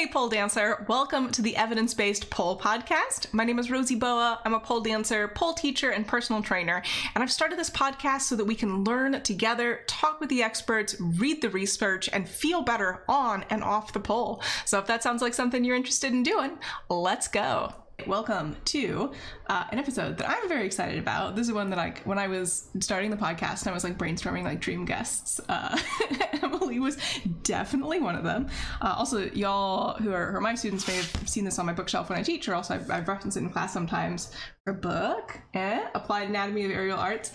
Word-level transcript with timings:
Hey, 0.00 0.06
pole 0.06 0.30
dancer. 0.30 0.86
Welcome 0.88 1.30
to 1.32 1.42
the 1.42 1.54
Evidence 1.58 1.92
Based 1.92 2.30
Pole 2.30 2.58
Podcast. 2.58 3.30
My 3.34 3.44
name 3.44 3.58
is 3.58 3.70
Rosy 3.70 3.96
Boa. 3.96 4.40
I'm 4.46 4.54
a 4.54 4.58
pole 4.58 4.80
dancer, 4.80 5.28
pole 5.28 5.52
teacher, 5.52 5.90
and 5.90 6.08
personal 6.08 6.40
trainer. 6.40 6.82
And 7.14 7.22
I've 7.22 7.30
started 7.30 7.58
this 7.58 7.68
podcast 7.68 8.22
so 8.22 8.34
that 8.36 8.46
we 8.46 8.54
can 8.54 8.82
learn 8.82 9.20
together, 9.20 9.80
talk 9.86 10.18
with 10.18 10.30
the 10.30 10.42
experts, 10.42 10.96
read 10.98 11.42
the 11.42 11.50
research, 11.50 12.08
and 12.14 12.26
feel 12.26 12.62
better 12.62 13.04
on 13.10 13.44
and 13.50 13.62
off 13.62 13.92
the 13.92 14.00
pole. 14.00 14.42
So 14.64 14.78
if 14.78 14.86
that 14.86 15.02
sounds 15.02 15.20
like 15.20 15.34
something 15.34 15.64
you're 15.64 15.76
interested 15.76 16.12
in 16.12 16.22
doing, 16.22 16.58
let's 16.88 17.28
go. 17.28 17.74
Welcome 18.06 18.56
to 18.66 19.12
uh, 19.48 19.64
an 19.70 19.78
episode 19.78 20.16
that 20.18 20.28
I'm 20.28 20.48
very 20.48 20.64
excited 20.64 20.98
about. 20.98 21.36
This 21.36 21.48
is 21.48 21.52
one 21.52 21.70
that 21.70 21.78
I, 21.78 21.94
when 22.04 22.18
I 22.18 22.28
was 22.28 22.68
starting 22.80 23.10
the 23.10 23.16
podcast, 23.16 23.66
I 23.66 23.72
was 23.72 23.84
like 23.84 23.98
brainstorming 23.98 24.44
like 24.44 24.60
dream 24.60 24.84
guests. 24.84 25.40
Uh, 25.48 25.78
Emily 26.42 26.78
was 26.78 26.96
definitely 27.42 28.00
one 28.00 28.14
of 28.14 28.24
them. 28.24 28.48
Uh, 28.80 28.94
also, 28.96 29.30
y'all 29.32 29.94
who 29.98 30.12
are, 30.12 30.30
who 30.32 30.36
are, 30.36 30.40
my 30.40 30.54
students 30.54 30.86
may 30.88 30.96
have 30.96 31.28
seen 31.28 31.44
this 31.44 31.58
on 31.58 31.66
my 31.66 31.72
bookshelf 31.72 32.08
when 32.08 32.18
I 32.18 32.22
teach, 32.22 32.48
or 32.48 32.54
also 32.54 32.74
I've, 32.74 32.90
I've 32.90 33.08
referenced 33.08 33.36
it 33.36 33.40
in 33.40 33.50
class 33.50 33.72
sometimes. 33.72 34.32
Her 34.66 34.72
book, 34.72 35.38
eh? 35.54 35.86
Applied 35.94 36.28
Anatomy 36.28 36.64
of 36.64 36.70
Aerial 36.70 36.98
Arts. 36.98 37.32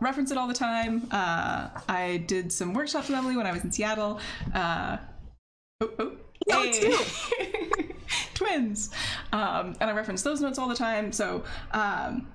Reference 0.00 0.30
it 0.30 0.38
all 0.38 0.48
the 0.48 0.54
time. 0.54 1.06
Uh, 1.10 1.68
I 1.88 2.24
did 2.26 2.52
some 2.52 2.74
workshops 2.74 3.08
with 3.08 3.16
Emily 3.16 3.36
when 3.36 3.46
I 3.46 3.52
was 3.52 3.64
in 3.64 3.72
Seattle. 3.72 4.20
Uh, 4.54 4.98
oh, 5.80 5.90
oh. 5.98 6.12
Hey. 6.48 7.90
twins. 8.34 8.90
Um, 9.32 9.76
and 9.80 9.90
I 9.90 9.92
reference 9.92 10.22
those 10.22 10.40
notes 10.40 10.58
all 10.58 10.68
the 10.68 10.74
time. 10.74 11.12
So, 11.12 11.44
um, 11.72 12.28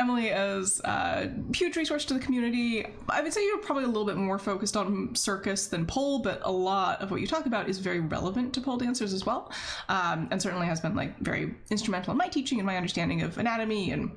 Emily 0.00 0.28
is 0.28 0.80
a 0.84 1.30
huge 1.54 1.76
resource 1.76 2.06
to 2.06 2.14
the 2.14 2.20
community. 2.20 2.86
I 3.10 3.20
would 3.20 3.34
say 3.34 3.44
you're 3.44 3.58
probably 3.58 3.84
a 3.84 3.88
little 3.88 4.06
bit 4.06 4.16
more 4.16 4.38
focused 4.38 4.74
on 4.74 5.14
circus 5.14 5.66
than 5.66 5.84
pole, 5.84 6.20
but 6.20 6.40
a 6.42 6.50
lot 6.50 7.02
of 7.02 7.10
what 7.10 7.20
you 7.20 7.26
talk 7.26 7.44
about 7.44 7.68
is 7.68 7.78
very 7.78 8.00
relevant 8.00 8.54
to 8.54 8.62
pole 8.62 8.78
dancers 8.78 9.12
as 9.12 9.26
well, 9.26 9.52
um, 9.90 10.26
and 10.30 10.40
certainly 10.40 10.66
has 10.66 10.80
been 10.80 10.96
like 10.96 11.18
very 11.18 11.54
instrumental 11.70 12.12
in 12.12 12.16
my 12.16 12.28
teaching 12.28 12.58
and 12.58 12.66
my 12.66 12.78
understanding 12.78 13.20
of 13.20 13.36
anatomy 13.36 13.90
and 13.90 14.10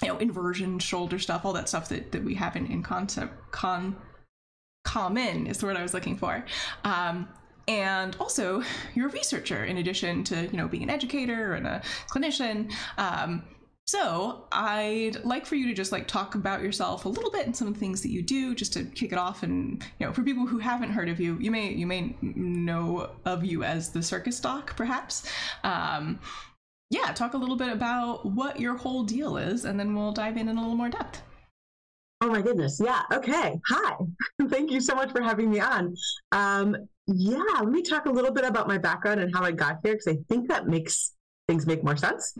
you 0.00 0.06
know 0.06 0.16
inversion, 0.18 0.78
shoulder 0.78 1.18
stuff, 1.18 1.44
all 1.44 1.52
that 1.54 1.68
stuff 1.68 1.88
that, 1.88 2.12
that 2.12 2.22
we 2.22 2.34
have 2.34 2.54
in, 2.54 2.66
in 2.66 2.84
concept 2.84 3.50
con 3.50 3.96
common 4.84 5.48
is 5.48 5.58
the 5.58 5.66
word 5.66 5.76
I 5.76 5.82
was 5.82 5.92
looking 5.92 6.16
for. 6.16 6.44
Um, 6.84 7.28
and 7.68 8.16
also 8.20 8.62
you're 8.94 9.08
a 9.08 9.12
researcher 9.12 9.64
in 9.64 9.78
addition 9.78 10.24
to 10.24 10.46
you 10.46 10.56
know 10.56 10.68
being 10.68 10.82
an 10.82 10.90
educator 10.90 11.54
and 11.54 11.66
a 11.66 11.82
clinician. 12.10 12.72
Um, 12.98 13.42
so 13.88 14.48
i'd 14.50 15.24
like 15.24 15.46
for 15.46 15.54
you 15.54 15.68
to 15.68 15.72
just 15.72 15.92
like 15.92 16.08
talk 16.08 16.34
about 16.34 16.60
yourself 16.60 17.04
a 17.04 17.08
little 17.08 17.30
bit 17.30 17.46
and 17.46 17.54
some 17.54 17.68
of 17.68 17.74
the 17.74 17.78
things 17.78 18.02
that 18.02 18.10
you 18.10 18.20
do 18.20 18.52
just 18.52 18.72
to 18.72 18.82
kick 18.82 19.12
it 19.12 19.18
off. 19.18 19.44
And 19.44 19.84
you 20.00 20.06
know 20.06 20.12
for 20.12 20.22
people 20.22 20.46
who 20.46 20.58
haven't 20.58 20.90
heard 20.90 21.08
of 21.08 21.20
you 21.20 21.38
you 21.38 21.50
may 21.50 21.72
you 21.72 21.86
may 21.86 22.16
know 22.20 23.10
of 23.24 23.44
you 23.44 23.62
as 23.62 23.90
the 23.90 24.02
circus 24.02 24.40
doc 24.40 24.76
perhaps. 24.76 25.30
Um, 25.62 26.18
yeah 26.90 27.12
talk 27.12 27.34
a 27.34 27.36
little 27.36 27.56
bit 27.56 27.70
about 27.72 28.26
what 28.26 28.60
your 28.60 28.76
whole 28.76 29.04
deal 29.04 29.36
is 29.36 29.64
and 29.64 29.78
then 29.78 29.94
we'll 29.94 30.12
dive 30.12 30.36
in 30.36 30.48
in 30.48 30.56
a 30.56 30.60
little 30.60 30.76
more 30.76 30.88
depth 30.88 31.22
Oh 32.26 32.30
my 32.30 32.42
goodness. 32.42 32.80
Yeah. 32.82 33.02
Okay. 33.12 33.60
Hi. 33.68 33.94
Thank 34.48 34.72
you 34.72 34.80
so 34.80 34.96
much 34.96 35.12
for 35.12 35.22
having 35.22 35.48
me 35.48 35.60
on. 35.60 35.94
Um, 36.32 36.76
yeah, 37.06 37.60
let 37.60 37.68
me 37.68 37.82
talk 37.82 38.06
a 38.06 38.10
little 38.10 38.32
bit 38.32 38.44
about 38.44 38.66
my 38.66 38.78
background 38.78 39.20
and 39.20 39.32
how 39.32 39.44
I 39.44 39.52
got 39.52 39.76
here 39.84 39.92
because 39.92 40.08
I 40.08 40.16
think 40.28 40.48
that 40.48 40.66
makes 40.66 41.12
things 41.46 41.68
make 41.68 41.84
more 41.84 41.96
sense. 41.96 42.34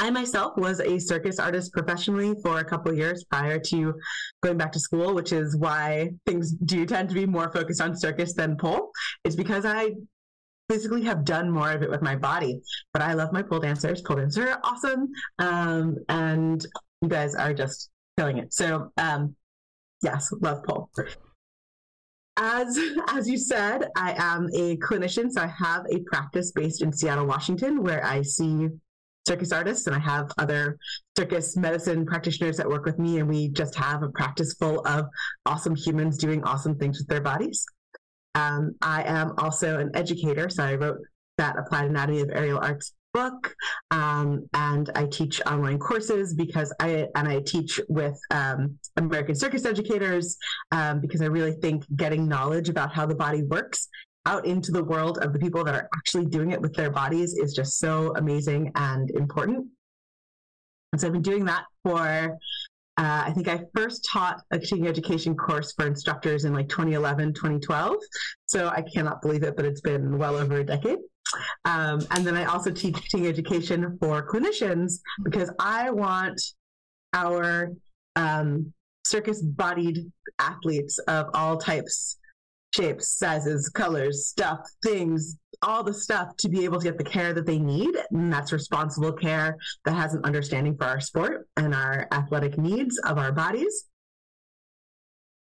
I 0.00 0.10
myself 0.10 0.56
was 0.56 0.80
a 0.80 0.98
circus 0.98 1.38
artist 1.38 1.72
professionally 1.72 2.34
for 2.42 2.58
a 2.58 2.64
couple 2.64 2.92
years 2.92 3.22
prior 3.30 3.60
to 3.60 3.94
going 4.42 4.58
back 4.58 4.72
to 4.72 4.80
school, 4.80 5.14
which 5.14 5.30
is 5.30 5.56
why 5.56 6.10
things 6.26 6.50
do 6.50 6.84
tend 6.84 7.08
to 7.10 7.14
be 7.14 7.24
more 7.24 7.48
focused 7.52 7.80
on 7.80 7.96
circus 7.96 8.34
than 8.34 8.56
pole. 8.56 8.90
It's 9.24 9.36
because 9.36 9.64
I 9.64 9.92
physically 10.68 11.04
have 11.04 11.24
done 11.24 11.48
more 11.48 11.70
of 11.70 11.82
it 11.82 11.90
with 11.90 12.02
my 12.02 12.16
body. 12.16 12.60
But 12.92 13.02
I 13.02 13.14
love 13.14 13.32
my 13.32 13.42
pole 13.42 13.60
dancers. 13.60 14.02
Pole 14.02 14.16
dancers 14.16 14.46
are 14.46 14.60
awesome. 14.64 15.12
Um, 15.38 15.96
and 16.08 16.66
you 17.02 17.08
guys 17.08 17.36
are 17.36 17.54
just 17.54 17.90
killing 18.18 18.38
it. 18.38 18.52
So 18.52 18.90
um, 18.96 19.36
yes, 20.02 20.32
love 20.40 20.64
pole. 20.64 20.90
As 22.36 22.78
as 23.08 23.28
you 23.28 23.38
said, 23.38 23.88
I 23.96 24.14
am 24.18 24.48
a 24.54 24.76
clinician, 24.78 25.30
so 25.30 25.42
I 25.42 25.46
have 25.46 25.84
a 25.92 26.00
practice 26.10 26.52
based 26.52 26.82
in 26.82 26.92
Seattle, 26.92 27.26
Washington, 27.26 27.82
where 27.82 28.04
I 28.04 28.22
see 28.22 28.68
circus 29.26 29.52
artists 29.52 29.86
and 29.86 29.94
I 29.94 29.98
have 29.98 30.30
other 30.38 30.78
circus 31.16 31.56
medicine 31.56 32.06
practitioners 32.06 32.56
that 32.56 32.68
work 32.68 32.84
with 32.84 32.98
me, 32.98 33.18
and 33.18 33.28
we 33.28 33.48
just 33.48 33.74
have 33.76 34.02
a 34.02 34.08
practice 34.08 34.54
full 34.54 34.80
of 34.80 35.06
awesome 35.46 35.76
humans 35.76 36.18
doing 36.18 36.42
awesome 36.44 36.76
things 36.76 36.98
with 36.98 37.08
their 37.08 37.20
bodies. 37.20 37.64
Um, 38.34 38.74
I 38.82 39.02
am 39.04 39.34
also 39.38 39.78
an 39.78 39.90
educator, 39.94 40.48
so 40.48 40.64
I 40.64 40.74
wrote 40.74 40.98
that 41.36 41.58
Applied 41.58 41.90
Anatomy 41.90 42.20
of 42.20 42.30
Aerial 42.30 42.58
Arts 42.58 42.92
book 43.14 43.54
um, 43.90 44.46
and 44.54 44.90
i 44.94 45.06
teach 45.06 45.40
online 45.46 45.78
courses 45.78 46.34
because 46.34 46.72
i 46.80 47.06
and 47.16 47.28
i 47.28 47.40
teach 47.40 47.80
with 47.88 48.18
um, 48.30 48.78
american 48.96 49.34
circus 49.34 49.64
educators 49.64 50.36
um, 50.72 51.00
because 51.00 51.22
i 51.22 51.26
really 51.26 51.52
think 51.52 51.84
getting 51.96 52.28
knowledge 52.28 52.68
about 52.68 52.92
how 52.92 53.06
the 53.06 53.14
body 53.14 53.42
works 53.42 53.88
out 54.26 54.44
into 54.44 54.72
the 54.72 54.84
world 54.84 55.18
of 55.18 55.32
the 55.32 55.38
people 55.38 55.64
that 55.64 55.74
are 55.74 55.88
actually 55.96 56.26
doing 56.26 56.50
it 56.50 56.60
with 56.60 56.74
their 56.74 56.90
bodies 56.90 57.34
is 57.34 57.54
just 57.54 57.78
so 57.78 58.12
amazing 58.16 58.70
and 58.74 59.10
important 59.12 59.66
and 60.92 61.00
so 61.00 61.06
i've 61.06 61.12
been 61.12 61.22
doing 61.22 61.44
that 61.44 61.64
for 61.82 62.36
uh, 62.98 63.22
I 63.26 63.30
think 63.30 63.46
I 63.46 63.60
first 63.76 64.04
taught 64.10 64.42
a 64.50 64.58
continuing 64.58 64.90
education 64.90 65.36
course 65.36 65.72
for 65.72 65.86
instructors 65.86 66.44
in 66.44 66.52
like 66.52 66.68
2011, 66.68 67.32
2012. 67.32 67.96
So 68.46 68.68
I 68.68 68.82
cannot 68.82 69.22
believe 69.22 69.44
it, 69.44 69.54
but 69.54 69.64
it's 69.64 69.80
been 69.80 70.18
well 70.18 70.34
over 70.34 70.56
a 70.56 70.64
decade. 70.64 70.98
Um, 71.64 72.00
and 72.10 72.26
then 72.26 72.36
I 72.36 72.44
also 72.44 72.70
teach 72.70 72.94
continuing 72.94 73.32
education 73.32 73.98
for 74.00 74.26
clinicians 74.26 75.00
because 75.24 75.50
I 75.58 75.90
want 75.90 76.40
our 77.12 77.72
um, 78.16 78.72
circus 79.04 79.42
bodied 79.42 80.10
athletes 80.38 80.98
of 81.08 81.26
all 81.34 81.56
types, 81.56 82.18
shapes, 82.74 83.08
sizes, 83.08 83.68
colors, 83.68 84.26
stuff, 84.26 84.60
things, 84.82 85.38
all 85.62 85.82
the 85.82 85.94
stuff 85.94 86.36
to 86.38 86.48
be 86.48 86.64
able 86.64 86.78
to 86.78 86.84
get 86.84 86.98
the 86.98 87.04
care 87.04 87.32
that 87.32 87.46
they 87.46 87.58
need. 87.58 87.94
And 88.10 88.32
that's 88.32 88.52
responsible 88.52 89.12
care 89.12 89.56
that 89.84 89.94
has 89.94 90.14
an 90.14 90.24
understanding 90.24 90.76
for 90.76 90.84
our 90.84 91.00
sport 91.00 91.48
and 91.56 91.74
our 91.74 92.06
athletic 92.12 92.58
needs 92.58 92.98
of 92.98 93.18
our 93.18 93.32
bodies. 93.32 93.84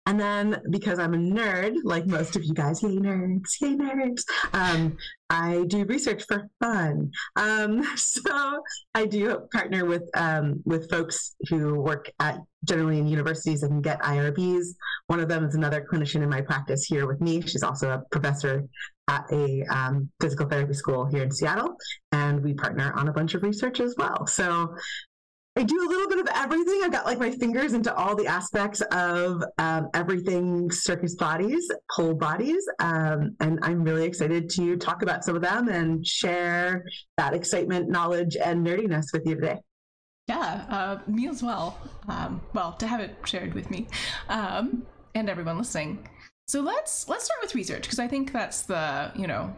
And 0.09 0.19
then 0.19 0.59
because 0.71 0.97
I'm 0.97 1.13
a 1.13 1.17
nerd, 1.17 1.75
like 1.83 2.07
most 2.07 2.35
of 2.35 2.43
you 2.43 2.55
guys, 2.55 2.81
yay 2.81 2.97
nerds, 2.97 3.61
yay 3.61 3.75
nerds, 3.75 4.23
um, 4.53 4.97
I 5.29 5.65
do 5.67 5.85
research 5.85 6.23
for 6.27 6.49
fun. 6.59 7.11
Um, 7.35 7.83
so 7.95 8.63
I 8.95 9.05
do 9.05 9.47
partner 9.53 9.85
with 9.85 10.09
um, 10.15 10.63
with 10.65 10.89
folks 10.89 11.35
who 11.49 11.79
work 11.79 12.09
at 12.19 12.39
generally 12.63 12.97
in 12.97 13.07
universities 13.07 13.61
and 13.61 13.83
get 13.83 14.01
IRBs. 14.01 14.69
One 15.05 15.19
of 15.19 15.29
them 15.29 15.45
is 15.45 15.53
another 15.53 15.85
clinician 15.93 16.23
in 16.23 16.29
my 16.29 16.41
practice 16.41 16.85
here 16.85 17.05
with 17.05 17.21
me. 17.21 17.41
She's 17.41 17.61
also 17.61 17.91
a 17.91 18.01
professor 18.09 18.67
at 19.07 19.25
a 19.31 19.63
um, 19.65 20.09
physical 20.19 20.47
therapy 20.47 20.73
school 20.73 21.05
here 21.05 21.21
in 21.21 21.31
Seattle, 21.31 21.75
and 22.11 22.43
we 22.43 22.55
partner 22.55 22.93
on 22.93 23.09
a 23.09 23.13
bunch 23.13 23.35
of 23.35 23.43
research 23.43 23.79
as 23.79 23.93
well. 23.95 24.25
So 24.25 24.75
I 25.59 25.63
do 25.63 25.75
a 25.75 25.89
little 25.89 26.07
bit 26.07 26.19
of 26.19 26.27
everything. 26.33 26.79
I've 26.85 26.91
got 26.93 27.05
like 27.05 27.19
my 27.19 27.31
fingers 27.31 27.73
into 27.73 27.93
all 27.93 28.15
the 28.15 28.25
aspects 28.25 28.79
of 28.93 29.43
um, 29.57 29.89
everything 29.93 30.71
circus 30.71 31.15
bodies, 31.15 31.69
pole 31.93 32.13
bodies. 32.13 32.65
Um, 32.79 33.35
and 33.41 33.59
I'm 33.61 33.83
really 33.83 34.05
excited 34.05 34.49
to 34.51 34.77
talk 34.77 35.01
about 35.01 35.25
some 35.25 35.35
of 35.35 35.41
them 35.41 35.67
and 35.67 36.07
share 36.07 36.85
that 37.17 37.33
excitement, 37.33 37.89
knowledge, 37.89 38.37
and 38.37 38.65
nerdiness 38.65 39.07
with 39.11 39.27
you 39.27 39.35
today. 39.35 39.57
Yeah, 40.29 40.65
uh, 40.69 40.99
me 41.11 41.27
as 41.27 41.43
well. 41.43 41.77
Um, 42.07 42.39
well, 42.53 42.71
to 42.73 42.87
have 42.87 43.01
it 43.01 43.17
shared 43.25 43.53
with 43.53 43.69
me 43.69 43.87
um, 44.29 44.85
and 45.13 45.29
everyone 45.29 45.57
listening. 45.57 46.07
So 46.47 46.61
let's 46.61 47.09
let's 47.09 47.25
start 47.25 47.41
with 47.41 47.53
research 47.53 47.81
because 47.81 47.99
I 47.99 48.07
think 48.07 48.31
that's 48.31 48.61
the 48.61 49.11
you 49.13 49.27
know 49.27 49.53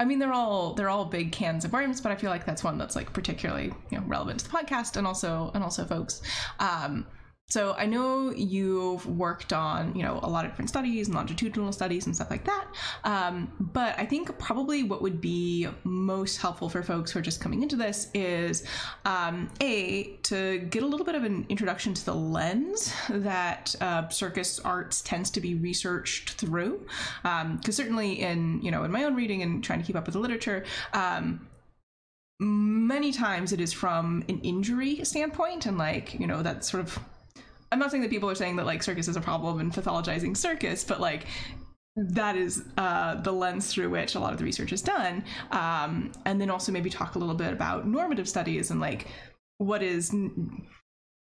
I 0.00 0.06
mean, 0.06 0.18
they're 0.18 0.32
all 0.32 0.72
they're 0.72 0.88
all 0.88 1.04
big 1.04 1.30
cans 1.30 1.66
of 1.66 1.74
worms, 1.74 2.00
but 2.00 2.10
I 2.10 2.16
feel 2.16 2.30
like 2.30 2.46
that's 2.46 2.64
one 2.64 2.78
that's 2.78 2.96
like 2.96 3.12
particularly 3.12 3.72
you 3.90 3.98
know 3.98 4.04
relevant 4.06 4.40
to 4.40 4.50
the 4.50 4.56
podcast 4.56 4.96
and 4.96 5.06
also 5.06 5.50
and 5.54 5.62
also 5.62 5.84
folks. 5.84 6.22
Um, 6.58 7.06
so 7.50 7.74
I 7.76 7.86
know 7.86 8.30
you've 8.30 9.04
worked 9.06 9.52
on, 9.52 9.94
you 9.96 10.02
know, 10.02 10.20
a 10.22 10.30
lot 10.30 10.44
of 10.44 10.52
different 10.52 10.68
studies 10.68 11.08
and 11.08 11.16
longitudinal 11.16 11.72
studies 11.72 12.06
and 12.06 12.14
stuff 12.14 12.30
like 12.30 12.44
that. 12.44 12.66
Um, 13.04 13.52
but 13.58 13.98
I 13.98 14.06
think 14.06 14.38
probably 14.38 14.84
what 14.84 15.02
would 15.02 15.20
be 15.20 15.68
most 15.82 16.36
helpful 16.36 16.68
for 16.68 16.82
folks 16.82 17.10
who 17.10 17.18
are 17.18 17.22
just 17.22 17.40
coming 17.40 17.62
into 17.62 17.74
this 17.74 18.08
is 18.14 18.64
um, 19.04 19.50
a 19.60 20.16
to 20.22 20.60
get 20.70 20.84
a 20.84 20.86
little 20.86 21.04
bit 21.04 21.16
of 21.16 21.24
an 21.24 21.44
introduction 21.48 21.92
to 21.92 22.04
the 22.04 22.14
lens 22.14 22.94
that 23.08 23.74
uh, 23.80 24.08
circus 24.08 24.60
arts 24.60 25.02
tends 25.02 25.28
to 25.30 25.40
be 25.40 25.54
researched 25.54 26.30
through. 26.32 26.86
Because 27.22 27.44
um, 27.44 27.60
certainly 27.72 28.20
in 28.20 28.60
you 28.62 28.70
know 28.70 28.84
in 28.84 28.92
my 28.92 29.04
own 29.04 29.16
reading 29.16 29.42
and 29.42 29.64
trying 29.64 29.80
to 29.80 29.84
keep 29.84 29.96
up 29.96 30.06
with 30.06 30.12
the 30.12 30.20
literature 30.20 30.64
um, 30.92 31.46
many 32.38 33.12
times 33.12 33.52
it 33.52 33.60
is 33.60 33.72
from 33.72 34.24
an 34.28 34.40
injury 34.40 35.04
standpoint 35.04 35.66
and 35.66 35.76
like 35.76 36.18
you 36.18 36.26
know 36.26 36.42
that 36.42 36.64
sort 36.64 36.82
of 36.82 36.98
I'm 37.72 37.78
not 37.78 37.90
saying 37.90 38.02
that 38.02 38.10
people 38.10 38.28
are 38.28 38.34
saying 38.34 38.56
that 38.56 38.66
like 38.66 38.82
circus 38.82 39.08
is 39.08 39.16
a 39.16 39.20
problem 39.20 39.60
and 39.60 39.72
pathologizing 39.72 40.36
circus, 40.36 40.84
but 40.84 41.00
like 41.00 41.26
that 41.96 42.36
is 42.36 42.64
uh, 42.76 43.16
the 43.16 43.32
lens 43.32 43.72
through 43.72 43.90
which 43.90 44.14
a 44.14 44.20
lot 44.20 44.32
of 44.32 44.38
the 44.38 44.44
research 44.44 44.72
is 44.72 44.82
done. 44.82 45.24
Um, 45.50 46.12
and 46.24 46.40
then 46.40 46.50
also 46.50 46.72
maybe 46.72 46.90
talk 46.90 47.14
a 47.14 47.18
little 47.18 47.34
bit 47.34 47.52
about 47.52 47.86
normative 47.86 48.28
studies 48.28 48.70
and 48.70 48.80
like 48.80 49.06
what 49.58 49.82
is 49.82 50.12
n- 50.12 50.66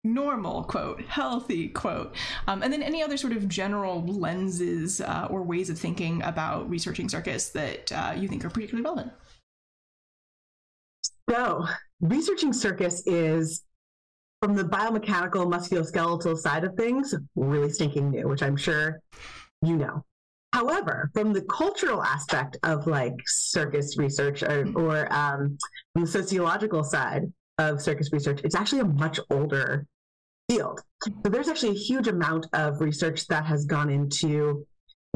normal 0.03 0.65
quote 0.65 1.00
healthy 1.03 1.69
quote 1.69 2.15
um, 2.47 2.62
and 2.62 2.73
then 2.73 2.82
any 2.82 3.03
other 3.03 3.17
sort 3.17 3.32
of 3.32 3.49
general 3.49 4.05
lenses 4.06 5.00
uh, 5.00 5.27
or 5.31 5.43
ways 5.43 5.69
of 5.69 5.79
thinking 5.79 6.23
about 6.23 6.69
researching 6.71 7.09
circus 7.09 7.49
that 7.50 7.91
uh, 7.93 8.15
you 8.17 8.29
think 8.29 8.44
are 8.44 8.50
particularly 8.50 8.85
relevant 8.85 9.12
so 11.29 11.67
researching 12.00 12.53
circus 12.53 13.05
is 13.06 13.65
from 14.41 14.55
the 14.55 14.65
biomechanical 14.65 15.47
musculoskeletal 15.47 16.37
side 16.37 16.65
of 16.65 16.75
things 16.75 17.15
really 17.35 17.71
stinking 17.71 18.11
new 18.11 18.29
which 18.29 18.43
i'm 18.43 18.56
sure 18.56 19.00
you 19.62 19.77
know 19.77 20.05
however 20.53 21.11
from 21.15 21.33
the 21.33 21.43
cultural 21.43 22.03
aspect 22.03 22.56
of 22.62 22.87
like 22.87 23.15
circus 23.27 23.99
research 23.99 24.43
or, 24.43 24.65
mm-hmm. 24.65 24.81
or 24.81 25.12
um, 25.12 25.59
from 25.93 26.03
the 26.03 26.11
sociological 26.11 26.85
side 26.85 27.31
of 27.59 27.81
circus 27.81 28.12
research, 28.12 28.41
it's 28.44 28.55
actually 28.55 28.81
a 28.81 28.85
much 28.85 29.19
older 29.31 29.87
field. 30.49 30.81
So 31.03 31.12
there's 31.31 31.49
actually 31.49 31.71
a 31.71 31.79
huge 31.79 32.09
amount 32.09 32.47
of 32.53 32.81
research 32.81 33.27
that 33.29 33.44
has 33.47 33.65
gone 33.65 33.91
into 33.91 34.67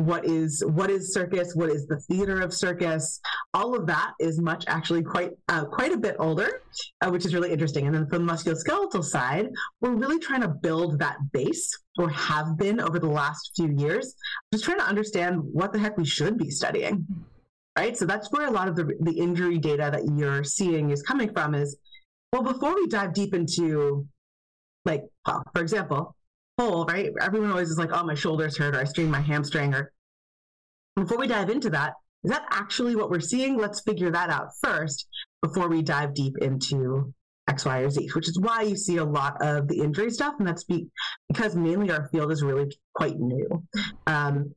what 0.00 0.24
is 0.24 0.64
what 0.64 0.90
is 0.90 1.12
circus 1.12 1.54
what 1.54 1.70
is 1.70 1.86
the 1.86 1.98
theater 2.00 2.40
of 2.40 2.52
circus. 2.52 3.20
All 3.54 3.74
of 3.74 3.86
that 3.86 4.12
is 4.18 4.40
much 4.40 4.64
actually 4.66 5.02
quite 5.02 5.32
uh, 5.48 5.64
quite 5.64 5.92
a 5.92 5.96
bit 5.96 6.16
older 6.18 6.62
uh, 7.00 7.10
which 7.10 7.24
is 7.24 7.34
really 7.34 7.52
interesting. 7.52 7.86
And 7.86 7.94
then 7.94 8.06
from 8.06 8.26
the 8.26 8.32
musculoskeletal 8.32 9.04
side 9.04 9.48
we're 9.80 9.94
really 9.94 10.18
trying 10.18 10.42
to 10.42 10.48
build 10.48 10.98
that 10.98 11.16
base 11.32 11.76
or 11.98 12.08
have 12.10 12.56
been 12.56 12.80
over 12.80 12.98
the 12.98 13.08
last 13.08 13.52
few 13.56 13.68
years 13.76 14.14
just 14.52 14.64
trying 14.64 14.78
to 14.78 14.84
understand 14.84 15.40
what 15.52 15.72
the 15.72 15.78
heck 15.78 15.96
we 15.96 16.04
should 16.04 16.38
be 16.38 16.50
studying. 16.50 17.06
Right? 17.78 17.96
So 17.96 18.04
that's 18.04 18.30
where 18.32 18.48
a 18.48 18.50
lot 18.50 18.68
of 18.68 18.76
the, 18.76 18.92
the 19.00 19.12
injury 19.12 19.58
data 19.58 19.90
that 19.92 20.04
you're 20.16 20.44
seeing 20.44 20.90
is 20.90 21.02
coming 21.02 21.32
from 21.32 21.54
is 21.54 21.76
well 22.32 22.42
before 22.42 22.74
we 22.74 22.86
dive 22.88 23.14
deep 23.14 23.34
into 23.34 24.06
like, 24.84 25.04
well, 25.26 25.42
for 25.54 25.62
example, 25.62 26.16
pull, 26.60 26.84
right? 26.84 27.10
Everyone 27.20 27.50
always 27.50 27.70
is 27.70 27.78
like, 27.78 27.90
oh, 27.92 28.04
my 28.04 28.14
shoulders 28.14 28.58
hurt 28.58 28.74
or 28.74 28.80
I 28.80 28.84
strained 28.84 29.10
my 29.10 29.20
hamstring. 29.20 29.74
Or 29.74 29.92
before 30.94 31.18
we 31.18 31.26
dive 31.26 31.48
into 31.48 31.70
that, 31.70 31.94
is 32.22 32.30
that 32.30 32.44
actually 32.50 32.96
what 32.96 33.10
we're 33.10 33.20
seeing? 33.20 33.56
Let's 33.56 33.80
figure 33.80 34.10
that 34.10 34.28
out 34.28 34.48
first 34.60 35.06
before 35.42 35.68
we 35.68 35.80
dive 35.80 36.12
deep 36.12 36.36
into 36.38 37.14
X, 37.48 37.64
Y, 37.64 37.78
or 37.78 37.88
Z, 37.90 38.10
which 38.14 38.28
is 38.28 38.38
why 38.38 38.62
you 38.62 38.76
see 38.76 38.98
a 38.98 39.04
lot 39.04 39.40
of 39.40 39.68
the 39.68 39.80
injury 39.80 40.10
stuff. 40.10 40.34
And 40.38 40.46
that's 40.46 40.64
be- 40.64 40.88
because 41.28 41.56
mainly 41.56 41.90
our 41.90 42.08
field 42.08 42.30
is 42.30 42.42
really 42.42 42.70
quite 42.94 43.18
new. 43.18 43.48
Um, 44.06 44.54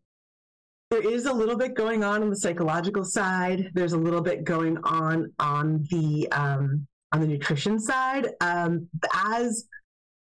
there 0.92 1.10
is 1.10 1.26
a 1.26 1.34
little 1.34 1.58
bit 1.58 1.74
going 1.74 2.04
on 2.04 2.22
on 2.22 2.30
the 2.30 2.36
psychological 2.36 3.06
side. 3.06 3.72
There's 3.74 3.94
a 3.94 3.98
little 3.98 4.22
bit 4.22 4.44
going 4.44 4.78
on 4.84 5.32
on 5.40 5.88
the 5.90 6.28
um, 6.32 6.86
on 7.14 7.22
the 7.22 7.28
nutrition 7.28 7.80
side. 7.80 8.28
Um, 8.42 8.90
as 9.26 9.66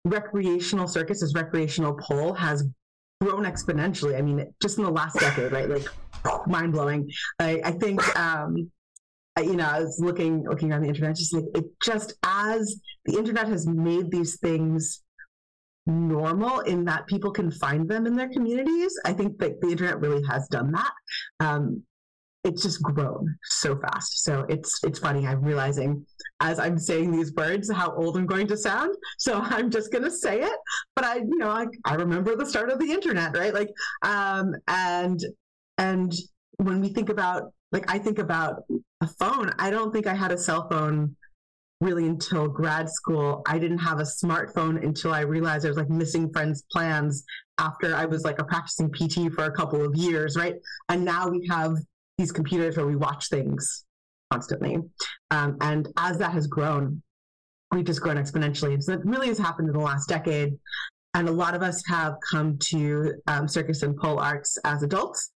recreational 0.05 0.89
circus 0.89 1.23
as 1.23 1.35
recreational 1.35 1.95
pole 1.95 2.33
has 2.35 2.65
grown 3.21 3.45
exponentially. 3.45 4.17
I 4.17 4.23
mean, 4.23 4.53
just 4.61 4.79
in 4.79 4.85
the 4.85 4.91
last 4.91 5.19
decade, 5.19 5.53
right? 5.53 5.69
Like 5.69 5.87
mind 6.47 6.73
blowing. 6.73 7.11
I, 7.39 7.61
I, 7.65 7.71
think, 7.73 8.19
um, 8.19 8.71
you 9.39 9.57
know, 9.57 9.67
I 9.67 9.81
was 9.81 10.01
looking 10.01 10.45
looking 10.45 10.73
on 10.73 10.83
the 10.83 10.89
internet, 10.89 11.17
just 11.17 11.35
like 11.35 11.45
it 11.55 11.65
just 11.83 12.15
as 12.25 12.81
the 13.07 13.17
internet 13.17 13.49
has 13.49 13.67
made 13.67 14.11
these 14.11 14.39
things 14.39 15.03
normal 15.87 16.61
in 16.61 16.85
that 16.85 17.07
people 17.07 17.31
can 17.31 17.51
find 17.51 17.89
them 17.89 18.07
in 18.07 18.15
their 18.15 18.29
communities. 18.29 18.99
I 19.05 19.13
think 19.13 19.39
that 19.39 19.61
the 19.61 19.69
internet 19.69 20.01
really 20.01 20.23
has 20.29 20.47
done 20.49 20.73
that. 20.73 20.93
Um, 21.41 21.83
it's 22.45 22.63
just 22.63 22.83
grown 22.83 23.37
so 23.45 23.79
fast. 23.79 24.25
So 24.25 24.45
it's 24.49 24.83
it's 24.85 24.99
funny. 24.99 25.27
I'm 25.27 25.43
realizing 25.43 26.05
as 26.43 26.59
I'm 26.59 26.77
saying 26.77 27.13
these 27.13 27.33
words 27.33 27.71
how 27.71 27.95
old 27.95 28.17
I'm 28.17 28.27
going 28.27 28.49
to 28.49 28.57
sound. 28.57 28.95
So 29.19 29.41
I'm 29.43 29.71
just 29.71 29.91
going 29.91 30.05
to 30.05 30.11
say 30.11 30.43
it. 30.43 30.59
But 30.95 31.05
I, 31.05 31.17
you 31.17 31.39
know, 31.39 31.51
I, 31.51 31.67
I 31.85 31.95
remember 31.95 32.37
the 32.37 32.45
start 32.45 32.71
of 32.71 32.79
the 32.79 32.91
internet, 32.91 33.37
right? 33.37 33.55
Like, 33.55 33.71
um, 34.03 34.55
and 34.69 35.21
and 35.79 36.13
when 36.57 36.81
we 36.81 36.89
think 36.89 37.09
about 37.09 37.53
like 37.71 37.91
I 37.91 37.99
think 37.99 38.19
about 38.19 38.65
a 39.01 39.07
phone, 39.07 39.53
I 39.59 39.71
don't 39.71 39.93
think 39.93 40.07
I 40.07 40.15
had 40.15 40.33
a 40.33 40.39
cell 40.39 40.69
phone 40.69 41.17
really 41.81 42.07
until 42.07 42.47
grad 42.47 42.89
school. 42.89 43.43
I 43.47 43.59
didn't 43.59 43.79
have 43.79 43.99
a 43.99 44.05
smartphone 44.05 44.85
until 44.85 45.13
I 45.13 45.21
realized 45.21 45.65
I 45.65 45.69
was 45.69 45.79
like 45.79 45.91
missing 45.91 46.33
friends' 46.33 46.65
plans 46.71 47.25
after 47.59 47.95
I 47.95 48.05
was 48.05 48.25
like 48.25 48.39
a 48.41 48.45
practicing 48.45 48.91
PT 48.91 49.33
for 49.33 49.45
a 49.45 49.51
couple 49.51 49.85
of 49.85 49.97
years, 49.97 50.37
right? 50.37 50.55
And 50.89 51.05
now 51.05 51.29
we 51.29 51.47
have 51.49 51.77
these 52.19 52.31
computers 52.31 52.77
where 52.77 52.87
we 52.87 52.95
watch 52.95 53.29
things 53.31 53.85
constantly. 54.33 54.79
Um, 55.31 55.57
and 55.61 55.89
as 55.97 56.19
that 56.19 56.33
has 56.33 56.47
grown, 56.47 57.03
we've 57.71 57.85
just 57.85 58.01
grown 58.01 58.17
exponentially. 58.17 58.83
So 58.83 58.95
it 58.95 59.01
really 59.05 59.29
has 59.29 59.39
happened 59.39 59.69
in 59.69 59.75
the 59.75 59.81
last 59.81 60.09
decade. 60.09 60.55
And 61.15 61.29
a 61.29 61.33
lot 61.33 61.55
of 61.55 61.63
us 61.63 61.83
have 61.89 62.15
come 62.31 62.57
to 62.71 63.15
um, 63.27 63.47
circus 63.47 63.83
and 63.83 63.97
pole 63.97 64.19
arts 64.19 64.57
as 64.65 64.83
adults. 64.83 65.31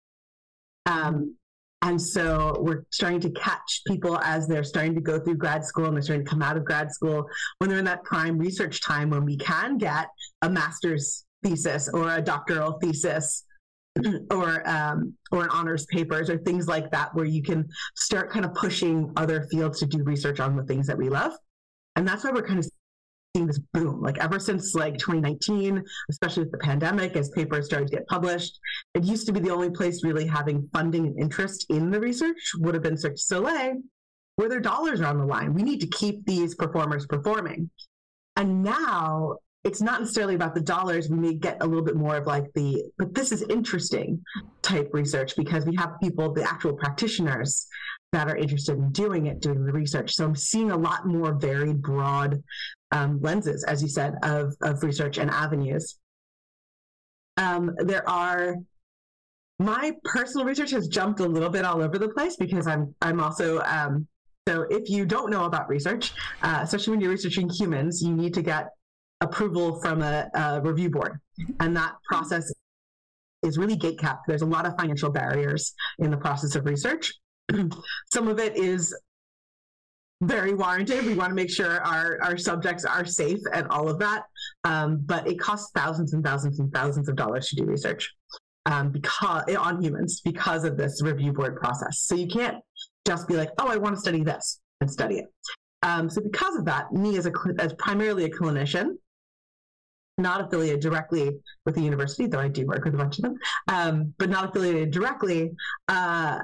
Um, 0.85 1.35
and 1.81 1.99
so 2.01 2.61
we're 2.61 2.83
starting 2.91 3.19
to 3.21 3.31
catch 3.31 3.81
people 3.87 4.17
as 4.19 4.47
they're 4.47 4.63
starting 4.63 4.95
to 4.95 5.01
go 5.01 5.19
through 5.19 5.35
grad 5.35 5.65
school 5.65 5.85
and 5.85 5.95
they're 5.95 6.01
starting 6.01 6.25
to 6.25 6.29
come 6.29 6.41
out 6.41 6.55
of 6.55 6.63
grad 6.63 6.91
school 6.91 7.25
when 7.57 7.69
they're 7.69 7.79
in 7.79 7.85
that 7.85 8.03
prime 8.03 8.37
research 8.37 8.81
time 8.81 9.09
when 9.09 9.25
we 9.25 9.35
can 9.35 9.77
get 9.77 10.07
a 10.43 10.49
master's 10.49 11.25
thesis 11.43 11.89
or 11.89 12.15
a 12.15 12.21
doctoral 12.21 12.73
thesis 12.81 13.43
or 14.31 14.67
um, 14.69 15.13
or 15.31 15.43
an 15.43 15.49
honors 15.49 15.85
papers 15.87 16.29
or 16.29 16.37
things 16.39 16.67
like 16.67 16.89
that 16.91 17.13
where 17.13 17.25
you 17.25 17.43
can 17.43 17.67
start 17.95 18.31
kind 18.31 18.45
of 18.45 18.53
pushing 18.53 19.11
other 19.15 19.47
fields 19.51 19.79
to 19.79 19.85
do 19.85 20.03
research 20.03 20.39
on 20.39 20.55
the 20.55 20.63
things 20.63 20.87
that 20.87 20.97
we 20.97 21.09
love. 21.09 21.33
And 21.95 22.07
that's 22.07 22.23
why 22.23 22.31
we're 22.31 22.47
kind 22.47 22.59
of 22.59 22.67
seeing 23.35 23.47
this 23.47 23.59
boom. 23.73 24.01
Like 24.01 24.17
ever 24.17 24.39
since 24.39 24.75
like 24.75 24.97
2019 24.97 25.83
especially 26.09 26.43
with 26.43 26.51
the 26.51 26.57
pandemic 26.59 27.15
as 27.15 27.29
papers 27.29 27.65
started 27.65 27.87
to 27.87 27.95
get 27.95 28.07
published 28.07 28.59
it 28.93 29.03
used 29.03 29.25
to 29.25 29.33
be 29.33 29.39
the 29.39 29.49
only 29.49 29.69
place 29.69 30.03
really 30.03 30.27
having 30.27 30.69
funding 30.71 31.07
and 31.07 31.19
interest 31.19 31.65
in 31.69 31.89
the 31.89 31.99
research 31.99 32.51
would 32.59 32.73
have 32.73 32.83
been 32.83 32.97
Cirque 32.97 33.15
du 33.15 33.21
Soleil 33.21 33.75
where 34.35 34.49
their 34.49 34.59
dollars 34.59 35.01
are 35.01 35.05
on 35.05 35.19
the 35.19 35.25
line. 35.25 35.53
We 35.53 35.63
need 35.63 35.79
to 35.81 35.87
keep 35.87 36.25
these 36.25 36.55
performers 36.55 37.05
performing. 37.05 37.69
And 38.35 38.63
now 38.63 39.37
it's 39.63 39.81
not 39.81 40.01
necessarily 40.01 40.35
about 40.35 40.53
the 40.53 40.61
dollars. 40.61 41.09
We 41.09 41.17
may 41.17 41.33
get 41.35 41.57
a 41.61 41.65
little 41.65 41.83
bit 41.83 41.95
more 41.95 42.17
of 42.17 42.27
like 42.27 42.51
the, 42.53 42.83
but 42.97 43.13
this 43.13 43.31
is 43.31 43.43
interesting 43.43 44.21
type 44.61 44.89
research 44.93 45.35
because 45.37 45.65
we 45.65 45.75
have 45.77 45.91
people, 46.01 46.33
the 46.33 46.43
actual 46.43 46.73
practitioners 46.73 47.65
that 48.11 48.27
are 48.27 48.35
interested 48.35 48.77
in 48.77 48.91
doing 48.91 49.27
it, 49.27 49.41
doing 49.41 49.65
the 49.65 49.71
research. 49.71 50.13
So 50.13 50.25
I'm 50.25 50.35
seeing 50.35 50.71
a 50.71 50.77
lot 50.77 51.07
more 51.07 51.33
very 51.33 51.73
broad 51.73 52.43
um, 52.91 53.21
lenses, 53.21 53.63
as 53.63 53.81
you 53.81 53.87
said, 53.87 54.15
of, 54.21 54.53
of 54.61 54.83
research 54.83 55.17
and 55.17 55.31
avenues. 55.31 55.97
Um, 57.37 57.73
there 57.79 58.07
are 58.07 58.57
my 59.59 59.93
personal 60.03 60.45
research 60.45 60.71
has 60.71 60.87
jumped 60.87 61.19
a 61.19 61.25
little 61.25 61.49
bit 61.49 61.63
all 61.63 61.81
over 61.81 61.97
the 61.97 62.09
place 62.09 62.35
because 62.35 62.67
I'm 62.67 62.93
I'm 63.01 63.19
also 63.19 63.61
um, 63.61 64.07
so 64.47 64.63
if 64.69 64.89
you 64.89 65.05
don't 65.05 65.31
know 65.31 65.45
about 65.45 65.69
research, 65.69 66.13
uh, 66.41 66.59
especially 66.61 66.91
when 66.91 67.01
you're 67.01 67.11
researching 67.11 67.49
humans, 67.49 68.01
you 68.03 68.13
need 68.13 68.33
to 68.33 68.41
get 68.41 68.69
approval 69.23 69.79
from 69.81 70.01
a, 70.01 70.29
a 70.33 70.61
review 70.61 70.89
board. 70.89 71.19
And 71.59 71.75
that 71.75 71.93
process 72.07 72.51
is 73.41 73.57
really 73.57 73.75
gate 73.75 73.99
capped. 73.99 74.27
There's 74.27 74.41
a 74.41 74.45
lot 74.47 74.65
of 74.65 74.75
financial 74.77 75.09
barriers 75.09 75.73
in 75.99 76.11
the 76.11 76.17
process 76.17 76.55
of 76.55 76.65
research. 76.65 77.13
Some 78.13 78.27
of 78.27 78.39
it 78.39 78.55
is 78.55 78.95
very 80.21 80.53
warranted. 80.53 81.05
We 81.05 81.15
want 81.15 81.31
to 81.31 81.35
make 81.35 81.49
sure 81.49 81.81
our, 81.81 82.19
our 82.21 82.37
subjects 82.37 82.85
are 82.85 83.05
safe 83.05 83.39
and 83.53 83.67
all 83.67 83.89
of 83.89 83.99
that. 83.99 84.23
Um, 84.63 85.01
but 85.05 85.27
it 85.27 85.39
costs 85.39 85.71
thousands 85.75 86.13
and 86.13 86.23
thousands 86.23 86.59
and 86.59 86.71
thousands 86.73 87.09
of 87.09 87.15
dollars 87.15 87.49
to 87.49 87.55
do 87.55 87.65
research 87.65 88.13
um, 88.65 88.91
because 88.91 89.43
on 89.55 89.81
humans 89.81 90.21
because 90.21 90.63
of 90.63 90.77
this 90.77 91.01
review 91.01 91.33
board 91.33 91.57
process. 91.57 91.99
So 91.99 92.15
you 92.15 92.27
can't 92.27 92.57
just 93.05 93.27
be 93.27 93.35
like, 93.35 93.49
oh, 93.59 93.67
I 93.67 93.77
want 93.77 93.95
to 93.95 94.01
study 94.01 94.23
this 94.23 94.61
and 94.79 94.89
study 94.89 95.15
it. 95.15 95.25
Um, 95.81 96.09
so 96.09 96.21
because 96.21 96.55
of 96.55 96.63
that, 96.65 96.93
me 96.93 97.17
as 97.17 97.25
a 97.25 97.31
as 97.59 97.73
primarily 97.73 98.23
a 98.23 98.29
clinician, 98.29 98.95
not 100.17 100.41
affiliated 100.41 100.81
directly 100.81 101.31
with 101.65 101.75
the 101.75 101.81
university, 101.81 102.27
though 102.27 102.39
I 102.39 102.47
do 102.47 102.65
work 102.65 102.85
with 102.85 102.93
a 102.93 102.97
bunch 102.97 103.17
of 103.17 103.23
them, 103.23 103.37
um, 103.67 104.13
but 104.17 104.29
not 104.29 104.49
affiliated 104.49 104.91
directly, 104.91 105.51
uh, 105.87 106.39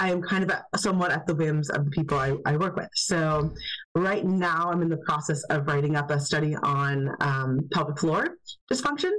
I 0.00 0.10
am 0.10 0.22
kind 0.22 0.50
of 0.50 0.80
somewhat 0.80 1.10
at 1.10 1.26
the 1.26 1.34
whims 1.34 1.68
of 1.68 1.84
the 1.84 1.90
people 1.90 2.18
I, 2.18 2.34
I, 2.46 2.56
work 2.56 2.74
with. 2.74 2.88
So, 2.94 3.52
right 3.94 4.24
now, 4.24 4.70
I'm 4.70 4.80
in 4.80 4.88
the 4.88 4.96
process 4.98 5.42
of 5.44 5.66
writing 5.66 5.94
up 5.94 6.10
a 6.10 6.18
study 6.18 6.56
on 6.62 7.14
um, 7.20 7.68
pelvic 7.72 7.98
floor 7.98 8.38
dysfunction 8.72 9.10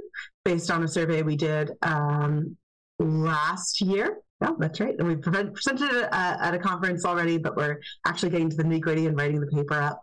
based 0.44 0.72
on 0.72 0.82
a 0.82 0.88
survey 0.88 1.22
we 1.22 1.36
did 1.36 1.70
um, 1.82 2.56
last 2.98 3.80
year. 3.80 4.18
Yeah, 4.40 4.50
that's 4.58 4.80
right. 4.80 4.96
And 4.98 5.06
we've 5.06 5.22
presented 5.22 5.92
it 5.92 6.08
at 6.10 6.52
a 6.52 6.58
conference 6.58 7.04
already, 7.04 7.38
but 7.38 7.56
we're 7.56 7.80
actually 8.04 8.30
getting 8.30 8.50
to 8.50 8.56
the 8.56 8.64
nitty 8.64 8.80
gritty 8.80 9.06
and 9.06 9.16
writing 9.16 9.40
the 9.40 9.46
paper 9.46 9.74
up. 9.74 10.00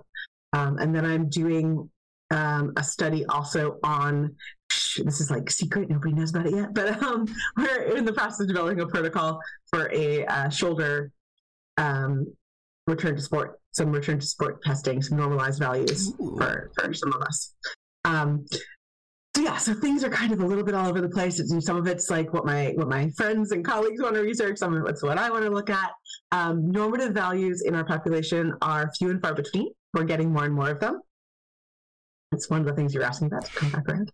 Um, 0.54 0.78
and 0.78 0.96
then 0.96 1.04
I'm 1.04 1.28
doing 1.28 1.90
um, 2.32 2.74
a 2.78 2.84
study 2.84 3.26
also 3.26 3.80
on 3.84 4.36
this 4.98 5.20
is 5.20 5.32
like 5.32 5.50
secret, 5.50 5.90
nobody 5.90 6.14
knows 6.14 6.30
about 6.30 6.46
it 6.46 6.54
yet, 6.54 6.74
but 6.74 7.02
um, 7.02 7.26
we're 7.58 7.96
in 7.98 8.06
the 8.06 8.14
process 8.14 8.42
of 8.42 8.48
developing 8.48 8.80
a 8.82 8.88
protocol 8.88 9.40
for 9.72 9.92
a 9.94 10.26
uh, 10.26 10.50
shoulder 10.50 11.12
um, 11.78 12.28
return 12.88 13.16
to 13.16 13.22
sport, 13.22 13.60
some 13.72 13.92
return 13.92 14.20
to 14.20 14.26
sport 14.26 14.62
testing, 14.64 15.02
some 15.02 15.18
normalized 15.18 15.60
values 15.60 16.14
for, 16.18 16.72
for 16.78 16.94
some 16.94 17.14
of 17.14 17.22
us. 17.22 17.54
Um, 18.06 18.46
so 19.36 19.44
yeah, 19.44 19.58
so 19.58 19.74
things 19.74 20.04
are 20.04 20.10
kind 20.10 20.34
of 20.34 20.42
a 20.42 20.46
little 20.46 20.64
bit 20.64 20.74
all 20.74 20.88
over 20.88 21.02
the 21.02 21.10
place. 21.10 21.42
Some 21.64 21.78
of 21.78 21.88
it's 21.88 22.10
like 22.10 22.34
what 22.34 22.46
my 22.46 22.74
what 22.76 22.90
my 22.90 23.10
friends 23.12 23.52
and 23.52 23.64
colleagues 23.64 24.02
want 24.02 24.16
to 24.16 24.22
research. 24.22 24.58
Some 24.58 24.74
of 24.76 24.86
it's 24.88 25.04
what 25.04 25.18
I 25.18 25.30
want 25.30 25.46
to 25.46 25.52
look 25.52 25.70
at. 25.70 25.92
Um, 26.32 26.72
normative 26.72 27.14
values 27.14 27.62
in 27.62 27.76
our 27.76 27.86
population 27.86 28.54
are 28.62 28.92
few 28.98 29.12
and 29.12 29.22
far 29.22 29.34
between. 29.34 29.72
We're 29.94 30.04
getting 30.04 30.34
more 30.34 30.46
and 30.46 30.54
more 30.54 30.72
of 30.72 30.80
them. 30.80 31.02
It's 32.32 32.50
one 32.50 32.62
of 32.62 32.66
the 32.66 32.74
things 32.74 32.94
you're 32.94 33.04
asking 33.04 33.28
about 33.28 33.46
to 33.46 33.52
come 33.54 33.72
back 33.72 33.88
around. 33.88 34.12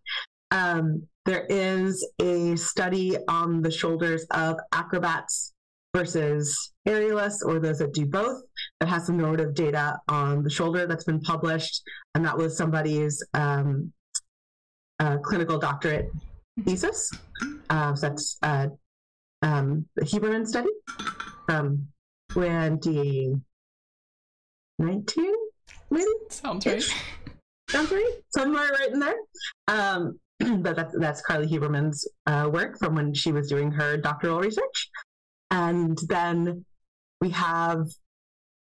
Um, 0.52 1.08
there 1.26 1.46
is 1.50 2.08
a 2.22 2.56
study 2.56 3.18
on 3.28 3.62
the 3.62 3.72
shoulders 3.72 4.26
of 4.32 4.58
acrobats 4.72 5.54
versus 5.96 6.74
aerialists 6.88 7.44
or 7.46 7.60
those 7.60 7.80
that 7.80 7.94
do 7.94 8.06
both 8.06 8.42
that 8.80 8.90
has 8.90 9.06
some 9.06 9.18
normative 9.18 9.54
data 9.54 9.98
on 10.08 10.44
the 10.44 10.50
shoulder 10.50 10.86
that's 10.86 11.04
been 11.06 11.22
published. 11.22 11.82
And 12.14 12.24
that 12.26 12.38
was 12.38 12.58
somebody's 12.58 13.26
um, 13.34 13.92
uh, 15.00 15.18
clinical 15.18 15.58
doctorate 15.58 16.10
thesis. 16.64 17.12
Uh, 17.70 17.96
so 17.96 18.10
that's 18.10 18.38
uh, 18.44 18.68
um, 19.42 19.86
the 19.96 20.06
Huberman 20.06 20.46
study 20.48 20.70
from 21.46 21.88
2019, 22.32 23.42
maybe? 25.90 26.06
Sounds 26.30 26.66
right. 26.66 26.84
Sounds 27.70 27.92
right. 27.92 28.14
Somewhere 28.30 28.70
right 28.80 28.92
in 28.92 29.00
there. 29.00 29.16
Um, 29.68 30.20
but 30.62 30.76
that's, 30.76 30.96
that's 31.00 31.22
Carly 31.22 31.48
Huberman's 31.48 32.08
uh, 32.26 32.50
work 32.52 32.78
from 32.78 32.96
when 32.96 33.14
she 33.14 33.32
was 33.32 33.48
doing 33.48 33.72
her 33.72 33.98
doctoral 33.98 34.40
research. 34.40 34.90
And 35.52 35.98
then 36.08 36.66
we 37.22 37.30
have 37.30 37.88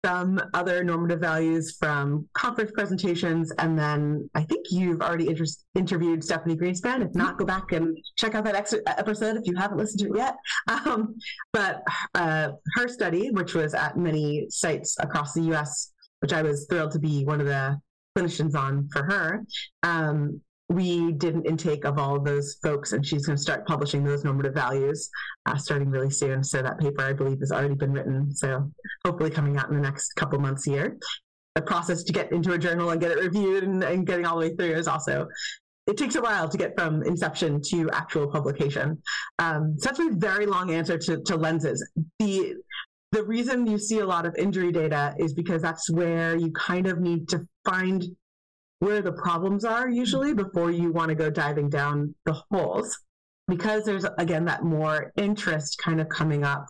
some 0.05 0.39
other 0.53 0.83
normative 0.83 1.19
values 1.19 1.75
from 1.79 2.29
conference 2.33 2.71
presentations. 2.71 3.51
And 3.57 3.77
then 3.77 4.29
I 4.35 4.43
think 4.43 4.67
you've 4.69 5.01
already 5.01 5.29
inter- 5.29 5.45
interviewed 5.73 6.23
Stephanie 6.23 6.55
Greenspan. 6.55 7.03
If 7.03 7.15
not, 7.15 7.39
go 7.39 7.45
back 7.45 7.71
and 7.71 7.97
check 8.15 8.35
out 8.35 8.43
that 8.43 8.53
ex- 8.53 8.75
episode 8.85 9.35
if 9.35 9.47
you 9.47 9.55
haven't 9.55 9.79
listened 9.79 10.01
to 10.01 10.13
it 10.13 10.17
yet. 10.17 10.35
Um, 10.85 11.15
but 11.51 11.81
uh, 12.13 12.51
her 12.75 12.87
study, 12.87 13.31
which 13.31 13.55
was 13.55 13.73
at 13.73 13.97
many 13.97 14.45
sites 14.49 14.95
across 14.99 15.33
the 15.33 15.41
US, 15.53 15.93
which 16.19 16.33
I 16.33 16.43
was 16.43 16.67
thrilled 16.69 16.91
to 16.91 16.99
be 16.99 17.25
one 17.25 17.41
of 17.41 17.47
the 17.47 17.79
clinicians 18.17 18.55
on 18.55 18.87
for 18.91 19.03
her, 19.03 19.45
um, 19.83 20.41
we 20.69 21.11
did 21.11 21.35
an 21.35 21.45
intake 21.45 21.85
of 21.85 21.99
all 21.99 22.15
of 22.15 22.23
those 22.23 22.55
folks, 22.63 22.93
and 22.93 23.05
she's 23.05 23.25
going 23.25 23.37
to 23.37 23.41
start 23.41 23.67
publishing 23.67 24.03
those 24.03 24.23
normative 24.23 24.53
values 24.53 25.09
uh, 25.45 25.55
starting 25.55 25.89
really 25.89 26.09
soon. 26.09 26.43
So 26.43 26.61
that 26.61 26.79
paper, 26.79 27.03
I 27.03 27.13
believe, 27.13 27.39
has 27.39 27.51
already 27.51 27.75
been 27.75 27.93
written. 27.93 28.33
So 28.35 28.71
hopefully 29.05 29.29
coming 29.29 29.57
out 29.57 29.69
in 29.69 29.75
the 29.75 29.81
next 29.81 30.13
couple 30.13 30.39
months 30.39 30.63
here. 30.63 30.97
The 31.53 31.61
process 31.61 32.03
to 32.03 32.13
get 32.13 32.31
into 32.31 32.53
a 32.53 32.57
journal 32.57 32.89
and 32.89 32.99
get 32.99 33.11
it 33.11 33.19
reviewed 33.19 33.63
and, 33.63 33.83
and 33.83 34.05
getting 34.05 34.25
all 34.25 34.39
the 34.39 34.49
way 34.49 34.55
through 34.55 34.73
is 34.73 34.87
also 34.87 35.27
it 35.87 35.97
takes 35.97 36.15
a 36.15 36.21
while 36.21 36.49
to 36.49 36.57
get 36.57 36.73
from 36.75 37.03
inception 37.03 37.61
to 37.61 37.89
actual 37.91 38.27
publication. 38.27 39.01
Um, 39.37 39.75
so 39.77 39.89
that's 39.89 39.99
a 39.99 40.09
very 40.13 40.47
long 40.47 40.73
answer 40.73 40.97
to, 40.97 41.21
to 41.21 41.35
lenses. 41.35 41.87
The 42.19 42.55
the 43.15 43.23
reason 43.23 43.65
you 43.65 43.77
see 43.77 43.99
a 43.99 44.05
lot 44.05 44.25
of 44.25 44.35
injury 44.35 44.73
data 44.73 45.15
is 45.17 45.33
because 45.33 45.61
that's 45.61 45.89
where 45.89 46.35
you 46.35 46.51
kind 46.51 46.85
of 46.85 46.99
need 46.99 47.29
to 47.29 47.47
find 47.63 48.03
where 48.79 49.01
the 49.01 49.13
problems 49.13 49.63
are 49.63 49.89
usually 49.89 50.33
before 50.33 50.69
you 50.69 50.91
want 50.91 51.07
to 51.07 51.15
go 51.15 51.29
diving 51.29 51.69
down 51.69 52.13
the 52.25 52.33
holes. 52.51 52.99
Because 53.47 53.85
there's, 53.85 54.05
again, 54.17 54.43
that 54.45 54.63
more 54.63 55.13
interest 55.15 55.77
kind 55.77 56.01
of 56.01 56.09
coming 56.09 56.43
up. 56.43 56.65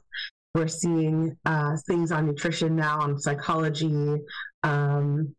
We're 0.54 0.68
seeing 0.68 1.36
uh, 1.46 1.78
things 1.88 2.12
on 2.12 2.28
nutrition 2.28 2.76
now, 2.76 3.00
on 3.00 3.20
psychology, 3.20 4.18
um, 4.62 5.36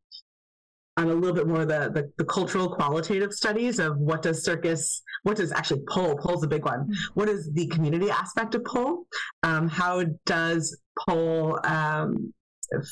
on 0.96 1.10
a 1.10 1.14
little 1.14 1.34
bit 1.34 1.46
more 1.46 1.64
the, 1.64 1.90
the, 1.92 2.10
the 2.16 2.24
cultural 2.24 2.68
qualitative 2.68 3.32
studies 3.32 3.78
of 3.78 3.98
what 3.98 4.22
does 4.22 4.44
circus, 4.44 5.02
what 5.24 5.36
does 5.36 5.52
actually 5.52 5.82
pole, 5.88 6.16
pole's 6.16 6.42
a 6.42 6.48
big 6.48 6.64
one. 6.64 6.80
Mm-hmm. 6.80 6.92
What 7.14 7.28
is 7.28 7.50
the 7.52 7.66
community 7.66 8.10
aspect 8.10 8.54
of 8.54 8.64
pole? 8.64 9.06
Um, 9.42 9.68
how 9.68 10.04
does 10.24 10.78
pole 11.06 11.60
um, 11.64 12.32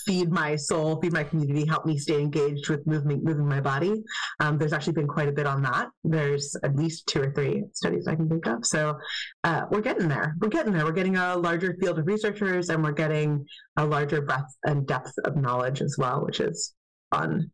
feed 0.04 0.30
my 0.30 0.56
soul, 0.56 1.00
feed 1.00 1.12
my 1.12 1.24
community, 1.24 1.66
help 1.66 1.86
me 1.86 1.98
stay 1.98 2.20
engaged 2.20 2.68
with 2.68 2.86
moving 2.86 3.22
moving 3.24 3.46
my 3.46 3.60
body. 3.60 4.02
Um, 4.40 4.58
there's 4.58 4.72
actually 4.72 4.92
been 4.92 5.08
quite 5.08 5.28
a 5.28 5.32
bit 5.32 5.46
on 5.46 5.62
that. 5.62 5.88
There's 6.04 6.56
at 6.62 6.76
least 6.76 7.06
two 7.06 7.22
or 7.22 7.32
three 7.32 7.64
studies 7.72 8.06
I 8.06 8.14
can 8.14 8.28
think 8.28 8.46
of. 8.46 8.64
So 8.66 8.98
uh, 9.44 9.62
we're 9.70 9.80
getting 9.80 10.08
there. 10.08 10.36
We're 10.40 10.48
getting 10.48 10.72
there. 10.72 10.84
We're 10.84 10.92
getting 10.92 11.16
a 11.16 11.36
larger 11.36 11.76
field 11.80 11.98
of 11.98 12.06
researchers, 12.06 12.68
and 12.68 12.82
we're 12.82 12.92
getting 12.92 13.46
a 13.76 13.84
larger 13.84 14.22
breadth 14.22 14.54
and 14.64 14.86
depth 14.86 15.14
of 15.24 15.36
knowledge 15.36 15.80
as 15.80 15.96
well, 15.98 16.24
which 16.24 16.40
is 16.40 16.74
fun. 17.12 17.50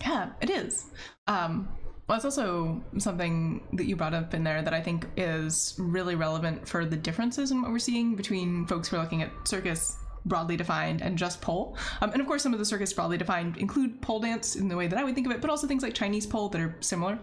Yeah, 0.00 0.30
it 0.40 0.50
is. 0.50 0.86
Um, 1.26 1.68
well, 2.06 2.16
it's 2.16 2.24
also 2.24 2.82
something 2.98 3.62
that 3.72 3.86
you 3.86 3.96
brought 3.96 4.12
up 4.12 4.34
in 4.34 4.44
there 4.44 4.62
that 4.62 4.74
I 4.74 4.80
think 4.82 5.06
is 5.16 5.74
really 5.78 6.14
relevant 6.14 6.68
for 6.68 6.84
the 6.84 6.96
differences 6.96 7.50
in 7.50 7.62
what 7.62 7.70
we're 7.70 7.78
seeing 7.78 8.14
between 8.14 8.66
folks 8.66 8.88
who 8.88 8.96
are 8.96 9.02
looking 9.02 9.22
at 9.22 9.30
circus 9.44 9.96
broadly 10.26 10.56
defined 10.56 11.02
and 11.02 11.16
just 11.16 11.40
pole. 11.40 11.76
Um, 12.00 12.10
and 12.12 12.20
of 12.20 12.26
course, 12.26 12.42
some 12.42 12.52
of 12.52 12.58
the 12.58 12.64
circus 12.64 12.92
broadly 12.92 13.16
defined 13.18 13.56
include 13.56 14.00
pole 14.02 14.20
dance 14.20 14.56
in 14.56 14.68
the 14.68 14.76
way 14.76 14.86
that 14.86 14.98
I 14.98 15.04
would 15.04 15.14
think 15.14 15.26
of 15.26 15.32
it, 15.32 15.40
but 15.40 15.50
also 15.50 15.66
things 15.66 15.82
like 15.82 15.94
Chinese 15.94 16.26
pole 16.26 16.48
that 16.50 16.60
are 16.60 16.76
similar. 16.80 17.18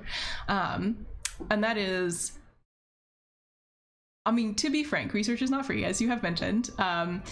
Um, 0.47 1.05
and 1.49 1.63
that 1.63 1.77
is, 1.77 2.33
I 4.25 4.31
mean, 4.31 4.55
to 4.55 4.69
be 4.69 4.83
frank, 4.83 5.13
research 5.13 5.41
is 5.41 5.49
not 5.49 5.65
free, 5.65 5.85
as 5.85 6.01
you 6.01 6.09
have 6.09 6.21
mentioned. 6.23 6.71
Um, 6.77 7.23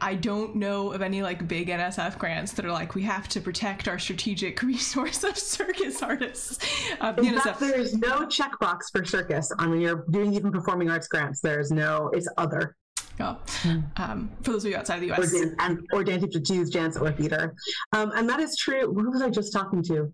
I 0.00 0.14
don't 0.14 0.56
know 0.56 0.92
of 0.92 1.02
any 1.02 1.22
like 1.22 1.46
big 1.46 1.68
NSF 1.68 2.18
grants 2.18 2.52
that 2.52 2.64
are 2.64 2.72
like 2.72 2.94
we 2.94 3.02
have 3.02 3.28
to 3.28 3.40
protect 3.40 3.88
our 3.88 3.98
strategic 3.98 4.62
resource 4.72 5.24
of 5.24 5.36
circus 5.38 6.02
artists. 6.02 6.58
Um, 7.00 7.18
In 7.18 7.38
fact, 7.38 7.60
there 7.60 7.78
is 7.78 7.94
no 7.94 8.26
checkbox 8.26 8.90
for 8.92 9.04
circus 9.04 9.50
on 9.58 9.70
when 9.70 9.80
you're 9.80 10.04
doing 10.10 10.32
even 10.34 10.52
performing 10.52 10.90
arts 10.90 11.08
grants. 11.08 11.40
There 11.40 11.60
is 11.60 11.70
no. 11.70 12.10
It's 12.12 12.28
other. 12.36 12.76
Oh, 13.20 13.38
um, 13.96 14.28
for 14.42 14.52
those 14.52 14.64
of 14.64 14.72
you 14.72 14.76
outside 14.76 15.00
the 15.00 15.12
US. 15.12 15.32
Or, 15.32 15.44
dan- 15.44 15.56
and, 15.60 15.86
or 15.92 16.02
dance 16.02 16.32
to 16.32 16.40
choose 16.40 16.68
dance 16.70 16.96
or 16.96 17.12
theater. 17.12 17.54
Um, 17.92 18.10
and 18.16 18.28
that 18.28 18.40
is 18.40 18.56
true. 18.56 18.92
Who 18.92 19.10
was 19.10 19.22
I 19.22 19.30
just 19.30 19.52
talking 19.52 19.82
to? 19.84 20.12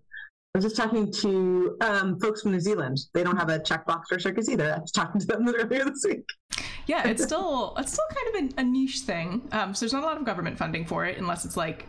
I 0.53 0.57
was 0.57 0.65
just 0.65 0.75
talking 0.75 1.11
to 1.13 1.77
um, 1.79 2.19
folks 2.19 2.41
from 2.41 2.51
New 2.51 2.59
Zealand. 2.59 2.99
They 3.13 3.23
don't 3.23 3.37
have 3.37 3.49
a 3.49 3.59
checkbox 3.59 4.01
for 4.09 4.19
circus 4.19 4.49
either. 4.49 4.73
I 4.73 4.79
was 4.79 4.91
talking 4.91 5.21
to 5.21 5.27
them 5.27 5.47
earlier 5.55 5.85
this 5.85 6.03
week. 6.05 6.25
Yeah, 6.87 7.07
it's 7.07 7.23
still 7.23 7.73
it's 7.77 7.93
still 7.93 8.05
kind 8.13 8.49
of 8.49 8.57
a, 8.57 8.61
a 8.61 8.63
niche 8.63 8.99
thing. 8.99 9.47
Um, 9.53 9.73
so 9.73 9.85
there's 9.85 9.93
not 9.93 10.03
a 10.03 10.05
lot 10.05 10.17
of 10.17 10.25
government 10.25 10.57
funding 10.57 10.85
for 10.85 11.05
it 11.05 11.17
unless 11.17 11.45
it's 11.45 11.55
like 11.55 11.87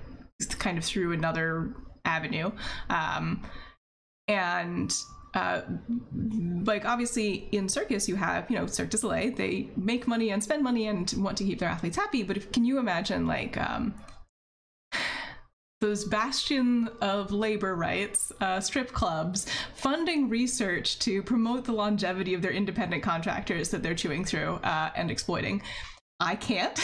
kind 0.59 0.79
of 0.79 0.85
through 0.85 1.13
another 1.13 1.75
avenue. 2.05 2.53
Um, 2.89 3.43
and 4.29 4.95
uh, 5.35 5.63
like 6.65 6.85
obviously 6.85 7.49
in 7.53 7.69
circus 7.69 8.09
you 8.09 8.17
have 8.17 8.49
you 8.51 8.57
know 8.57 8.67
Cirque 8.67 8.91
du 8.91 8.99
Soleil 8.99 9.35
they 9.35 9.71
make 9.77 10.07
money 10.07 10.31
and 10.31 10.43
spend 10.43 10.63
money 10.63 10.87
and 10.87 11.13
want 11.17 11.39
to 11.39 11.45
keep 11.45 11.59
their 11.59 11.71
athletes 11.71 11.97
happy 11.97 12.23
but 12.23 12.37
if, 12.37 12.53
can 12.53 12.65
you 12.67 12.79
imagine 12.79 13.27
like 13.27 13.57
um, 13.57 13.95
those 15.83 16.05
bastion 16.05 16.89
of 17.03 17.33
labor 17.33 17.75
rights 17.75 18.33
uh, 18.41 18.61
strip 18.61 18.93
clubs 18.93 19.47
funding 19.75 20.29
research 20.29 20.99
to 21.01 21.23
promote 21.23 21.65
the 21.65 21.73
longevity 21.73 22.33
of 22.33 22.41
their 22.41 22.53
independent 22.53 23.03
contractors 23.03 23.69
that 23.69 23.83
they're 23.83 23.95
chewing 23.95 24.25
through 24.25 24.55
uh, 24.63 24.91
and 24.97 25.11
exploiting 25.11 25.61
I 26.21 26.37
can't. 26.37 26.79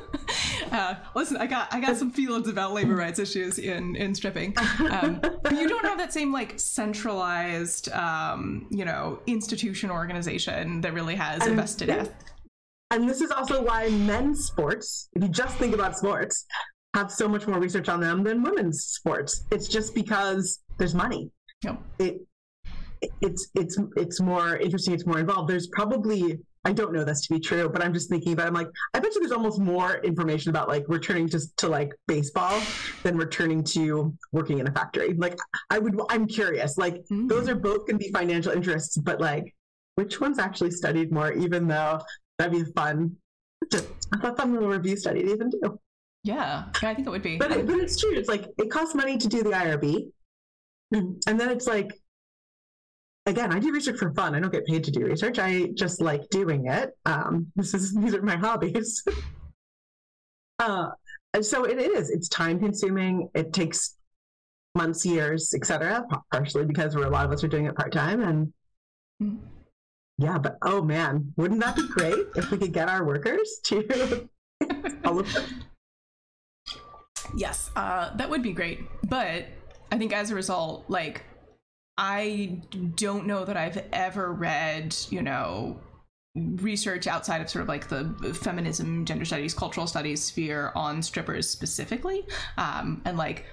uh, 0.72 0.94
listen, 1.14 1.36
I 1.36 1.46
got 1.46 1.72
I 1.74 1.78
got 1.78 1.98
some 1.98 2.10
feelings 2.10 2.48
about 2.48 2.72
labor 2.72 2.94
rights 2.94 3.18
issues 3.18 3.58
in 3.58 3.96
in 3.96 4.14
stripping, 4.14 4.54
um, 4.90 5.20
but 5.20 5.52
you 5.52 5.68
don't 5.68 5.84
have 5.84 5.98
that 5.98 6.10
same 6.10 6.32
like 6.32 6.58
centralized, 6.58 7.90
um, 7.92 8.66
you 8.70 8.86
know, 8.86 9.20
institution 9.26 9.90
organization 9.90 10.80
that 10.80 10.94
really 10.94 11.16
has 11.16 11.42
and, 11.42 11.52
a 11.52 11.56
vested. 11.56 11.88
Yeah. 11.88 12.06
And 12.92 13.08
this 13.08 13.20
is 13.20 13.30
also 13.30 13.62
why 13.62 13.88
men's 13.88 14.46
sports, 14.46 15.08
if 15.14 15.22
you 15.22 15.28
just 15.28 15.56
think 15.56 15.74
about 15.74 15.96
sports, 15.96 16.46
have 16.94 17.10
so 17.10 17.28
much 17.28 17.46
more 17.46 17.58
research 17.58 17.88
on 17.88 18.00
them 18.00 18.22
than 18.22 18.42
women's 18.42 18.84
sports. 18.84 19.44
It's 19.50 19.68
just 19.68 19.94
because 19.94 20.60
there's 20.78 20.94
money. 20.94 21.30
Yep. 21.64 21.82
It 21.98 22.20
it's 23.20 23.48
it's 23.54 23.78
it's 23.96 24.20
more 24.20 24.56
interesting. 24.56 24.94
It's 24.94 25.06
more 25.06 25.18
involved. 25.18 25.48
There's 25.48 25.68
probably 25.68 26.38
I 26.64 26.72
don't 26.72 26.92
know 26.92 27.02
this 27.02 27.22
to 27.22 27.34
be 27.34 27.40
true, 27.40 27.68
but 27.68 27.82
I'm 27.82 27.92
just 27.92 28.08
thinking 28.08 28.32
about. 28.34 28.44
It. 28.44 28.48
I'm 28.48 28.54
like, 28.54 28.68
I 28.94 29.00
bet 29.00 29.14
you 29.14 29.20
there's 29.20 29.32
almost 29.32 29.58
more 29.58 29.96
information 29.98 30.50
about 30.50 30.68
like 30.68 30.84
returning 30.88 31.28
to 31.30 31.40
to 31.56 31.68
like 31.68 31.92
baseball 32.06 32.60
than 33.02 33.16
returning 33.16 33.64
to 33.64 34.16
working 34.30 34.60
in 34.60 34.68
a 34.68 34.72
factory. 34.72 35.14
Like, 35.14 35.38
I 35.70 35.78
would. 35.78 36.00
I'm 36.08 36.26
curious. 36.26 36.78
Like, 36.78 37.02
mm. 37.10 37.28
those 37.28 37.48
are 37.48 37.56
both 37.56 37.86
going 37.86 37.98
to 37.98 38.04
be 38.04 38.12
financial 38.12 38.52
interests, 38.52 38.96
but 38.96 39.20
like, 39.20 39.52
which 39.96 40.20
one's 40.20 40.38
actually 40.38 40.70
studied 40.70 41.10
more? 41.10 41.32
Even 41.32 41.66
though 41.66 42.00
that'd 42.38 42.52
be 42.52 42.70
fun. 42.72 43.16
Just 43.70 43.88
a 44.22 44.34
fun 44.34 44.52
little 44.52 44.68
review 44.68 44.96
study 44.96 45.22
to 45.22 45.32
even 45.32 45.50
do. 45.50 45.78
Yeah, 46.24 46.64
yeah, 46.82 46.90
I 46.90 46.94
think 46.94 47.06
it 47.06 47.10
would 47.10 47.22
be. 47.22 47.36
But 47.36 47.50
it, 47.50 47.66
but 47.66 47.78
it's 47.78 48.00
true. 48.00 48.14
It's 48.14 48.28
like 48.28 48.46
it 48.58 48.70
costs 48.70 48.94
money 48.94 49.18
to 49.18 49.28
do 49.28 49.42
the 49.42 49.50
IRB, 49.50 50.10
and 50.92 51.40
then 51.40 51.48
it's 51.48 51.66
like 51.66 51.92
again, 53.26 53.52
I 53.52 53.58
do 53.58 53.72
research 53.72 53.98
for 53.98 54.12
fun. 54.12 54.34
I 54.34 54.40
don't 54.40 54.52
get 54.52 54.66
paid 54.66 54.84
to 54.84 54.90
do 54.90 55.04
research. 55.04 55.38
I 55.38 55.68
just 55.74 56.00
like 56.00 56.28
doing 56.30 56.66
it. 56.66 56.90
Um, 57.06 57.46
this 57.56 57.74
is 57.74 57.94
these 57.94 58.14
are 58.14 58.22
my 58.22 58.36
hobbies. 58.36 59.02
uh, 60.58 60.88
so 61.40 61.64
it 61.64 61.78
is. 61.78 62.10
It's 62.10 62.28
time 62.28 62.58
consuming. 62.58 63.28
It 63.34 63.52
takes 63.52 63.96
months, 64.74 65.04
years, 65.04 65.54
etc. 65.54 66.04
Partially 66.32 66.64
because 66.64 66.96
we're 66.96 67.06
a 67.06 67.10
lot 67.10 67.26
of 67.26 67.32
us 67.32 67.44
are 67.44 67.48
doing 67.48 67.66
it 67.66 67.76
part 67.76 67.92
time, 67.92 68.22
and 68.22 68.52
mm. 69.22 69.38
yeah. 70.18 70.38
But 70.38 70.58
oh 70.62 70.82
man, 70.82 71.32
wouldn't 71.36 71.60
that 71.60 71.76
be 71.76 71.88
great 71.88 72.26
if 72.36 72.50
we 72.50 72.58
could 72.58 72.72
get 72.72 72.88
our 72.88 73.04
workers 73.04 73.60
to 73.64 74.28
all 75.04 75.20
of 75.20 75.32
them? 75.32 75.44
Yes, 77.36 77.70
uh, 77.76 78.14
that 78.16 78.28
would 78.28 78.42
be 78.42 78.52
great. 78.52 78.80
But 79.08 79.46
I 79.90 79.98
think 79.98 80.12
as 80.12 80.30
a 80.30 80.34
result, 80.34 80.84
like 80.88 81.22
I 81.98 82.60
don't 82.94 83.26
know 83.26 83.44
that 83.44 83.56
I've 83.56 83.84
ever 83.92 84.32
read, 84.32 84.96
you 85.10 85.22
know, 85.22 85.80
research 86.34 87.06
outside 87.06 87.42
of 87.42 87.50
sort 87.50 87.62
of 87.62 87.68
like 87.68 87.88
the 87.88 88.04
feminism, 88.34 89.04
gender 89.04 89.24
studies, 89.24 89.52
cultural 89.52 89.86
studies 89.86 90.22
sphere 90.22 90.72
on 90.74 91.02
strippers 91.02 91.48
specifically. 91.48 92.26
Um, 92.56 93.02
and 93.04 93.18
like 93.18 93.44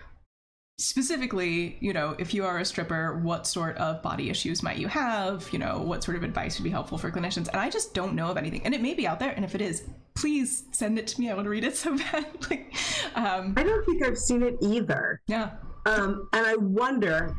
specifically, 0.80 1.78
you 1.82 1.92
know, 1.92 2.16
if 2.18 2.34
you 2.34 2.46
are 2.46 2.60
a 2.60 2.66
stripper, 2.66 3.20
what 3.20 3.46
sort 3.46 3.76
of 3.78 4.02
body 4.02 4.30
issues 4.30 4.64
might 4.64 4.78
you 4.78 4.88
have? 4.88 5.50
You 5.52 5.60
know, 5.60 5.80
what 5.80 6.04
sort 6.04 6.16
of 6.16 6.24
advice 6.24 6.58
would 6.58 6.64
be 6.64 6.70
helpful 6.70 6.98
for 6.98 7.12
clinicians? 7.12 7.50
And 7.50 7.58
I 7.58 7.70
just 7.70 7.94
don't 7.94 8.16
know 8.16 8.28
of 8.28 8.38
anything. 8.38 8.62
And 8.64 8.74
it 8.74 8.82
may 8.82 8.94
be 8.94 9.06
out 9.06 9.20
there. 9.20 9.32
And 9.32 9.44
if 9.44 9.56
it 9.56 9.62
is, 9.62 9.84
please 10.16 10.64
send 10.72 10.98
it 10.98 11.08
to 11.08 11.20
me. 11.20 11.30
I 11.30 11.34
want 11.34 11.46
to 11.46 11.50
read 11.50 11.66
it 11.66 11.76
so 11.76 11.98
bad. 12.12 12.26
Um, 13.16 13.54
I 13.58 13.64
don't 13.64 13.86
think 13.86 14.06
I've 14.06 14.18
seen 14.18 14.44
it 14.44 14.56
either. 14.62 15.22
Yeah. 15.28 15.52
Um, 15.86 16.28
and 16.34 16.46
I 16.46 16.56
wonder 16.56 17.36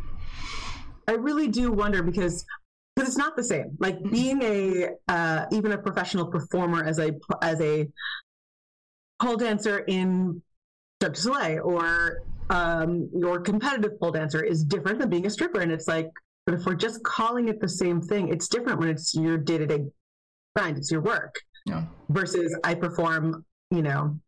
I 1.11 1.15
really 1.15 1.49
do 1.49 1.73
wonder 1.73 2.03
because 2.03 2.45
because 2.95 3.09
it's 3.09 3.19
not 3.19 3.37
the 3.37 3.43
same. 3.43 3.77
Like 3.81 3.97
mm-hmm. 3.99 4.11
being 4.11 4.43
a 4.43 4.91
uh, 5.09 5.47
even 5.51 5.73
a 5.73 5.79
professional 5.79 6.27
performer 6.27 6.85
as 6.85 7.01
a 7.01 7.13
as 7.43 7.61
a 7.61 7.89
pole 9.21 9.37
dancer 9.37 9.79
in 9.89 10.41
Cirque 11.03 11.15
du 11.15 11.21
Soleil 11.21 11.61
or 11.65 12.23
um, 12.51 13.09
your 13.13 13.41
competitive 13.41 13.99
pole 13.99 14.13
dancer 14.13 14.43
is 14.43 14.63
different 14.63 15.01
than 15.01 15.09
being 15.11 15.27
a 15.27 15.31
stripper. 15.31 15.61
And 15.61 15.73
it's 15.73 15.89
like, 15.89 16.09
but 16.47 16.55
if 16.55 16.65
we're 16.65 16.75
just 16.75 17.03
calling 17.03 17.49
it 17.49 17.61
the 17.61 17.69
same 17.69 18.01
thing, 18.01 18.29
it's 18.29 18.47
different 18.47 18.79
when 18.79 18.89
it's 18.89 19.13
your 19.15 19.37
day 19.37 19.59
to 19.59 19.67
day 19.67 19.85
grind. 20.55 20.79
It's 20.79 20.93
your 20.93 21.01
work. 21.01 21.35
Yeah. 21.67 21.85
Versus 22.09 22.57
I 22.63 22.75
perform, 22.75 23.45
you 23.73 23.83
know, 23.83 24.19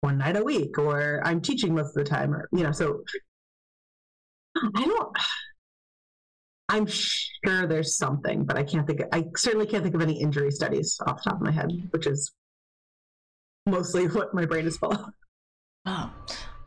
one 0.00 0.18
night 0.18 0.36
a 0.36 0.42
week, 0.42 0.78
or 0.78 1.20
I'm 1.24 1.40
teaching 1.40 1.74
most 1.74 1.88
of 1.88 1.94
the 1.94 2.04
time, 2.04 2.34
or 2.34 2.48
you 2.52 2.62
know. 2.62 2.72
So 2.72 3.02
I 4.74 4.84
don't. 4.84 5.16
I'm 6.68 6.86
sure 6.86 7.66
there's 7.66 7.96
something, 7.96 8.44
but 8.44 8.56
I 8.56 8.62
can't 8.62 8.86
think. 8.86 9.00
Of, 9.00 9.08
I 9.12 9.24
certainly 9.36 9.66
can't 9.66 9.82
think 9.82 9.94
of 9.94 10.02
any 10.02 10.20
injury 10.20 10.50
studies 10.50 10.98
off 11.06 11.22
the 11.22 11.30
top 11.30 11.40
of 11.40 11.42
my 11.42 11.50
head, 11.50 11.70
which 11.90 12.06
is 12.06 12.32
mostly 13.66 14.06
what 14.08 14.34
my 14.34 14.44
brain 14.44 14.66
is 14.66 14.76
full 14.76 14.92
of. 14.92 15.06
Oh, 15.86 16.12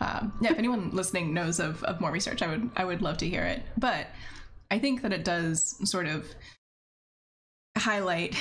um, 0.02 0.34
yeah. 0.42 0.52
If 0.52 0.58
anyone 0.58 0.90
listening 0.92 1.34
knows 1.34 1.60
of, 1.60 1.84
of 1.84 2.02
more 2.02 2.12
research, 2.12 2.42
I 2.42 2.48
would 2.48 2.70
I 2.76 2.86
would 2.86 3.02
love 3.02 3.18
to 3.18 3.30
hear 3.30 3.44
it. 3.44 3.64
But 3.78 4.08
I 4.70 4.80
think 4.80 5.02
that 5.04 5.14
it 5.14 5.24
does 5.24 5.76
sort 5.90 6.08
of 6.08 6.28
highlight 7.78 8.36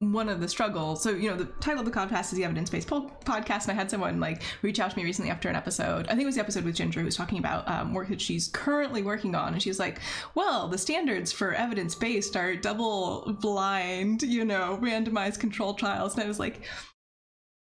one 0.00 0.28
of 0.28 0.40
the 0.40 0.48
struggles. 0.48 1.02
So, 1.02 1.10
you 1.10 1.28
know, 1.28 1.36
the 1.36 1.46
title 1.46 1.80
of 1.80 1.84
the 1.84 1.90
podcast 1.90 2.26
is 2.26 2.32
the 2.32 2.44
Evidence 2.44 2.70
Based 2.70 2.88
Podcast, 2.88 3.64
and 3.64 3.72
I 3.72 3.74
had 3.74 3.90
someone 3.90 4.20
like 4.20 4.42
reach 4.62 4.78
out 4.78 4.92
to 4.92 4.96
me 4.96 5.02
recently 5.02 5.30
after 5.30 5.48
an 5.48 5.56
episode. 5.56 6.06
I 6.06 6.10
think 6.10 6.22
it 6.22 6.26
was 6.26 6.36
the 6.36 6.40
episode 6.40 6.64
with 6.64 6.76
Ginger 6.76 7.00
who 7.00 7.06
was 7.06 7.16
talking 7.16 7.38
about 7.38 7.68
um, 7.68 7.92
work 7.92 8.08
that 8.08 8.20
she's 8.20 8.48
currently 8.48 9.02
working 9.02 9.34
on, 9.34 9.54
and 9.54 9.62
she's 9.62 9.80
like, 9.80 10.00
"Well, 10.36 10.68
the 10.68 10.78
standards 10.78 11.32
for 11.32 11.52
evidence 11.52 11.96
based 11.96 12.36
are 12.36 12.54
double 12.54 13.36
blind, 13.40 14.22
you 14.22 14.44
know, 14.44 14.78
randomized 14.80 15.40
control 15.40 15.74
trials." 15.74 16.14
And 16.14 16.22
I 16.22 16.28
was 16.28 16.38
like, 16.38 16.60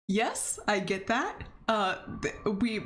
"Yes, 0.09 0.59
I 0.67 0.81
get 0.81 1.07
that. 1.07 1.45
Uh, 1.69 1.97
we." 2.61 2.81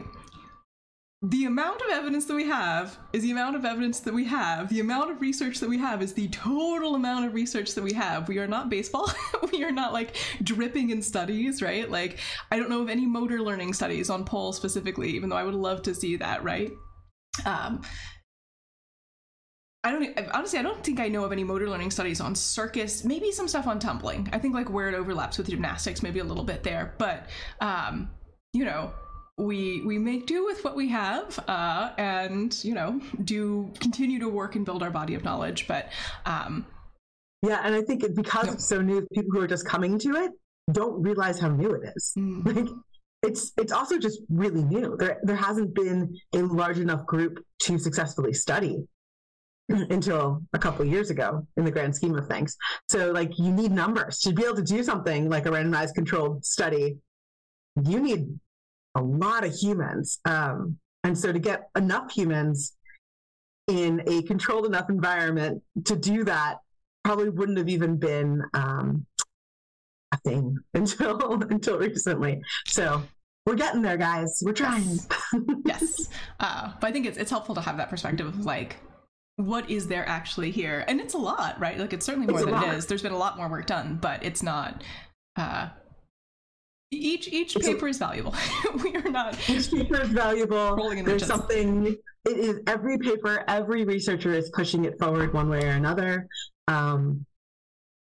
The 1.22 1.44
amount 1.44 1.82
of 1.82 1.88
evidence 1.90 2.24
that 2.24 2.34
we 2.34 2.46
have 2.46 2.96
is 3.12 3.22
the 3.22 3.30
amount 3.30 3.54
of 3.54 3.66
evidence 3.66 4.00
that 4.00 4.14
we 4.14 4.24
have. 4.24 4.70
The 4.70 4.80
amount 4.80 5.10
of 5.10 5.20
research 5.20 5.60
that 5.60 5.68
we 5.68 5.76
have 5.76 6.00
is 6.00 6.14
the 6.14 6.28
total 6.28 6.94
amount 6.94 7.26
of 7.26 7.34
research 7.34 7.74
that 7.74 7.84
we 7.84 7.92
have. 7.92 8.26
We 8.26 8.38
are 8.38 8.46
not 8.46 8.70
baseball. 8.70 9.12
we 9.52 9.62
are 9.62 9.70
not 9.70 9.92
like 9.92 10.16
dripping 10.42 10.88
in 10.88 11.02
studies, 11.02 11.60
right? 11.60 11.90
Like, 11.90 12.20
I 12.50 12.58
don't 12.58 12.70
know 12.70 12.80
of 12.80 12.88
any 12.88 13.04
motor 13.04 13.42
learning 13.42 13.74
studies 13.74 14.08
on 14.08 14.24
pole 14.24 14.54
specifically, 14.54 15.10
even 15.10 15.28
though 15.28 15.36
I 15.36 15.44
would 15.44 15.54
love 15.54 15.82
to 15.82 15.94
see 15.94 16.16
that, 16.16 16.42
right? 16.42 16.70
Um, 17.44 17.82
I 19.84 19.92
don't 19.92 20.30
honestly. 20.32 20.58
I 20.58 20.62
don't 20.62 20.82
think 20.82 21.00
I 21.00 21.08
know 21.08 21.24
of 21.24 21.32
any 21.32 21.44
motor 21.44 21.68
learning 21.68 21.90
studies 21.90 22.20
on 22.20 22.34
circus. 22.34 23.04
Maybe 23.04 23.30
some 23.30 23.48
stuff 23.48 23.66
on 23.66 23.78
tumbling. 23.78 24.28
I 24.32 24.38
think 24.38 24.54
like 24.54 24.70
where 24.70 24.88
it 24.88 24.94
overlaps 24.94 25.38
with 25.38 25.48
gymnastics, 25.48 26.02
maybe 26.02 26.18
a 26.18 26.24
little 26.24 26.44
bit 26.44 26.62
there. 26.62 26.94
But 26.98 27.28
um, 27.60 28.10
you 28.52 28.66
know, 28.66 28.92
we 29.40 29.82
we 29.82 29.98
make 29.98 30.26
do 30.26 30.44
with 30.44 30.62
what 30.64 30.76
we 30.76 30.88
have 30.88 31.38
uh, 31.48 31.90
and 31.98 32.62
you 32.64 32.74
know 32.74 33.00
do 33.24 33.70
continue 33.80 34.18
to 34.18 34.28
work 34.28 34.54
and 34.56 34.64
build 34.64 34.82
our 34.82 34.90
body 34.90 35.14
of 35.14 35.24
knowledge 35.24 35.66
but 35.66 35.90
um, 36.26 36.66
yeah 37.42 37.60
and 37.64 37.74
i 37.74 37.82
think 37.82 38.04
because 38.14 38.52
it's 38.52 38.66
so 38.66 38.80
new 38.80 39.06
people 39.14 39.30
who 39.32 39.40
are 39.40 39.46
just 39.46 39.66
coming 39.66 39.98
to 39.98 40.10
it 40.16 40.30
don't 40.72 41.02
realize 41.02 41.38
how 41.38 41.48
new 41.48 41.70
it 41.72 41.92
is. 41.96 42.12
Mm. 42.18 42.46
like 42.54 42.68
it's 43.22 43.52
it's 43.58 43.72
also 43.72 43.98
just 43.98 44.20
really 44.30 44.62
new. 44.62 44.96
There 44.98 45.20
there 45.22 45.36
hasn't 45.36 45.74
been 45.74 46.16
a 46.34 46.38
large 46.38 46.78
enough 46.78 47.04
group 47.06 47.44
to 47.64 47.78
successfully 47.78 48.32
study 48.32 48.78
until 49.68 50.42
a 50.52 50.58
couple 50.58 50.84
years 50.86 51.10
ago 51.10 51.46
in 51.56 51.64
the 51.64 51.70
grand 51.70 51.94
scheme 51.94 52.16
of 52.16 52.26
things. 52.28 52.56
So 52.88 53.10
like 53.12 53.38
you 53.38 53.52
need 53.52 53.72
numbers. 53.72 54.20
To 54.20 54.32
be 54.32 54.44
able 54.44 54.56
to 54.56 54.62
do 54.62 54.82
something 54.82 55.28
like 55.28 55.46
a 55.46 55.50
randomized 55.50 55.94
controlled 55.94 56.44
study 56.44 56.98
you 57.84 58.00
need 58.00 58.26
a 58.94 59.02
lot 59.02 59.44
of 59.44 59.54
humans. 59.54 60.18
Um, 60.24 60.78
and 61.04 61.16
so 61.16 61.32
to 61.32 61.38
get 61.38 61.68
enough 61.76 62.12
humans 62.12 62.76
in 63.68 64.02
a 64.06 64.22
controlled 64.22 64.66
enough 64.66 64.90
environment 64.90 65.62
to 65.84 65.96
do 65.96 66.24
that 66.24 66.58
probably 67.04 67.30
wouldn't 67.30 67.58
have 67.58 67.68
even 67.68 67.96
been 67.96 68.42
um, 68.54 69.06
a 70.12 70.16
thing 70.18 70.58
until 70.74 71.42
until 71.44 71.78
recently. 71.78 72.40
So 72.66 73.02
we're 73.46 73.54
getting 73.54 73.82
there, 73.82 73.96
guys. 73.96 74.42
We're 74.44 74.52
trying. 74.52 74.98
Yes. 75.64 76.08
Uh, 76.40 76.72
but 76.80 76.86
I 76.86 76.92
think 76.92 77.04
it's 77.04 77.18
it's 77.18 77.30
helpful 77.30 77.54
to 77.54 77.60
have 77.60 77.76
that 77.76 77.90
perspective 77.90 78.26
of 78.26 78.46
like 78.46 78.78
what 79.36 79.68
is 79.68 79.88
there 79.88 80.08
actually 80.08 80.50
here, 80.50 80.86
and 80.88 80.98
it's 80.98 81.12
a 81.12 81.18
lot, 81.18 81.60
right? 81.60 81.78
Like 81.78 81.92
it's 81.92 82.06
certainly 82.06 82.26
more 82.26 82.40
it's 82.40 82.50
than 82.50 82.62
it 82.62 82.74
is. 82.74 82.86
There's 82.86 83.02
been 83.02 83.12
a 83.12 83.18
lot 83.18 83.36
more 83.36 83.46
work 83.46 83.66
done, 83.66 83.98
but 84.00 84.24
it's 84.24 84.42
not. 84.42 84.82
Uh, 85.36 85.68
each 86.90 87.28
each 87.28 87.56
it's 87.56 87.66
paper 87.66 87.86
a, 87.86 87.90
is 87.90 87.98
valuable. 87.98 88.34
we 88.82 88.94
are 88.96 89.10
not 89.10 89.36
each 89.48 89.70
paper 89.70 90.02
is 90.02 90.08
valuable. 90.08 90.76
There's 91.04 91.26
something. 91.26 91.96
It 92.26 92.36
is 92.36 92.60
every 92.66 92.98
paper. 92.98 93.44
Every 93.48 93.84
researcher 93.84 94.32
is 94.32 94.50
pushing 94.50 94.84
it 94.84 94.98
forward 94.98 95.32
one 95.32 95.48
way 95.48 95.64
or 95.64 95.70
another. 95.70 96.28
Um, 96.68 97.24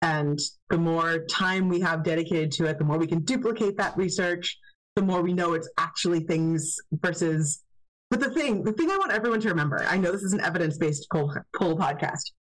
and 0.01 0.41
the 0.71 0.79
more 0.79 1.25
time 1.27 1.69
we 1.69 1.81
have 1.81 2.03
dedicated 2.03 2.51
to 2.53 2.67
it, 2.67 2.79
the 2.79 2.85
more 2.85 2.99
we 2.99 3.07
can 3.07 3.21
duplicate 3.21 3.77
that 3.77 3.97
research. 3.97 4.59
The 4.97 5.03
more 5.03 5.23
we 5.23 5.33
know 5.33 5.55
it's 5.55 5.71
actually 5.79 6.21
things 6.21 6.77
versus. 6.93 7.63
But 8.11 8.21
the 8.21 8.31
thing, 8.31 8.63
the 8.63 8.73
thing 8.73 8.91
I 8.91 8.99
want 8.99 9.13
everyone 9.13 9.41
to 9.41 9.49
remember, 9.49 9.87
I 9.89 9.97
know 9.97 10.13
this 10.13 10.23
is 10.23 10.35
an 10.35 10.41
evidence-based 10.43 11.07
pole, 11.11 11.35
pole 11.57 11.79
podcast, 11.79 12.33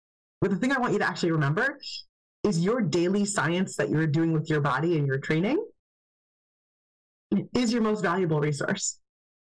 but 0.42 0.50
the 0.50 0.56
thing 0.56 0.70
I 0.70 0.78
want 0.78 0.92
you 0.92 0.98
to 0.98 1.08
actually 1.08 1.32
remember 1.32 1.78
is 2.44 2.62
your 2.62 2.82
daily 2.82 3.24
science 3.24 3.76
that 3.76 3.88
you're 3.88 4.06
doing 4.06 4.32
with 4.32 4.50
your 4.50 4.60
body 4.60 4.98
and 4.98 5.06
your 5.06 5.18
training 5.18 5.64
is 7.54 7.72
your 7.72 7.82
most 7.82 8.02
valuable 8.02 8.40
resource. 8.40 8.98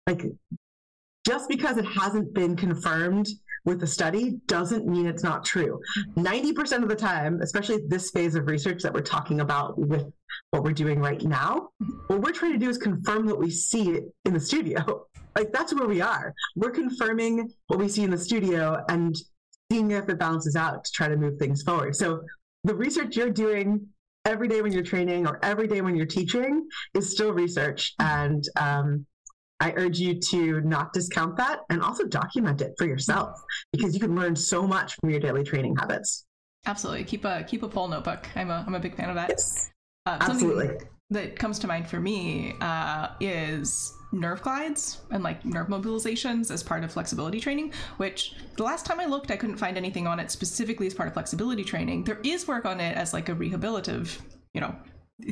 Like 0.07 0.25
just 1.27 1.49
because 1.49 1.77
it 1.77 1.85
hasn't 1.85 2.33
been 2.35 2.57
confirmed 2.57 3.29
with 3.65 3.83
a 3.83 3.87
study 3.87 4.39
doesn't 4.47 4.87
mean 4.87 5.07
it's 5.07 5.25
not 5.25 5.45
true. 5.45 5.81
90% 6.17 6.83
of 6.85 6.89
the 6.89 6.95
time, 6.95 7.43
especially 7.43 7.81
this 7.89 8.13
phase 8.13 8.37
of 8.37 8.47
research 8.47 8.81
that 8.83 8.95
we're 8.95 9.01
talking 9.01 9.41
about 9.41 9.77
with 9.77 10.05
what 10.53 10.63
we're 10.63 10.73
doing 10.73 11.01
right 11.01 11.21
now, 11.23 11.71
mm-hmm. 11.83 11.97
what 12.07 12.23
we're 12.23 12.33
trying 12.33 12.53
to 12.53 12.59
do 12.59 12.71
is 12.71 12.79
confirm 12.79 13.27
what 13.27 13.41
we 13.41 13.51
see 13.51 14.01
in 14.25 14.33
the 14.33 14.41
studio. 14.41 15.07
Like 15.37 15.53
that's 15.53 15.75
where 15.75 15.87
we 15.87 16.01
are. 16.01 16.33
We're 16.55 16.71
confirming 16.71 17.53
what 17.67 17.79
we 17.79 17.89
see 17.89 18.03
in 18.05 18.11
the 18.11 18.17
studio 18.17 18.83
and 18.89 19.15
seeing 19.71 19.91
if 19.91 20.09
it 20.09 20.19
balances 20.19 20.57
out 20.57 20.83
to 20.83 20.93
try 20.93 21.09
to 21.09 21.17
move 21.17 21.39
things 21.39 21.63
forward. 21.63 21.95
So 21.95 22.23
the 22.65 22.75
research 22.75 23.19
you're 23.19 23.29
doing 23.29 23.87
every 24.27 24.49
day 24.49 24.61
when 24.61 24.73
you're 24.73 24.83
training 24.83 25.27
or 25.27 25.39
every 25.43 25.67
day 25.67 25.81
when 25.81 25.97
you're 25.97 26.05
teaching 26.05 26.69
is 26.95 27.11
still 27.11 27.33
research. 27.33 27.95
And 28.01 28.47
um, 28.61 29.07
I 29.61 29.73
urge 29.77 29.99
you 29.99 30.21
to 30.21 30.61
not 30.63 30.93
discount 30.93 31.37
that 31.39 31.61
and 31.71 31.81
also 31.81 32.05
document 32.05 32.61
it 32.61 32.75
for 32.77 32.87
yourself 32.87 33.41
because 33.73 33.95
you 33.95 34.01
can 34.01 34.15
learn 34.15 34.37
so 34.37 34.67
much 34.67 34.97
from 34.97 35.11
your 35.11 35.21
daily 35.21 35.45
training 35.45 35.77
habits. 35.77 36.27
Absolutely. 36.67 37.05
Keep 37.05 37.25
a 37.25 37.45
keep 37.45 37.63
a 37.63 37.69
pole 37.69 37.89
notebook. 37.89 38.29
I'm 38.35 38.51
a 38.51 38.65
I'm 38.67 38.75
a 38.75 38.81
big 38.81 38.97
fan 38.97 39.09
of 39.09 39.15
that. 39.15 39.31
Yes. 39.31 39.71
Uh, 40.05 40.19
Absolutely. 40.21 40.77
That 41.11 41.39
comes 41.39 41.59
to 41.61 41.67
mind 41.67 41.89
for 41.89 42.01
me 42.01 42.55
uh, 42.61 43.09
is 43.21 43.95
nerve 44.13 44.43
glides 44.43 45.03
and 45.11 45.23
like 45.23 45.45
nerve 45.45 45.69
mobilizations 45.69 46.51
as 46.51 46.63
part 46.63 46.83
of 46.83 46.93
flexibility 46.93 47.41
training, 47.41 47.73
which 47.99 48.35
the 48.57 48.63
last 48.63 48.87
time 48.87 48.99
I 48.99 49.07
looked, 49.07 49.31
I 49.31 49.37
couldn't 49.37 49.57
find 49.57 49.77
anything 49.77 50.07
on 50.07 50.19
it 50.19 50.31
specifically 50.31 50.87
as 50.87 50.95
part 50.95 51.09
of 51.09 51.15
flexibility 51.15 51.65
training. 51.65 52.05
There 52.05 52.21
is 52.25 52.49
work 52.49 52.65
on 52.65 52.81
it 52.81 52.97
as 52.97 53.13
like 53.13 53.29
a 53.29 53.35
rehabilitative, 53.35 54.19
you 54.53 54.61
know, 54.61 54.75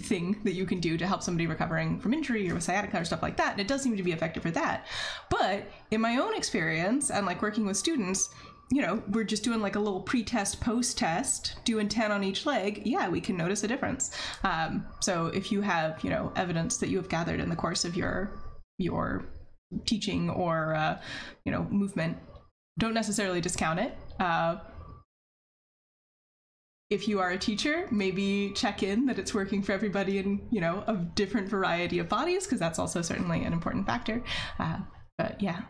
thing 0.01 0.41
that 0.45 0.55
you 0.55 0.65
can 0.65 0.81
do 0.81 0.97
to 0.97 1.07
help 1.07 1.23
somebody 1.23 1.47
recovering 1.47 2.01
from 2.01 2.15
injury 2.15 2.51
or 2.51 2.59
sciatica 2.61 3.01
or 3.01 3.05
stuff 3.05 3.23
like 3.23 3.37
that. 3.37 3.53
And 3.53 3.61
it 3.61 3.69
does 3.69 3.83
seem 3.83 3.97
to 3.97 4.03
be 4.03 4.13
effective 4.13 4.43
for 4.43 4.51
that. 4.53 4.87
But 5.29 5.71
in 5.91 6.01
my 6.01 6.17
own 6.17 6.35
experience 6.37 7.11
and 7.11 7.27
like 7.27 7.43
working 7.43 7.67
with 7.67 7.77
students, 7.77 8.31
you 8.71 8.83
know, 8.83 9.03
we're 9.09 9.25
just 9.25 9.45
doing 9.45 9.61
like 9.61 9.77
a 9.77 9.79
little 9.79 10.01
pre-test, 10.01 10.61
post-test, 10.61 11.57
doing 11.65 11.89
10 11.89 12.11
on 12.11 12.25
each 12.25 12.47
leg, 12.47 12.83
yeah, 12.85 13.09
we 13.09 13.21
can 13.21 13.37
notice 13.37 13.63
a 13.63 13.69
difference. 13.69 14.11
Um, 14.43 14.87
so 15.01 15.27
if 15.27 15.53
you 15.53 15.61
have, 15.61 16.03
you 16.03 16.11
know, 16.11 16.33
evidence 16.35 16.79
that 16.79 16.89
you 16.89 16.97
have 16.97 17.09
gathered 17.09 17.41
in 17.41 17.49
the 17.49 17.57
course 17.57 17.85
of 17.85 17.97
your 17.97 18.41
your 18.79 19.25
teaching 19.87 20.31
or 20.31 20.75
uh, 20.75 21.01
you 21.45 21.53
know 21.53 21.65
movement, 21.71 22.17
don't 22.79 22.95
necessarily 22.95 23.41
discount 23.41 23.79
it. 23.81 23.97
Uh, 24.19 24.57
if 26.91 27.09
you 27.09 27.19
are 27.21 27.31
a 27.31 27.39
teacher, 27.39 27.89
maybe 27.91 28.53
check 28.55 28.83
in 28.83 29.07
that 29.07 29.19
it's 29.19 29.35
working 29.35 29.63
for 29.63 29.73
everybody 29.73 30.19
in 30.19 30.47
you 30.51 30.61
know 30.61 30.85
a 30.87 30.97
different 30.97 31.49
variety 31.49 31.99
of 31.99 32.09
bodies 32.09 32.45
because 32.45 32.61
that's 32.61 32.79
also 32.79 33.03
certainly 33.03 33.45
an 33.45 33.53
important 33.53 33.87
factor. 33.87 34.23
Uh, 34.59 34.79
but 35.19 35.41
yeah, 35.41 35.63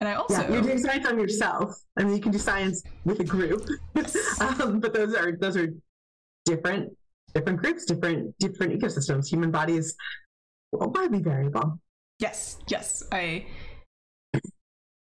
and 0.00 0.08
I 0.08 0.14
also 0.14 0.42
yeah, 0.42 0.52
you're 0.52 0.62
doing 0.62 0.78
science 0.78 1.06
on 1.06 1.18
yourself. 1.18 1.74
I 1.98 2.04
mean, 2.04 2.14
you 2.14 2.22
can 2.22 2.32
do 2.32 2.38
science 2.38 2.82
with 3.04 3.20
a 3.20 3.24
group, 3.24 3.66
um, 4.40 4.80
but 4.80 4.94
those 4.94 5.14
are 5.14 5.32
those 5.32 5.56
are 5.56 5.68
different 6.44 6.96
different 7.34 7.58
groups, 7.60 7.84
different 7.84 8.34
different 8.38 8.80
ecosystems. 8.80 9.28
Human 9.28 9.50
bodies 9.50 9.96
widely 10.72 11.20
variable. 11.20 11.80
Yes, 12.20 12.58
yes, 12.68 13.02
I 13.12 13.46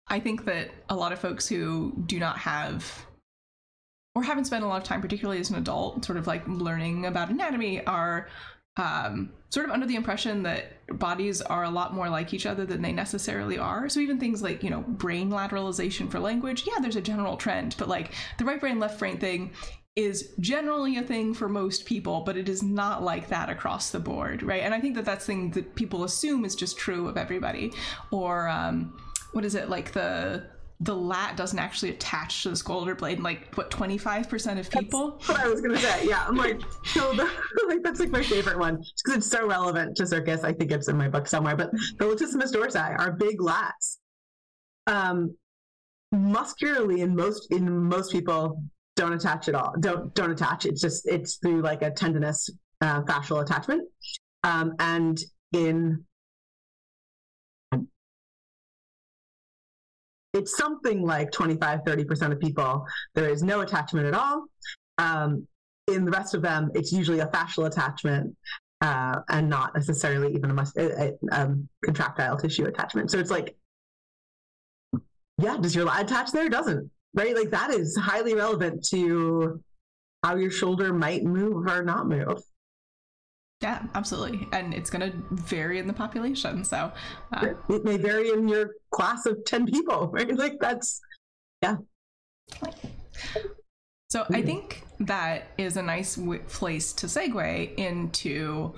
I 0.09 0.21
think 0.21 0.45
that 0.45 0.71
a 0.89 0.97
lot 0.97 1.13
of 1.13 1.19
folks 1.19 1.49
who 1.49 1.95
do 2.07 2.19
not 2.19 2.39
have 2.39 3.07
or 4.15 4.23
haven't 4.23 4.45
spent 4.45 4.63
a 4.63 4.69
lot 4.69 4.77
of 4.77 4.85
time, 4.85 5.01
particularly 5.01 5.41
as 5.41 5.51
an 5.51 5.57
adult, 5.57 6.05
sort 6.05 6.19
of 6.19 6.27
like 6.29 6.47
learning 6.47 7.07
about 7.07 7.31
anatomy, 7.31 7.85
are 7.85 8.29
um, 8.77 9.31
sort 9.51 9.67
of 9.67 9.73
under 9.73 9.87
the 9.87 9.95
impression 9.95 10.43
that 10.43 10.73
bodies 10.99 11.41
are 11.41 11.65
a 11.65 11.71
lot 11.71 11.95
more 11.95 12.09
like 12.09 12.35
each 12.35 12.45
other 12.45 12.67
than 12.67 12.83
they 12.83 12.93
necessarily 12.93 13.57
are. 13.57 13.89
So 13.89 14.01
even 14.01 14.19
things 14.19 14.43
like, 14.43 14.63
you 14.63 14.71
know, 14.71 14.81
brain 14.81 15.31
lateralization 15.31 16.11
for 16.11 16.19
language, 16.19 16.65
yeah, 16.67 16.81
there's 16.81 16.97
a 16.97 17.01
general 17.01 17.37
trend, 17.37 17.77
but 17.79 17.89
like 17.89 18.13
the 18.39 18.45
right 18.45 18.61
brain, 18.61 18.81
left 18.81 18.99
brain 18.99 19.19
thing 19.19 19.53
is 19.97 20.35
generally 20.41 20.97
a 20.97 21.03
thing 21.03 21.33
for 21.35 21.49
most 21.49 21.87
people, 21.87 22.23
but 22.23 22.37
it 22.37 22.49
is 22.49 22.65
not 22.65 23.05
like 23.05 23.29
that 23.29 23.49
across 23.49 23.91
the 23.91 24.01
board, 24.01 24.43
right? 24.43 24.63
And 24.65 24.75
I 24.75 24.81
think 24.81 24.97
that 24.97 25.05
that's 25.05 25.25
thing 25.25 25.53
that 25.53 25.77
people 25.77 26.03
assume 26.03 26.45
is 26.45 26.57
just 26.57 26.77
true 26.77 27.07
of 27.07 27.17
everybody. 27.17 27.73
Or 28.11 28.49
um, 28.49 28.99
what 29.33 29.45
is 29.45 29.55
it 29.55 29.69
like 29.69 29.93
the 29.93 30.45
the 30.81 30.95
lat 30.95 31.37
doesn't 31.37 31.59
actually 31.59 31.91
attach 31.91 32.43
to 32.43 32.51
the 32.51 32.57
shoulder 32.57 32.95
blade 32.95 33.15
and 33.15 33.25
like 33.25 33.55
what 33.55 33.71
25% 33.71 34.59
of 34.59 34.71
people? 34.71 35.13
that's 35.13 35.29
what 35.29 35.41
i 35.41 35.49
was 35.49 35.61
gonna 35.61 35.79
say 35.79 36.07
yeah. 36.07 36.25
I'm 36.27 36.37
like 36.37 36.61
so 36.85 37.13
the, 37.15 37.31
like 37.69 37.83
that's 37.83 38.01
like 38.01 38.11
my 38.11 38.23
favorite 38.23 38.59
one. 38.59 38.77
Because 38.77 39.19
it's 39.19 39.31
so 39.31 39.47
relevant 39.47 39.97
to 39.97 40.07
circus. 40.07 40.43
I 40.43 40.53
think 40.53 40.73
it's 40.73 40.89
in 40.89 40.97
my 40.97 41.09
book 41.09 41.27
somewhere 41.27 41.57
but 41.57 41.71
the 41.71 42.05
latissimus 42.05 42.53
dorsi 42.53 42.99
are 42.99 43.13
big 43.13 43.39
lats. 43.39 43.99
Um 44.87 45.37
muscularly 46.13 47.01
in 47.01 47.15
most 47.15 47.51
in 47.53 47.71
most 47.85 48.13
people 48.13 48.63
don't 48.97 49.13
attach 49.13 49.49
at 49.49 49.55
all. 49.55 49.75
Don't 49.81 50.15
don't 50.15 50.31
attach. 50.31 50.67
It's 50.67 50.81
just 50.81 51.07
it's 51.09 51.37
through 51.37 51.63
like 51.63 51.83
a 51.83 51.91
tendinous 51.91 52.51
uh, 52.81 53.03
fascial 53.03 53.43
attachment. 53.43 53.83
Um 54.43 54.75
and 54.79 55.19
in 55.53 56.05
it's 60.35 60.57
something 60.57 61.03
like 61.03 61.31
25, 61.31 61.81
30% 61.85 62.33
of 62.33 62.41
people, 62.41 62.87
there 63.15 63.29
is 63.29 63.43
no 63.43 63.61
attachment 63.61 64.07
at 64.07 64.15
all. 64.15 64.45
Um, 64.99 65.47
in 65.87 66.05
the 66.05 66.11
rest 66.11 66.35
of 66.35 66.43
them, 66.43 66.71
it's 66.75 66.93
usually 66.93 67.21
a 67.21 67.27
fascial 67.27 67.67
attachment 67.67 68.37
uh, 68.81 69.21
and 69.29 69.49
not 69.49 69.75
necessarily 69.75 70.35
even 70.35 70.51
a, 70.51 70.55
mus- 70.55 70.77
a, 70.77 71.13
a 71.13 71.13
um, 71.31 71.69
contractile 71.85 72.37
tissue 72.37 72.65
attachment. 72.67 73.11
So 73.11 73.19
it's 73.19 73.31
like, 73.31 73.57
yeah, 75.39 75.57
does 75.57 75.75
your 75.75 75.85
lat 75.85 76.03
attach 76.03 76.33
there? 76.33 76.49
Doesn't, 76.49 76.91
right? 77.15 77.35
Like 77.35 77.51
that 77.51 77.71
is 77.71 77.97
highly 77.97 78.35
relevant 78.35 78.85
to 78.91 79.63
how 80.23 80.37
your 80.37 80.51
shoulder 80.51 80.93
might 80.93 81.23
move 81.25 81.67
or 81.67 81.83
not 81.85 82.09
move. 82.09 82.43
Yeah, 83.65 83.83
absolutely. 83.95 84.47
And 84.53 84.75
it's 84.75 84.91
going 84.91 85.11
to 85.11 85.17
vary 85.31 85.79
in 85.79 85.87
the 85.87 85.95
population. 85.95 86.65
So 86.65 86.93
uh, 87.33 87.55
it 87.71 87.83
may 87.83 87.97
vary 87.97 88.29
in 88.29 88.47
your 88.47 88.73
class 88.91 89.25
of 89.25 89.43
10 89.47 89.65
people, 89.65 90.09
right? 90.13 90.37
Like 90.37 90.59
that's, 90.61 91.01
yeah. 91.63 91.79
So 94.11 94.27
I 94.29 94.43
think 94.43 94.83
that 95.01 95.53
is 95.57 95.79
a 95.79 95.83
nice 95.83 96.17
w- 96.17 96.43
place 96.43 96.93
to 96.93 97.07
segue 97.07 97.75
into. 97.77 98.75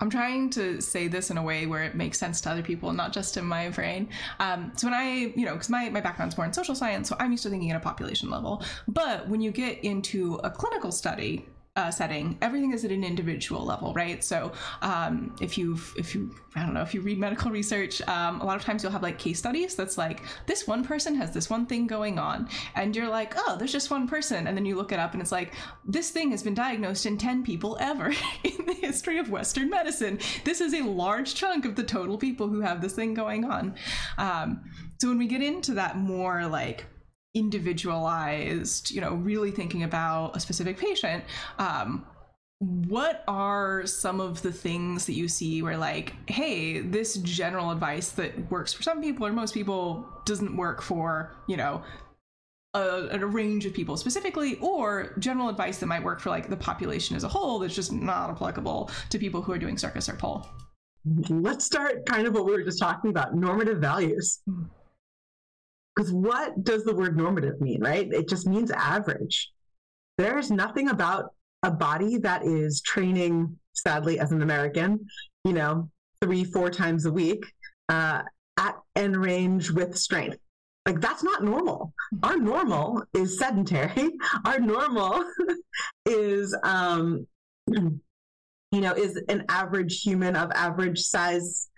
I'm 0.00 0.10
trying 0.10 0.50
to 0.50 0.80
say 0.80 1.06
this 1.06 1.30
in 1.30 1.38
a 1.38 1.42
way 1.42 1.66
where 1.66 1.84
it 1.84 1.94
makes 1.94 2.18
sense 2.18 2.40
to 2.40 2.50
other 2.50 2.62
people, 2.62 2.92
not 2.92 3.12
just 3.12 3.36
in 3.36 3.44
my 3.44 3.68
brain. 3.68 4.08
Um, 4.40 4.72
so 4.74 4.88
when 4.88 4.94
I, 4.94 5.32
you 5.36 5.46
know, 5.46 5.52
because 5.52 5.70
my, 5.70 5.90
my 5.90 6.00
background's 6.00 6.36
more 6.36 6.44
in 6.44 6.52
social 6.52 6.74
science, 6.74 7.08
so 7.08 7.14
I'm 7.20 7.30
used 7.30 7.44
to 7.44 7.50
thinking 7.50 7.70
at 7.70 7.76
a 7.76 7.80
population 7.80 8.30
level. 8.30 8.64
But 8.88 9.28
when 9.28 9.40
you 9.40 9.52
get 9.52 9.84
into 9.84 10.40
a 10.42 10.50
clinical 10.50 10.90
study, 10.90 11.46
uh, 11.78 11.92
setting, 11.92 12.36
everything 12.42 12.72
is 12.72 12.84
at 12.84 12.90
an 12.90 13.04
individual 13.04 13.64
level, 13.64 13.94
right? 13.94 14.24
So 14.24 14.50
um, 14.82 15.32
if 15.40 15.56
you've, 15.56 15.94
if 15.96 16.12
you, 16.12 16.34
I 16.56 16.64
don't 16.64 16.74
know, 16.74 16.82
if 16.82 16.92
you 16.92 17.00
read 17.00 17.18
medical 17.18 17.52
research, 17.52 18.02
um, 18.08 18.40
a 18.40 18.44
lot 18.44 18.56
of 18.56 18.64
times 18.64 18.82
you'll 18.82 18.90
have 18.90 19.04
like 19.04 19.16
case 19.16 19.38
studies 19.38 19.76
that's 19.76 19.96
like, 19.96 20.22
this 20.46 20.66
one 20.66 20.84
person 20.84 21.14
has 21.14 21.30
this 21.30 21.48
one 21.48 21.66
thing 21.66 21.86
going 21.86 22.18
on. 22.18 22.48
And 22.74 22.96
you're 22.96 23.08
like, 23.08 23.34
oh, 23.36 23.54
there's 23.56 23.70
just 23.70 23.92
one 23.92 24.08
person. 24.08 24.48
And 24.48 24.56
then 24.56 24.66
you 24.66 24.74
look 24.74 24.90
it 24.90 24.98
up 24.98 25.12
and 25.12 25.22
it's 25.22 25.30
like, 25.30 25.54
this 25.84 26.10
thing 26.10 26.32
has 26.32 26.42
been 26.42 26.54
diagnosed 26.54 27.06
in 27.06 27.16
10 27.16 27.44
people 27.44 27.76
ever 27.78 28.08
in 28.42 28.66
the 28.66 28.74
history 28.74 29.18
of 29.18 29.30
Western 29.30 29.70
medicine. 29.70 30.18
This 30.42 30.60
is 30.60 30.74
a 30.74 30.82
large 30.82 31.36
chunk 31.36 31.64
of 31.64 31.76
the 31.76 31.84
total 31.84 32.18
people 32.18 32.48
who 32.48 32.60
have 32.60 32.80
this 32.80 32.94
thing 32.94 33.14
going 33.14 33.44
on. 33.44 33.76
Um, 34.18 34.64
so 34.98 35.06
when 35.06 35.18
we 35.18 35.28
get 35.28 35.42
into 35.42 35.74
that 35.74 35.96
more 35.96 36.44
like 36.48 36.86
individualized, 37.34 38.90
you 38.90 39.00
know, 39.00 39.14
really 39.14 39.50
thinking 39.50 39.82
about 39.82 40.36
a 40.36 40.40
specific 40.40 40.78
patient, 40.78 41.24
um, 41.58 42.06
what 42.60 43.22
are 43.28 43.86
some 43.86 44.20
of 44.20 44.42
the 44.42 44.52
things 44.52 45.06
that 45.06 45.12
you 45.12 45.28
see 45.28 45.62
where 45.62 45.76
like 45.76 46.14
hey 46.28 46.80
this 46.80 47.18
general 47.18 47.70
advice 47.70 48.10
that 48.10 48.50
works 48.50 48.72
for 48.72 48.82
some 48.82 49.00
people 49.00 49.24
or 49.24 49.32
most 49.32 49.54
people 49.54 50.04
doesn't 50.24 50.56
work 50.56 50.82
for 50.82 51.36
you 51.46 51.56
know 51.56 51.80
a, 52.74 53.08
a, 53.12 53.26
range 53.26 53.64
of 53.64 53.72
people 53.72 53.96
specifically 53.96 54.56
or 54.56 55.14
general 55.20 55.48
advice 55.48 55.78
that 55.78 55.86
might 55.86 56.02
work 56.02 56.18
for 56.18 56.30
like 56.30 56.48
the 56.48 56.56
population 56.56 57.14
as 57.14 57.22
a 57.22 57.28
whole 57.28 57.60
that's 57.60 57.76
just 57.76 57.92
not 57.92 58.28
applicable 58.28 58.90
to 59.08 59.20
people 59.20 59.40
who 59.40 59.52
are 59.52 59.58
doing 59.58 59.78
circus 59.78 60.08
or 60.08 60.14
pole 60.14 60.44
let's 61.30 61.64
start 61.64 62.04
kind 62.06 62.26
of 62.26 62.34
what 62.34 62.44
we 62.44 62.50
were 62.50 62.64
just 62.64 62.80
talking 62.80 63.08
about 63.10 63.34
normative 63.34 63.78
values. 63.78 64.40
Mm 64.48 64.68
because 65.98 66.12
what 66.12 66.62
does 66.62 66.84
the 66.84 66.94
word 66.94 67.16
normative 67.16 67.60
mean, 67.60 67.82
right? 67.82 68.08
It 68.12 68.28
just 68.28 68.46
means 68.46 68.70
average. 68.70 69.50
There's 70.16 70.48
nothing 70.48 70.90
about 70.90 71.34
a 71.64 71.72
body 71.72 72.18
that 72.18 72.44
is 72.44 72.80
training, 72.82 73.58
sadly, 73.72 74.20
as 74.20 74.30
an 74.30 74.42
American, 74.42 75.04
you 75.44 75.52
know, 75.52 75.90
three, 76.20 76.44
four 76.44 76.70
times 76.70 77.06
a 77.06 77.10
week 77.10 77.44
uh, 77.88 78.22
at 78.56 78.76
end 78.94 79.16
range 79.16 79.72
with 79.72 79.98
strength. 79.98 80.38
Like, 80.86 81.00
that's 81.00 81.24
not 81.24 81.42
normal. 81.42 81.92
Our 82.22 82.38
normal 82.38 83.02
is 83.12 83.36
sedentary. 83.36 84.10
Our 84.44 84.60
normal 84.60 85.24
is, 86.06 86.56
um, 86.62 87.26
you 87.66 88.00
know, 88.72 88.92
is 88.92 89.20
an 89.28 89.46
average 89.48 90.00
human 90.02 90.36
of 90.36 90.52
average 90.52 91.00
size, 91.00 91.68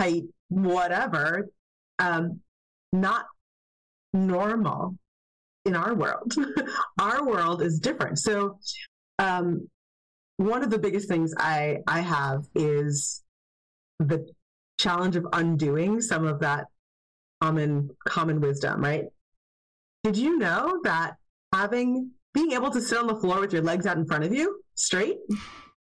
height, 0.00 0.24
whatever. 0.48 1.50
Um, 1.98 2.40
not 2.92 3.26
normal 4.16 4.96
in 5.64 5.74
our 5.74 5.94
world. 5.94 6.34
our 7.00 7.26
world 7.26 7.62
is 7.62 7.78
different. 7.78 8.18
So, 8.18 8.58
um, 9.18 9.68
one 10.38 10.62
of 10.62 10.70
the 10.70 10.78
biggest 10.78 11.08
things 11.08 11.34
I 11.38 11.78
I 11.86 12.00
have 12.00 12.44
is 12.54 13.22
the 13.98 14.26
challenge 14.78 15.16
of 15.16 15.26
undoing 15.32 16.00
some 16.00 16.26
of 16.26 16.40
that 16.40 16.66
common 17.42 17.90
common 18.06 18.40
wisdom. 18.40 18.82
Right? 18.82 19.04
Did 20.04 20.16
you 20.16 20.38
know 20.38 20.80
that 20.84 21.16
having 21.52 22.10
being 22.34 22.52
able 22.52 22.70
to 22.70 22.80
sit 22.80 22.98
on 22.98 23.06
the 23.06 23.16
floor 23.16 23.40
with 23.40 23.52
your 23.52 23.62
legs 23.62 23.86
out 23.86 23.96
in 23.96 24.06
front 24.06 24.24
of 24.24 24.32
you 24.34 24.60
straight, 24.74 25.16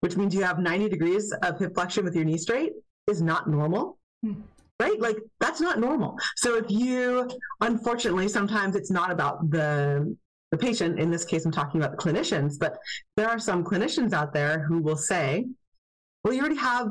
which 0.01 0.15
means 0.15 0.35
you 0.35 0.43
have 0.43 0.59
90 0.59 0.87
degrees 0.87 1.33
of 1.41 1.57
hip 1.57 1.73
flexion 1.73 2.05
with 2.05 2.15
your 2.15 2.25
knee 2.25 2.37
straight, 2.37 2.73
is 3.07 3.21
not 3.23 3.49
normal. 3.49 3.97
Hmm 4.23 4.41
right? 4.79 4.99
Like 4.99 5.17
that's 5.39 5.61
not 5.61 5.79
normal. 5.79 6.17
So 6.35 6.55
if 6.57 6.65
you, 6.69 7.29
unfortunately, 7.61 8.27
sometimes 8.27 8.75
it's 8.75 8.91
not 8.91 9.11
about 9.11 9.49
the 9.49 10.15
the 10.51 10.57
patient. 10.57 10.99
In 10.99 11.11
this 11.11 11.25
case, 11.25 11.45
I'm 11.45 11.51
talking 11.51 11.81
about 11.81 11.91
the 11.91 11.97
clinicians, 11.97 12.57
but 12.57 12.77
there 13.17 13.27
are 13.27 13.39
some 13.39 13.63
clinicians 13.63 14.13
out 14.13 14.33
there 14.33 14.59
who 14.59 14.81
will 14.81 14.95
say, 14.95 15.45
well, 16.23 16.33
you 16.33 16.39
already 16.39 16.55
have 16.55 16.89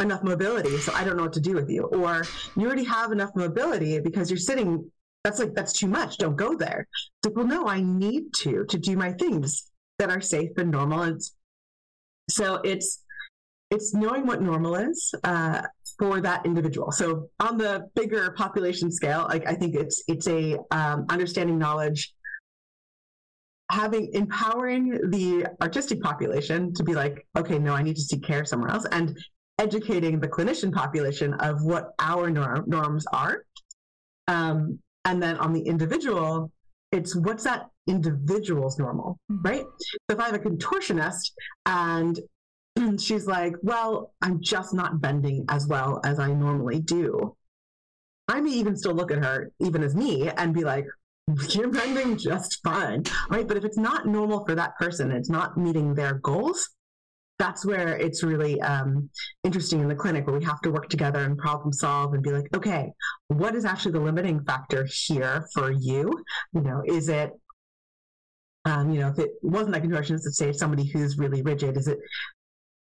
enough 0.00 0.22
mobility, 0.22 0.78
so 0.78 0.92
I 0.94 1.04
don't 1.04 1.16
know 1.16 1.24
what 1.24 1.32
to 1.34 1.40
do 1.40 1.54
with 1.54 1.70
you. 1.70 1.84
Or 1.84 2.24
you 2.56 2.66
already 2.66 2.84
have 2.84 3.12
enough 3.12 3.30
mobility 3.34 4.00
because 4.00 4.30
you're 4.30 4.38
sitting, 4.38 4.90
that's 5.22 5.38
like, 5.38 5.54
that's 5.54 5.72
too 5.72 5.86
much. 5.86 6.16
Don't 6.18 6.36
go 6.36 6.56
there. 6.56 6.86
It's 6.90 7.26
like, 7.26 7.36
well, 7.36 7.46
no, 7.46 7.66
I 7.66 7.80
need 7.82 8.32
to, 8.38 8.64
to 8.64 8.78
do 8.78 8.96
my 8.96 9.12
things 9.12 9.70
that 9.98 10.10
are 10.10 10.20
safe 10.20 10.50
and 10.56 10.70
normal. 10.70 11.02
And 11.02 11.20
so 12.30 12.56
it's, 12.64 13.04
it's 13.70 13.94
knowing 13.94 14.26
what 14.26 14.40
normal 14.40 14.76
is 14.76 15.14
uh, 15.24 15.62
for 15.98 16.20
that 16.20 16.44
individual. 16.44 16.90
So 16.92 17.28
on 17.40 17.56
the 17.58 17.88
bigger 17.94 18.32
population 18.32 18.90
scale, 18.90 19.26
like 19.28 19.46
I 19.46 19.54
think 19.54 19.74
it's 19.74 20.02
it's 20.08 20.26
a 20.28 20.58
um, 20.70 21.06
understanding 21.08 21.58
knowledge, 21.58 22.14
having 23.70 24.10
empowering 24.12 25.10
the 25.10 25.46
artistic 25.62 26.00
population 26.00 26.74
to 26.74 26.82
be 26.82 26.94
like, 26.94 27.26
okay, 27.36 27.58
no, 27.58 27.74
I 27.74 27.82
need 27.82 27.96
to 27.96 28.02
seek 28.02 28.22
care 28.22 28.44
somewhere 28.44 28.70
else, 28.70 28.86
and 28.92 29.16
educating 29.58 30.18
the 30.18 30.28
clinician 30.28 30.72
population 30.72 31.34
of 31.34 31.62
what 31.62 31.90
our 31.98 32.30
norm, 32.30 32.64
norms 32.66 33.06
are. 33.12 33.44
Um, 34.26 34.78
and 35.04 35.22
then 35.22 35.36
on 35.36 35.52
the 35.52 35.60
individual, 35.60 36.50
it's 36.92 37.14
what's 37.14 37.44
that 37.44 37.68
individual's 37.86 38.78
normal, 38.78 39.18
mm-hmm. 39.30 39.46
right? 39.46 39.64
So 39.80 40.16
if 40.16 40.20
I 40.20 40.26
have 40.26 40.34
a 40.34 40.38
contortionist 40.38 41.32
and 41.66 42.18
she's 42.98 43.26
like, 43.26 43.54
Well, 43.62 44.12
I'm 44.22 44.40
just 44.40 44.74
not 44.74 45.00
bending 45.00 45.44
as 45.48 45.66
well 45.66 46.00
as 46.04 46.18
I 46.18 46.32
normally 46.32 46.80
do. 46.80 47.36
I 48.28 48.40
may 48.40 48.52
even 48.52 48.76
still 48.76 48.94
look 48.94 49.10
at 49.10 49.22
her, 49.22 49.52
even 49.60 49.82
as 49.82 49.94
me, 49.94 50.28
and 50.28 50.54
be 50.54 50.64
like, 50.64 50.86
You're 51.50 51.70
bending 51.70 52.16
just 52.16 52.60
fine. 52.62 53.04
Right. 53.30 53.46
But 53.46 53.56
if 53.56 53.64
it's 53.64 53.78
not 53.78 54.06
normal 54.06 54.44
for 54.44 54.54
that 54.54 54.76
person, 54.78 55.10
it's 55.10 55.30
not 55.30 55.56
meeting 55.56 55.94
their 55.94 56.14
goals, 56.14 56.70
that's 57.38 57.66
where 57.66 57.96
it's 57.96 58.22
really 58.22 58.60
um, 58.60 59.10
interesting 59.42 59.80
in 59.80 59.88
the 59.88 59.94
clinic 59.94 60.26
where 60.26 60.38
we 60.38 60.44
have 60.44 60.60
to 60.60 60.70
work 60.70 60.88
together 60.88 61.20
and 61.20 61.36
problem 61.36 61.72
solve 61.72 62.14
and 62.14 62.22
be 62.22 62.30
like 62.30 62.46
okay 62.54 62.92
what 63.28 63.54
is 63.54 63.64
actually 63.64 63.92
the 63.92 64.00
limiting 64.00 64.42
factor 64.44 64.86
here 65.06 65.46
for 65.52 65.72
you 65.72 66.22
you 66.52 66.60
know 66.60 66.82
is 66.86 67.08
it 67.08 67.32
um, 68.66 68.90
you 68.90 69.00
know 69.00 69.08
if 69.08 69.18
it 69.18 69.32
wasn't 69.42 69.74
a 69.74 69.80
contortionist 69.80 70.24
let's 70.24 70.36
say 70.36 70.52
somebody 70.52 70.84
who's 70.84 71.18
really 71.18 71.42
rigid 71.42 71.76
is 71.76 71.88
it 71.88 71.98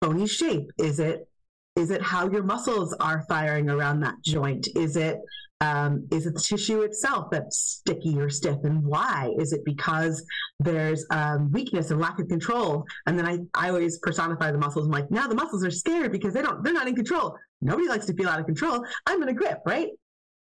bony 0.01 0.27
shape? 0.27 0.71
Is 0.77 0.99
it 0.99 1.27
is 1.75 1.91
it 1.91 2.01
how 2.01 2.29
your 2.29 2.41
muscles 2.41 2.93
are 2.99 3.23
firing 3.29 3.69
around 3.69 3.99
that 3.99 4.15
joint? 4.23 4.67
Is 4.75 4.95
it 4.95 5.19
um, 5.59 6.07
is 6.11 6.27
it 6.27 6.35
the 6.35 6.39
tissue 6.39 6.81
itself 6.81 7.29
that's 7.31 7.57
sticky 7.57 8.19
or 8.19 8.29
stiff, 8.29 8.57
and 8.63 8.83
why? 8.83 9.33
Is 9.39 9.53
it 9.53 9.65
because 9.65 10.23
there's 10.59 11.05
um, 11.09 11.51
weakness 11.51 11.89
and 11.89 11.99
lack 11.99 12.19
of 12.19 12.27
control? 12.27 12.85
And 13.07 13.17
then 13.17 13.25
I, 13.25 13.39
I 13.55 13.69
always 13.69 13.97
personify 13.99 14.51
the 14.51 14.57
muscles. 14.59 14.85
I'm 14.85 14.91
like, 14.91 15.09
now 15.09 15.27
the 15.27 15.35
muscles 15.35 15.65
are 15.65 15.71
scared 15.71 16.11
because 16.11 16.33
they 16.33 16.43
don't 16.43 16.63
they're 16.63 16.73
not 16.73 16.87
in 16.87 16.95
control. 16.95 17.35
Nobody 17.61 17.87
likes 17.87 18.05
to 18.05 18.13
feel 18.13 18.29
out 18.29 18.39
of 18.39 18.45
control. 18.45 18.85
I'm 19.07 19.21
in 19.23 19.29
a 19.29 19.33
grip, 19.33 19.61
right? 19.65 19.89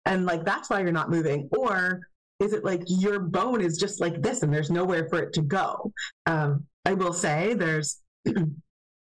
And 0.05 0.25
like 0.25 0.45
that's 0.45 0.69
why 0.69 0.79
you're 0.79 0.91
not 0.91 1.09
moving. 1.09 1.49
Or 1.57 2.01
is 2.39 2.53
it 2.53 2.63
like 2.63 2.81
your 2.87 3.19
bone 3.19 3.61
is 3.61 3.77
just 3.77 3.99
like 3.99 4.21
this 4.21 4.41
and 4.41 4.53
there's 4.53 4.69
nowhere 4.69 5.07
for 5.09 5.21
it 5.21 5.33
to 5.33 5.41
go? 5.41 5.91
Um, 6.25 6.65
I 6.85 6.93
will 6.93 7.13
say 7.13 7.53
there's 7.53 8.01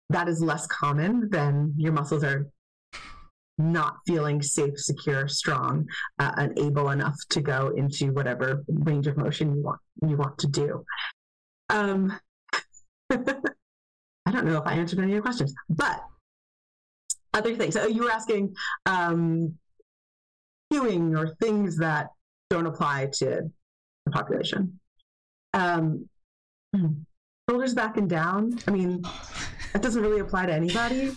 that 0.10 0.28
is 0.28 0.42
less 0.42 0.68
common 0.68 1.30
than 1.30 1.74
your 1.78 1.94
muscles 1.94 2.24
are 2.24 2.48
not 3.58 3.98
feeling 4.06 4.42
safe, 4.42 4.80
secure, 4.80 5.28
strong, 5.28 5.88
uh, 6.20 6.32
and 6.38 6.58
able 6.58 6.89
enough 6.89 7.16
to 7.30 7.42
go 7.42 7.70
into 7.76 8.12
whatever 8.12 8.63
range 8.68 9.08
of 9.08 9.18
motion 9.18 9.56
you 9.56 9.62
want 9.62 9.80
you 10.08 10.18
want 10.18 10.38
to 10.39 10.48
do. 10.48 10.84
Um, 11.70 12.18
I 13.12 14.32
don't 14.32 14.46
know 14.46 14.58
if 14.58 14.66
I 14.66 14.74
answered 14.74 15.00
any 15.00 15.10
of 15.10 15.13
your 15.13 15.22
questions, 15.22 15.54
but 15.70 16.04
other 17.34 17.56
things. 17.56 17.74
So 17.74 17.88
you 17.88 18.04
were 18.04 18.12
asking 18.12 18.56
um, 18.86 19.56
cueing 20.72 21.18
or 21.18 21.36
things 21.36 21.78
that 21.78 22.08
don't 22.50 22.66
apply 22.66 23.10
to 23.13 23.50
the 24.06 24.12
population. 24.12 24.80
Um, 25.54 26.10
shoulders 27.50 27.74
back 27.74 27.98
and 27.98 28.10
down. 28.10 28.60
I 28.68 28.72
mean, 28.72 29.04
that 29.73 29.81
doesn't 29.81 30.01
really 30.01 30.19
apply 30.19 30.45
to 30.45 30.53
anybody. 30.53 31.15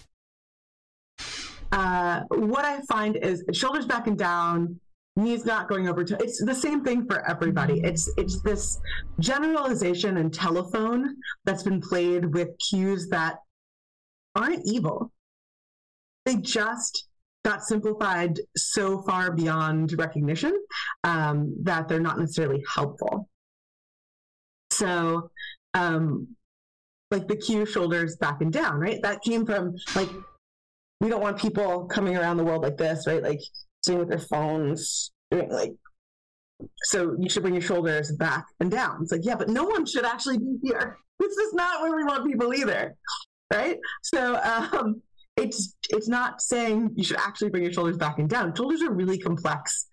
Uh, 1.73 2.23
what 2.29 2.65
I 2.65 2.81
find 2.89 3.17
is 3.17 3.45
shoulders 3.53 3.87
back 3.87 4.07
and 4.07 4.19
down, 4.19 4.81
knees 5.17 5.45
not 5.45 5.69
going 5.69 5.89
over 5.89 6.05
to. 6.05 6.17
It's 6.23 6.43
the 6.43 6.55
same 6.55 6.85
thing 6.85 7.07
for 7.07 7.29
everybody. 7.29 7.75
Mm-hmm. 7.75 7.87
It's 7.87 8.11
it's 8.17 8.41
this 8.43 8.79
generalization 9.21 10.19
and 10.19 10.33
telephone 10.33 11.17
that's 11.45 11.63
been 11.63 11.81
played 11.81 12.35
with 12.35 12.49
cues 12.71 13.09
that 13.09 13.39
aren't 14.35 14.65
evil. 14.65 15.13
They 16.25 16.37
just 16.37 17.09
got 17.45 17.63
simplified 17.63 18.41
so 18.57 19.03
far 19.03 19.31
beyond 19.31 19.93
recognition 19.99 20.59
um, 21.05 21.55
that 21.63 21.89
they're 21.89 22.01
not 22.01 22.19
necessarily 22.19 22.63
helpful. 22.75 23.29
So 24.71 25.31
um, 25.75 26.36
like 27.11 27.29
the 27.29 27.37
cue 27.37 27.67
shoulders 27.67 28.17
back 28.17 28.41
and 28.41 28.53
down, 28.53 28.79
right? 28.79 29.01
That 29.03 29.23
came 29.23 29.47
from 29.47 29.75
like 29.95 30.11
we 31.01 31.09
don't 31.09 31.21
want 31.21 31.39
people 31.39 31.87
coming 31.87 32.17
around 32.17 32.37
the 32.37 32.45
world 32.45 32.63
like 32.63 32.77
this, 32.77 33.07
right? 33.07 33.23
Like 33.23 33.41
sitting 33.85 34.01
with 34.01 34.09
their 34.09 34.19
phones, 34.19 35.13
doing 35.31 35.51
like 35.51 35.73
so 36.85 37.15
you 37.19 37.29
should 37.29 37.43
bring 37.43 37.55
your 37.55 37.63
shoulders 37.63 38.13
back 38.13 38.47
and 38.61 38.71
down. 38.71 39.01
It's 39.03 39.13
like, 39.13 39.25
yeah, 39.25 39.35
but 39.35 39.49
no 39.49 39.65
one 39.65 39.85
should 39.85 40.07
actually 40.07 40.39
be 40.39 40.57
here. 40.63 40.97
This 41.21 41.33
is 41.33 41.55
not 41.55 41.83
where 41.83 41.95
we 41.95 42.05
want 42.05 42.27
people 42.27 42.55
either. 42.55 42.97
Right? 43.53 43.79
So 44.03 44.41
um 44.43 45.03
it's 45.37 45.75
it's 45.91 46.09
not 46.09 46.41
saying 46.41 46.91
you 46.97 47.05
should 47.05 47.19
actually 47.19 47.51
bring 47.51 47.63
your 47.63 47.73
shoulders 47.73 47.97
back 47.97 48.19
and 48.19 48.29
down. 48.29 48.55
Shoulders 48.55 48.83
are 48.83 48.93
really 48.93 49.19
complex 49.19 49.87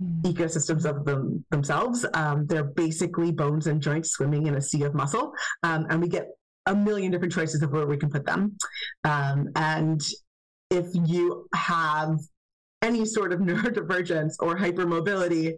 hmm. 0.00 0.20
ecosystems 0.22 0.84
of 0.84 1.04
them 1.04 1.44
themselves. 1.50 2.06
Um, 2.14 2.46
they're 2.46 2.64
basically 2.64 3.32
bones 3.32 3.66
and 3.66 3.80
joints 3.80 4.10
swimming 4.10 4.46
in 4.46 4.56
a 4.56 4.60
sea 4.60 4.84
of 4.84 4.94
muscle, 4.94 5.32
um, 5.62 5.86
and 5.88 6.00
we 6.02 6.08
get 6.08 6.28
a 6.66 6.74
million 6.74 7.10
different 7.10 7.32
choices 7.32 7.62
of 7.62 7.72
where 7.72 7.86
we 7.86 7.96
can 7.96 8.10
put 8.10 8.24
them. 8.24 8.56
Um, 9.04 9.48
and 9.56 10.00
if 10.70 10.86
you 11.06 11.46
have 11.54 12.18
any 12.82 13.04
sort 13.04 13.32
of 13.32 13.40
neurodivergence 13.48 14.34
or 14.40 14.56
hypermobility, 14.56 15.54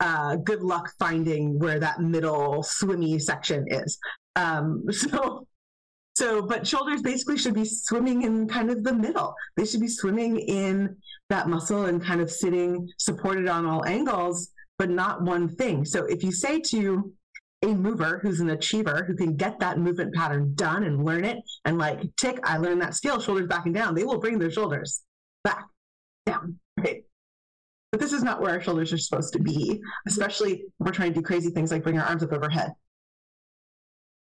uh, 0.00 0.36
good 0.36 0.62
luck 0.62 0.90
finding 0.98 1.58
where 1.58 1.80
that 1.80 2.00
middle 2.00 2.62
swimmy 2.62 3.18
section 3.18 3.64
is. 3.68 3.98
Um, 4.36 4.84
so, 4.90 5.46
so, 6.14 6.42
but 6.42 6.66
shoulders 6.66 7.02
basically 7.02 7.38
should 7.38 7.54
be 7.54 7.64
swimming 7.64 8.22
in 8.22 8.48
kind 8.48 8.70
of 8.70 8.84
the 8.84 8.94
middle. 8.94 9.34
They 9.56 9.66
should 9.66 9.80
be 9.80 9.88
swimming 9.88 10.38
in 10.38 10.96
that 11.28 11.48
muscle 11.48 11.86
and 11.86 12.02
kind 12.02 12.20
of 12.20 12.30
sitting 12.30 12.88
supported 12.98 13.48
on 13.48 13.66
all 13.66 13.84
angles, 13.84 14.50
but 14.78 14.88
not 14.88 15.22
one 15.22 15.48
thing. 15.48 15.84
So, 15.84 16.04
if 16.06 16.22
you 16.22 16.32
say 16.32 16.60
to 16.60 17.12
a 17.62 17.68
mover 17.68 18.18
who's 18.22 18.40
an 18.40 18.50
achiever 18.50 19.04
who 19.06 19.16
can 19.16 19.36
get 19.36 19.58
that 19.60 19.78
movement 19.78 20.14
pattern 20.14 20.52
done 20.54 20.84
and 20.84 21.04
learn 21.04 21.24
it. 21.24 21.38
And 21.64 21.78
like 21.78 22.00
tick 22.16 22.38
i 22.44 22.58
learned 22.58 22.82
that 22.82 22.94
skill 22.94 23.20
shoulders 23.20 23.46
back 23.46 23.66
and 23.66 23.74
down. 23.74 23.94
They 23.94 24.04
will 24.04 24.18
bring 24.18 24.38
their 24.38 24.50
shoulders 24.50 25.02
back 25.44 25.66
down. 26.26 26.58
Right. 26.76 27.04
But 27.92 28.00
this 28.00 28.12
is 28.12 28.22
not 28.22 28.40
where 28.40 28.50
our 28.50 28.60
shoulders 28.60 28.92
are 28.92 28.98
supposed 28.98 29.32
to 29.32 29.38
be 29.38 29.80
especially 30.06 30.52
if 30.52 30.60
we're 30.78 30.92
trying 30.92 31.12
to 31.14 31.20
do 31.20 31.24
crazy 31.24 31.50
things 31.50 31.70
like 31.70 31.82
bring 31.82 31.98
our 31.98 32.06
arms 32.06 32.22
up 32.22 32.32
overhead. 32.32 32.72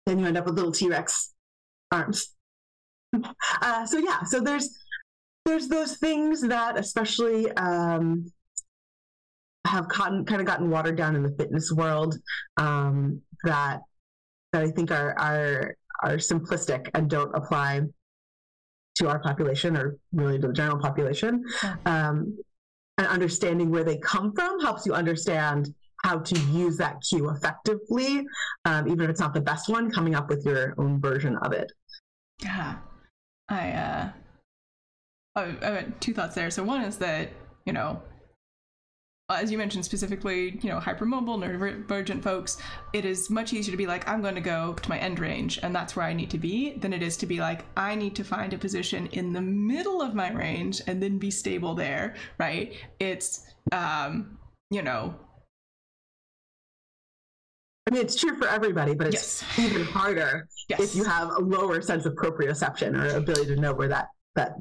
Then 0.05 0.19
you 0.19 0.25
end 0.25 0.37
up 0.37 0.45
with 0.45 0.55
little 0.55 0.71
t-rex 0.71 1.33
arms. 1.91 2.29
Uh, 3.61 3.85
so 3.85 3.99
yeah 3.99 4.23
so 4.23 4.39
there's 4.39 4.75
there's 5.45 5.67
those 5.67 5.97
things 5.97 6.41
that 6.41 6.79
especially 6.79 7.51
um, 7.51 8.25
have 9.65 9.87
gotten, 9.89 10.25
kind 10.25 10.41
of 10.41 10.47
gotten 10.47 10.69
watered 10.69 10.95
down 10.95 11.15
in 11.15 11.23
the 11.23 11.31
fitness 11.37 11.71
world 11.71 12.17
um, 12.57 13.21
that 13.43 13.81
that 14.51 14.61
I 14.61 14.69
think 14.69 14.91
are 14.91 15.17
are 15.17 15.75
are 16.03 16.17
simplistic 16.17 16.89
and 16.93 17.09
don't 17.09 17.33
apply 17.35 17.81
to 18.95 19.07
our 19.09 19.19
population 19.19 19.75
or 19.75 19.97
really 20.11 20.39
to 20.39 20.47
the 20.47 20.53
general 20.53 20.77
population. 20.77 21.43
Yeah. 21.63 21.75
Um, 21.85 22.37
and 22.99 23.07
understanding 23.07 23.71
where 23.71 23.83
they 23.83 23.97
come 23.97 24.33
from 24.33 24.59
helps 24.59 24.85
you 24.85 24.93
understand 24.93 25.73
how 26.03 26.19
to 26.19 26.39
use 26.51 26.77
that 26.77 27.01
cue 27.01 27.29
effectively, 27.29 28.23
um, 28.65 28.87
even 28.87 29.01
if 29.01 29.09
it's 29.09 29.19
not 29.19 29.33
the 29.33 29.41
best 29.41 29.69
one. 29.69 29.89
Coming 29.89 30.13
up 30.13 30.29
with 30.29 30.45
your 30.45 30.75
own 30.77 31.01
version 31.01 31.37
of 31.37 31.53
it. 31.53 31.71
Yeah, 32.41 32.77
I. 33.49 33.71
Uh, 33.71 34.09
I, 35.35 35.41
I 35.61 35.85
two 35.99 36.13
thoughts 36.13 36.35
there. 36.35 36.51
So 36.51 36.63
one 36.63 36.81
is 36.81 36.97
that 36.97 37.31
you 37.65 37.73
know 37.73 38.01
as 39.33 39.51
you 39.51 39.57
mentioned 39.57 39.85
specifically, 39.85 40.59
you 40.61 40.69
know, 40.69 40.79
hypermobile, 40.79 41.37
neurodivergent 41.39 42.21
folks, 42.23 42.57
it 42.93 43.05
is 43.05 43.29
much 43.29 43.53
easier 43.53 43.71
to 43.71 43.77
be 43.77 43.87
like, 43.87 44.07
I'm 44.07 44.21
going 44.21 44.35
to 44.35 44.41
go 44.41 44.73
to 44.73 44.89
my 44.89 44.97
end 44.97 45.19
range 45.19 45.59
and 45.61 45.75
that's 45.75 45.95
where 45.95 46.05
I 46.05 46.13
need 46.13 46.29
to 46.31 46.37
be, 46.37 46.73
than 46.77 46.93
it 46.93 47.01
is 47.03 47.17
to 47.17 47.25
be 47.25 47.39
like, 47.39 47.65
I 47.75 47.95
need 47.95 48.15
to 48.15 48.23
find 48.23 48.53
a 48.53 48.57
position 48.57 49.07
in 49.07 49.33
the 49.33 49.41
middle 49.41 50.01
of 50.01 50.13
my 50.15 50.31
range 50.31 50.81
and 50.87 51.01
then 51.01 51.17
be 51.17 51.31
stable 51.31 51.75
there, 51.75 52.15
right? 52.37 52.73
It's, 52.99 53.45
um, 53.71 54.37
you 54.69 54.81
know, 54.81 55.15
I 57.87 57.91
mean, 57.93 58.01
it's 58.01 58.15
true 58.15 58.37
for 58.37 58.47
everybody, 58.47 58.93
but 58.95 59.07
it's 59.07 59.43
Yes. 59.43 59.59
even 59.59 59.83
harder 59.85 60.47
Yes. 60.69 60.79
if 60.79 60.95
you 60.95 61.03
have 61.03 61.29
a 61.29 61.39
lower 61.39 61.81
sense 61.81 62.05
of 62.05 62.13
proprioception 62.15 62.95
or 62.97 63.17
ability 63.17 63.53
to 63.53 63.61
know 63.61 63.73
where 63.73 63.89
that 63.89 64.07
that 64.35 64.53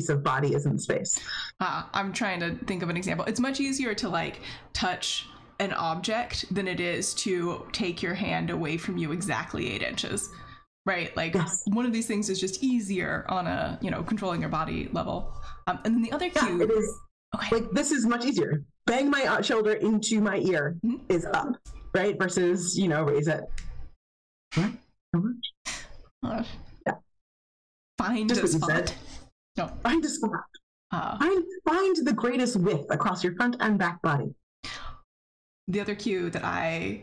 piece 0.00 0.08
of 0.08 0.22
body 0.22 0.54
is 0.54 0.64
in 0.66 0.78
space. 0.78 1.20
Uh, 1.60 1.82
I'm 1.92 2.12
trying 2.12 2.40
to 2.40 2.54
think 2.64 2.82
of 2.82 2.88
an 2.88 2.96
example. 2.96 3.26
It's 3.26 3.38
much 3.40 3.60
easier 3.60 3.94
to 3.94 4.08
like 4.08 4.40
touch 4.72 5.26
an 5.58 5.72
object 5.74 6.46
than 6.54 6.66
it 6.66 6.80
is 6.80 7.12
to 7.14 7.66
take 7.72 8.02
your 8.02 8.14
hand 8.14 8.48
away 8.48 8.78
from 8.78 8.96
you 8.96 9.12
exactly 9.12 9.70
eight 9.70 9.82
inches. 9.82 10.30
Right? 10.86 11.14
Like 11.16 11.34
Yes. 11.34 11.62
one 11.66 11.84
of 11.84 11.92
these 11.92 12.06
things 12.06 12.30
is 12.30 12.40
just 12.40 12.62
easier 12.64 13.26
on 13.28 13.46
a, 13.46 13.78
you 13.82 13.90
know, 13.90 14.02
controlling 14.02 14.40
your 14.40 14.48
body 14.48 14.88
level. 14.92 15.34
Um, 15.66 15.78
and 15.84 15.94
then 15.94 16.02
the 16.02 16.12
other 16.12 16.26
Yeah, 16.26 16.58
it 16.62 16.70
is. 16.70 16.98
okay. 17.36 17.56
Like 17.56 17.70
this 17.72 17.90
is 17.92 18.06
much 18.06 18.24
easier. 18.24 18.64
Bang 18.86 19.10
my 19.10 19.22
uh, 19.24 19.42
shoulder 19.42 19.74
into 19.74 20.22
my 20.22 20.38
ear 20.38 20.76
Mhm. 20.84 21.00
is 21.10 21.26
up, 21.26 21.48
right? 21.94 22.18
Versus 22.18 22.78
you 22.78 22.88
know 22.88 23.02
raise 23.04 23.28
it. 23.28 23.42
What? 24.54 24.70
How 25.12 25.20
much? 25.20 25.52
uh, 26.22 26.42
Yeah. 26.86 26.94
Find 27.98 28.28
Just 28.30 28.42
a 28.42 28.48
spot. 28.48 28.94
No. 29.60 29.68
Find 29.82 30.02
a 30.02 30.08
spot. 30.08 30.44
Uh, 30.90 31.18
Find 31.18 31.44
find 31.68 31.96
the 32.06 32.14
greatest 32.14 32.56
width 32.56 32.86
across 32.90 33.22
your 33.22 33.34
front 33.34 33.56
and 33.60 33.78
back 33.78 34.00
body. 34.00 34.34
the 35.68 35.80
other 35.80 35.94
cue 35.94 36.30
that 36.30 36.44
I 36.44 37.02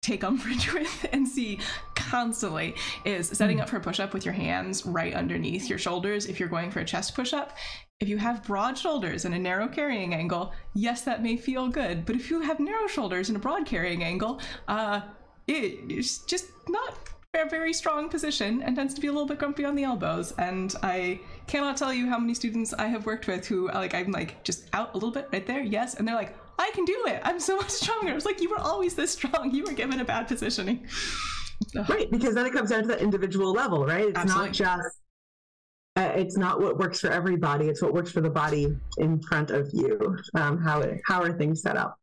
take 0.00 0.22
umbrage 0.22 0.72
with 0.78 1.06
and 1.12 1.26
see 1.26 1.58
constantly 1.96 2.74
is 3.04 3.28
setting 3.28 3.60
up 3.60 3.68
for 3.68 3.78
a 3.78 3.80
push 3.80 3.98
up 3.98 4.14
with 4.14 4.24
your 4.24 4.32
hands 4.32 4.86
right 4.86 5.12
underneath 5.12 5.68
your 5.68 5.78
shoulders 5.78 6.26
if 6.26 6.38
you're 6.38 6.48
going 6.48 6.70
for 6.70 6.80
a 6.80 6.84
chest 6.84 7.16
push 7.16 7.32
up. 7.32 7.56
If 7.98 8.08
you 8.08 8.16
have 8.18 8.44
broad 8.44 8.78
shoulders 8.78 9.24
and 9.24 9.34
a 9.34 9.38
narrow 9.40 9.66
carrying 9.66 10.14
angle, 10.14 10.52
yes, 10.72 11.02
that 11.02 11.20
may 11.20 11.36
feel 11.36 11.66
good. 11.66 12.06
But 12.06 12.14
if 12.14 12.30
you 12.30 12.40
have 12.42 12.60
narrow 12.60 12.86
shoulders 12.86 13.28
and 13.28 13.36
a 13.36 13.40
broad 13.40 13.66
carrying 13.66 14.04
angle, 14.04 14.40
uh, 14.68 15.00
it 15.48 15.90
is 15.90 16.18
just 16.20 16.46
not 16.68 16.94
a 17.34 17.48
very 17.48 17.72
strong 17.72 18.08
position 18.08 18.62
and 18.62 18.74
tends 18.74 18.94
to 18.94 19.00
be 19.00 19.06
a 19.06 19.12
little 19.12 19.26
bit 19.26 19.38
grumpy 19.38 19.64
on 19.64 19.74
the 19.74 19.84
elbows. 19.84 20.32
And 20.38 20.74
I 20.82 21.20
cannot 21.46 21.76
tell 21.76 21.92
you 21.92 22.06
how 22.08 22.18
many 22.18 22.34
students 22.34 22.72
I 22.72 22.86
have 22.86 23.04
worked 23.06 23.26
with 23.26 23.46
who 23.46 23.68
like 23.68 23.94
I'm 23.94 24.10
like 24.10 24.42
just 24.44 24.64
out 24.72 24.90
a 24.92 24.94
little 24.94 25.10
bit 25.10 25.28
right 25.32 25.46
there, 25.46 25.60
yes, 25.60 25.94
and 25.94 26.08
they're 26.08 26.14
like, 26.14 26.34
I 26.58 26.70
can 26.74 26.84
do 26.84 27.04
it. 27.06 27.20
I'm 27.24 27.38
so 27.38 27.56
much 27.62 27.70
stronger. 27.70 28.10
I 28.10 28.14
was 28.14 28.24
like, 28.24 28.40
you 28.40 28.48
were 28.50 28.58
always 28.58 28.94
this 28.94 29.10
strong. 29.12 29.54
You 29.54 29.64
were 29.64 29.72
given 29.72 30.00
a 30.00 30.04
bad 30.04 30.26
positioning. 30.26 30.86
Right, 31.88 32.10
because 32.10 32.34
then 32.34 32.46
it 32.46 32.52
comes 32.52 32.70
down 32.70 32.82
to 32.82 32.88
the 32.88 32.98
individual 33.00 33.52
level, 33.52 33.84
right? 33.84 34.08
It's 34.08 34.18
Absolutely. 34.18 34.46
not 34.48 34.54
just. 34.54 34.96
Uh, 35.96 36.12
it's 36.14 36.36
not 36.36 36.60
what 36.60 36.78
works 36.78 37.00
for 37.00 37.10
everybody. 37.10 37.66
It's 37.66 37.82
what 37.82 37.92
works 37.92 38.12
for 38.12 38.20
the 38.20 38.30
body 38.30 38.68
in 38.98 39.20
front 39.20 39.50
of 39.50 39.68
you. 39.72 40.16
Um, 40.34 40.56
how 40.58 40.80
it, 40.80 41.00
how 41.06 41.20
are 41.22 41.32
things 41.36 41.60
set 41.62 41.76
up 41.76 41.98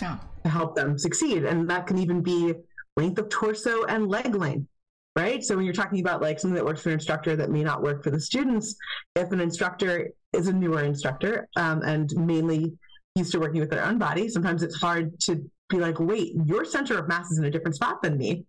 Yeah. 0.00 0.18
to 0.42 0.48
help 0.50 0.74
them 0.74 0.98
succeed, 0.98 1.44
and 1.44 1.70
that 1.70 1.86
can 1.86 1.96
even 1.98 2.20
be 2.22 2.54
length 2.96 3.18
of 3.18 3.28
torso 3.28 3.84
and 3.84 4.08
leg 4.08 4.34
length, 4.34 4.68
right? 5.14 5.44
So 5.44 5.56
when 5.56 5.64
you're 5.64 5.74
talking 5.74 6.00
about 6.00 6.22
like 6.22 6.38
something 6.38 6.54
that 6.54 6.64
works 6.64 6.82
for 6.82 6.90
an 6.90 6.94
instructor 6.94 7.36
that 7.36 7.50
may 7.50 7.62
not 7.62 7.82
work 7.82 8.02
for 8.02 8.10
the 8.10 8.20
students, 8.20 8.76
if 9.14 9.30
an 9.32 9.40
instructor 9.40 10.10
is 10.32 10.48
a 10.48 10.52
newer 10.52 10.84
instructor 10.84 11.48
um, 11.56 11.82
and 11.82 12.12
mainly 12.16 12.72
used 13.14 13.32
to 13.32 13.40
working 13.40 13.60
with 13.60 13.70
their 13.70 13.84
own 13.84 13.98
body, 13.98 14.28
sometimes 14.28 14.62
it's 14.62 14.76
hard 14.76 15.18
to 15.20 15.48
be 15.68 15.78
like, 15.78 15.98
wait, 15.98 16.34
your 16.44 16.64
center 16.64 16.98
of 16.98 17.08
mass 17.08 17.30
is 17.30 17.38
in 17.38 17.44
a 17.44 17.50
different 17.50 17.74
spot 17.74 18.02
than 18.02 18.16
me 18.16 18.44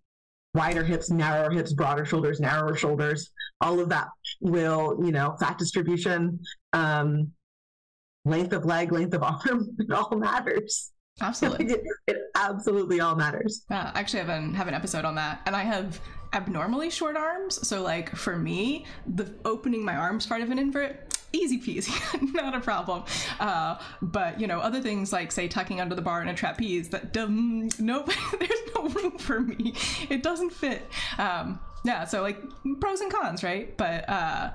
wider 0.58 0.84
hips, 0.84 1.10
narrower 1.10 1.52
hips, 1.52 1.72
broader 1.72 2.04
shoulders, 2.04 2.40
narrower 2.40 2.76
shoulders, 2.76 3.32
all 3.62 3.80
of 3.80 3.90
that 3.90 4.08
will, 4.42 4.98
you 5.04 5.12
know, 5.12 5.36
fat 5.40 5.58
distribution, 5.58 6.40
um, 6.74 7.32
length 8.26 8.54
of 8.54 8.66
leg, 8.66 8.92
length 8.92 9.14
of 9.14 9.24
arm, 9.46 9.70
it 9.80 9.92
all 9.92 10.18
matters. 10.18 10.92
Absolutely. 11.22 11.66
it, 11.74 11.84
it 12.08 12.18
absolutely 12.36 13.00
all 13.00 13.16
matters. 13.16 13.66
Yeah, 13.70 13.92
I 13.94 14.00
actually 14.00 14.20
have 14.20 14.30
an 14.30 14.54
have 14.54 14.68
an 14.68 14.74
episode 14.74 15.06
on 15.06 15.16
that, 15.16 15.42
and 15.46 15.56
I 15.56 15.64
have 15.64 16.00
abnormally 16.34 16.90
short 16.90 17.16
arms. 17.16 17.68
So 17.68 17.82
like 17.82 18.16
for 18.16 18.38
me, 18.38 18.86
the 19.08 19.34
opening 19.46 19.84
my 19.84 19.96
arms 19.96 20.26
part 20.28 20.42
of 20.42 20.52
an 20.52 20.60
invert, 20.60 21.18
easy 21.34 21.60
peasy, 21.60 22.34
not 22.34 22.54
a 22.54 22.60
problem. 22.60 23.04
Uh, 23.40 23.78
but 24.02 24.40
you 24.40 24.46
know, 24.48 24.60
other 24.60 24.82
things 24.82 25.12
like 25.12 25.32
say 25.32 25.48
tucking 25.48 25.82
under 25.82 25.96
the 25.96 26.02
bar 26.02 26.22
in 26.22 26.28
a 26.28 26.36
trapeze, 26.36 26.90
that 26.90 27.16
um, 27.18 27.70
nope, 27.80 28.12
there's 28.40 28.60
no 28.76 28.88
room 28.90 29.18
for 29.18 29.40
me. 29.40 29.74
It 30.10 30.22
doesn't 30.22 30.52
fit. 30.52 30.86
Um, 31.18 31.60
yeah, 31.84 32.06
so 32.06 32.22
like 32.22 32.40
pros 32.80 33.02
and 33.02 33.12
cons, 33.12 33.44
right? 33.44 33.76
But 33.78 34.08
uh, 34.10 34.52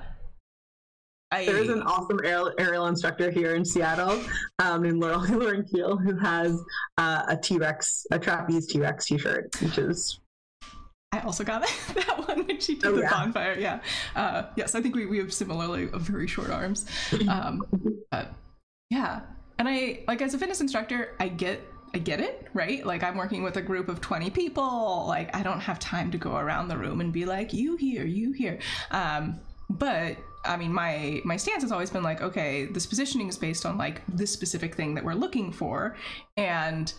I 1.33 1.45
There 1.45 1.57
is 1.57 1.69
an 1.69 1.81
awesome 1.81 2.19
aerial, 2.23 2.51
aerial 2.59 2.87
instructor 2.87 3.31
here 3.31 3.55
in 3.55 3.65
Seattle 3.65 4.21
um, 4.59 4.83
named 4.83 4.99
Laurel 4.99 5.21
Lauren 5.29 5.65
Keel 5.65 5.97
who 5.97 6.15
has 6.17 6.61
uh, 6.97 7.23
a 7.27 7.35
T 7.35 7.57
Rex, 7.57 8.05
a 8.11 8.19
trapeze 8.19 8.67
T 8.67 8.79
Rex 8.79 9.05
t 9.05 9.17
shirt, 9.17 9.49
which 9.61 9.77
is 9.79 10.19
I 11.11 11.19
also 11.21 11.43
got 11.43 11.61
that 11.95 12.27
one 12.27 12.45
when 12.45 12.59
she 12.59 12.75
did 12.75 12.85
Oh, 12.85 12.95
the 12.95 13.01
yeah. 13.01 13.09
bonfire. 13.09 13.55
Yeah. 13.59 13.79
Uh, 14.15 14.43
yes, 14.55 14.75
I 14.75 14.81
think 14.81 14.95
we, 14.95 15.05
we 15.05 15.17
have 15.19 15.31
similarly 15.33 15.85
very 15.85 16.27
short 16.27 16.49
arms. 16.49 16.85
Um, 17.27 17.63
but 18.11 18.33
yeah. 18.89 19.21
And 19.59 19.67
I, 19.69 20.03
like, 20.07 20.21
as 20.23 20.33
a 20.33 20.39
fitness 20.39 20.61
instructor, 20.61 21.15
I 21.19 21.27
get. 21.29 21.61
I 21.95 21.99
get 21.99 22.19
it, 22.19 22.47
right? 22.55 22.83
Like 22.83 23.03
I'm 23.03 23.15
working 23.15 23.43
with 23.43 23.57
a 23.57 23.61
group 23.61 23.87
of 23.87 24.01
20 24.01 24.31
people. 24.31 25.05
Like 25.07 25.35
I 25.35 25.43
don't 25.43 25.59
have 25.59 25.77
time 25.77 26.09
to 26.09 26.17
go 26.17 26.35
around 26.37 26.67
the 26.67 26.75
room 26.75 27.01
and 27.01 27.13
be 27.13 27.23
like, 27.25 27.53
"You 27.53 27.75
here, 27.75 28.03
you 28.03 28.31
here." 28.31 28.57
Um, 28.89 29.39
but 29.69 30.17
I 30.45 30.57
mean, 30.57 30.73
my 30.73 31.21
my 31.23 31.37
stance 31.37 31.63
has 31.63 31.71
always 31.71 31.89
been 31.89 32.03
like, 32.03 32.21
okay, 32.21 32.65
this 32.65 32.85
positioning 32.85 33.29
is 33.29 33.37
based 33.37 33.65
on 33.65 33.77
like 33.77 34.01
this 34.07 34.31
specific 34.31 34.75
thing 34.75 34.95
that 34.95 35.03
we're 35.03 35.13
looking 35.13 35.51
for, 35.51 35.95
and 36.37 36.93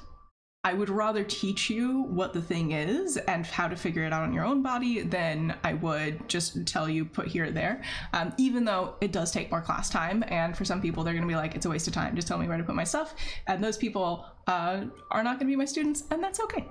I 0.67 0.73
would 0.73 0.89
rather 0.89 1.23
teach 1.23 1.69
you 1.69 2.05
what 2.05 2.33
the 2.33 2.41
thing 2.41 2.73
is 2.73 3.19
and 3.19 3.45
how 3.45 3.69
to 3.69 3.77
figure 3.77 4.03
it 4.05 4.15
out 4.15 4.23
on 4.23 4.33
your 4.33 4.47
own 4.47 4.63
body 4.63 5.03
than 5.03 5.59
I 5.63 5.75
would 5.75 6.27
just 6.27 6.67
tell 6.67 6.89
you 6.89 7.05
put 7.05 7.27
here 7.29 7.45
or 7.45 7.51
there. 7.51 7.83
Um, 8.15 8.33
even 8.39 8.65
though 8.65 8.95
it 9.03 9.13
does 9.13 9.31
take 9.31 9.51
more 9.51 9.61
class 9.61 9.91
time, 9.91 10.25
and 10.29 10.57
for 10.57 10.65
some 10.65 10.81
people 10.81 11.05
they're 11.05 11.13
going 11.13 11.23
to 11.23 11.29
be 11.29 11.37
like, 11.37 11.55
it's 11.55 11.67
a 11.67 11.69
waste 11.69 11.87
of 11.87 11.93
time. 11.93 12.17
Just 12.17 12.27
tell 12.27 12.39
me 12.39 12.49
where 12.49 12.57
to 12.57 12.65
put 12.65 12.75
my 12.75 12.85
stuff. 12.85 13.15
And 13.47 13.63
those 13.63 13.77
people 13.77 14.25
uh, 14.47 14.85
are 15.11 15.23
not 15.23 15.39
going 15.39 15.47
to 15.47 15.53
be 15.53 15.57
my 15.57 15.67
students, 15.67 16.05
and 16.11 16.23
that's 16.23 16.41
okay. 16.41 16.67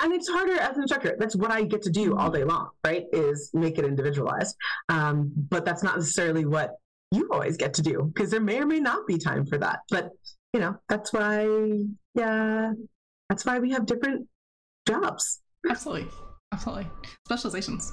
And 0.00 0.12
it's 0.12 0.28
harder 0.28 0.58
as 0.58 0.76
an 0.76 0.82
instructor. 0.82 1.16
That's 1.18 1.36
what 1.36 1.50
I 1.50 1.62
get 1.62 1.82
to 1.82 1.90
do 1.90 2.16
all 2.16 2.30
day 2.30 2.44
long, 2.44 2.70
right? 2.84 3.04
Is 3.12 3.50
make 3.52 3.78
it 3.78 3.84
individualized. 3.84 4.56
Um, 4.88 5.32
but 5.36 5.64
that's 5.64 5.82
not 5.82 5.96
necessarily 5.96 6.44
what 6.44 6.76
you 7.10 7.28
always 7.32 7.56
get 7.56 7.74
to 7.74 7.82
do 7.82 8.10
because 8.12 8.30
there 8.30 8.40
may 8.40 8.60
or 8.60 8.66
may 8.66 8.80
not 8.80 9.06
be 9.06 9.18
time 9.18 9.46
for 9.46 9.58
that. 9.58 9.80
But 9.90 10.10
you 10.52 10.60
know, 10.60 10.76
that's 10.88 11.12
why, 11.12 11.46
yeah, 12.14 12.72
that's 13.28 13.44
why 13.44 13.58
we 13.58 13.72
have 13.72 13.86
different 13.86 14.26
jobs. 14.86 15.42
Absolutely. 15.68 16.08
Absolutely. 16.52 16.86
Specializations. 17.26 17.92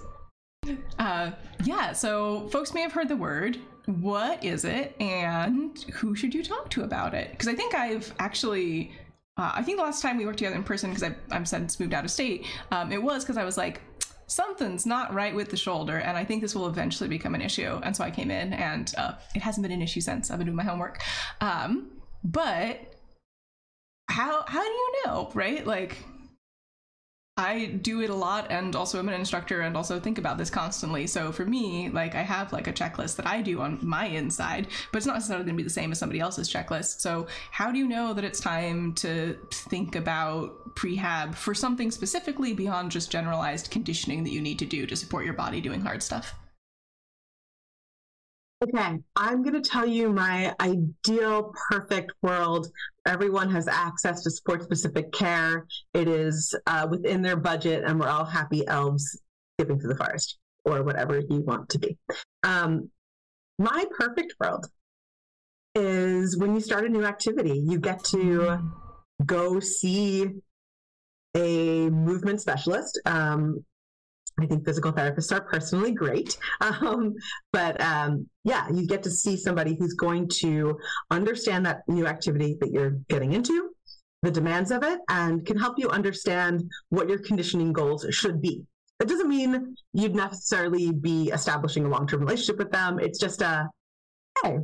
Uh, 1.00 1.32
yeah, 1.64 1.92
so 1.92 2.48
folks 2.50 2.74
may 2.74 2.82
have 2.82 2.92
heard 2.92 3.08
the 3.08 3.16
word. 3.16 3.58
What 3.86 4.44
is 4.44 4.64
it, 4.64 4.96
and 5.00 5.76
who 5.94 6.14
should 6.14 6.36
you 6.36 6.44
talk 6.44 6.70
to 6.70 6.84
about 6.84 7.16
it? 7.16 7.32
Because 7.32 7.48
I 7.48 7.56
think 7.56 7.74
I've 7.74 8.14
actually, 8.20 8.92
uh, 9.38 9.52
I 9.56 9.64
think 9.64 9.78
the 9.78 9.84
last 9.84 10.02
time 10.02 10.18
we 10.18 10.26
worked 10.26 10.40
together 10.40 10.56
in 10.56 10.64
person, 10.64 10.94
because 10.94 11.14
I'm 11.32 11.46
since 11.46 11.80
moved 11.80 11.94
out 11.94 12.04
of 12.04 12.12
state, 12.12 12.46
um, 12.72 12.92
it 12.92 13.02
was 13.02 13.24
because 13.24 13.38
I 13.38 13.44
was 13.44 13.58
like, 13.58 13.82
something's 14.28 14.86
not 14.86 15.14
right 15.14 15.34
with 15.34 15.50
the 15.50 15.58
shoulder, 15.58 15.98
and 15.98 16.18
I 16.18 16.24
think 16.24 16.42
this 16.42 16.56
will 16.56 16.68
eventually 16.68 17.10
become 17.10 17.36
an 17.36 17.42
issue. 17.42 17.80
And 17.84 17.96
so 17.96 18.04
I 18.04 18.12
came 18.12 18.32
in, 18.32 18.54
and 18.54 18.94
uh, 18.98 19.14
it 19.36 19.42
hasn't 19.42 19.64
been 19.64 19.72
an 19.72 19.82
issue 19.82 20.02
since. 20.02 20.32
I've 20.32 20.38
been 20.38 20.48
doing 20.48 20.58
my 20.58 20.64
homework. 20.64 21.02
Um, 21.40 21.92
but 22.24 22.96
how 24.10 24.44
how 24.46 24.62
do 24.62 24.70
you 24.70 24.94
know, 25.06 25.32
right? 25.34 25.66
Like 25.66 25.98
I 27.42 27.66
do 27.66 28.02
it 28.02 28.10
a 28.10 28.16
lot 28.16 28.52
and 28.52 28.76
also 28.76 29.00
I'm 29.00 29.10
an 29.10 29.16
instructor 29.16 29.62
and 29.62 29.76
also 29.76 30.00
think 30.00 30.18
about 30.18 30.38
this 30.38 30.50
constantly. 30.50 31.08
So 31.08 31.32
for 31.32 31.46
me, 31.46 31.90
like 31.90 32.16
I 32.16 32.22
have 32.22 32.54
like 32.54 32.68
a 32.68 32.74
checklist 32.74 33.16
that 33.16 33.26
I 33.26 33.42
do 33.42 33.62
on 33.62 33.80
my 33.82 34.06
inside, 34.06 34.68
but 34.92 34.98
it's 34.98 35.08
not 35.08 35.16
necessarily 35.16 35.46
going 35.46 35.56
to 35.56 35.58
be 35.58 35.64
the 35.64 35.70
same 35.70 35.92
as 35.92 36.00
somebody 36.00 36.20
else's 36.20 36.52
checklist. 36.52 37.02
So 37.02 37.28
how 37.50 37.72
do 37.72 37.80
you 37.80 37.88
know 37.88 38.14
that 38.14 38.24
it's 38.24 38.40
time 38.40 38.94
to 38.96 39.38
think 39.50 39.96
about 39.96 40.76
prehab 40.76 41.36
for 41.36 41.54
something 41.54 41.90
specifically 41.92 42.54
beyond 42.54 42.92
just 42.92 43.12
generalized 43.12 43.72
conditioning 43.72 44.24
that 44.24 44.32
you 44.32 44.42
need 44.42 44.60
to 44.60 44.66
do 44.66 44.86
to 44.86 44.96
support 44.96 45.26
your 45.26 45.34
body 45.34 45.60
doing 45.60 45.82
hard 45.82 46.04
stuff? 46.04 46.36
Okay, 48.64 49.00
I'm 49.16 49.42
going 49.42 49.60
to 49.60 49.68
tell 49.68 49.88
you 49.88 50.14
my 50.14 50.54
ideal 50.60 51.52
perfect 51.72 52.12
world. 52.22 52.68
Everyone 53.08 53.50
has 53.50 53.68
access 53.68 54.22
to 54.22 54.30
sport 54.30 54.62
specific 54.62 55.12
care. 55.12 55.66
It 55.96 56.08
is 56.08 56.56
uh, 56.68 56.88
within 56.88 57.24
their 57.24 57.38
budget, 57.38 57.84
and 57.84 58.00
we're 58.00 58.08
all 58.08 58.24
happy 58.24 58.68
elves 58.68 59.20
skipping 59.56 59.80
through 59.80 59.94
the 59.94 59.98
forest 59.98 60.38
or 60.64 60.84
whatever 60.84 61.18
you 61.18 61.42
want 61.42 61.70
to 61.70 61.80
be. 61.80 61.98
Um, 62.44 62.92
my 63.58 63.84
perfect 63.98 64.36
world 64.40 64.68
is 65.74 66.38
when 66.38 66.54
you 66.54 66.62
start 66.62 66.86
a 66.86 66.90
new 66.90 67.04
activity, 67.04 67.64
you 67.66 67.80
get 67.80 68.04
to 68.06 68.60
go 69.26 69.60
see 69.60 70.28
a 71.36 71.90
movement 71.90 72.42
specialist. 72.42 73.02
Um, 73.08 73.66
I 74.42 74.48
think 74.48 74.66
physical 74.66 74.92
therapists 74.92 75.32
are 75.32 75.42
personally 75.42 75.92
great. 75.92 76.38
Um, 76.62 77.16
but 77.52 77.80
um, 77.82 78.28
yeah, 78.44 78.68
you 78.70 78.88
get 78.88 79.04
to 79.04 79.12
see 79.12 79.36
somebody 79.36 79.76
who's 79.78 79.94
going 79.94 80.28
to 80.40 80.78
understand 81.10 81.66
that 81.66 81.82
new 81.88 82.08
activity 82.08 82.58
that 82.60 82.72
you're 82.72 82.98
getting 83.10 83.34
into, 83.34 83.72
the 84.22 84.32
demands 84.32 84.72
of 84.72 84.84
it 84.84 85.00
and 85.10 85.46
can 85.46 85.58
help 85.58 85.76
you 85.78 85.90
understand 85.90 86.64
what 86.90 87.10
your 87.10 87.20
conditioning 87.20 87.74
goals 87.74 88.06
should 88.12 88.42
be. 88.42 88.64
It 89.00 89.08
doesn't 89.08 89.28
mean 89.28 89.76
you'd 89.94 90.16
necessarily 90.16 90.92
be 90.92 91.30
establishing 91.30 91.86
a 91.86 91.90
long 91.90 92.08
term 92.08 92.22
relationship 92.22 92.58
with 92.58 92.72
them. 92.72 93.00
It's 93.00 93.20
just 93.20 93.42
a, 93.42 93.68
hey, 94.44 94.60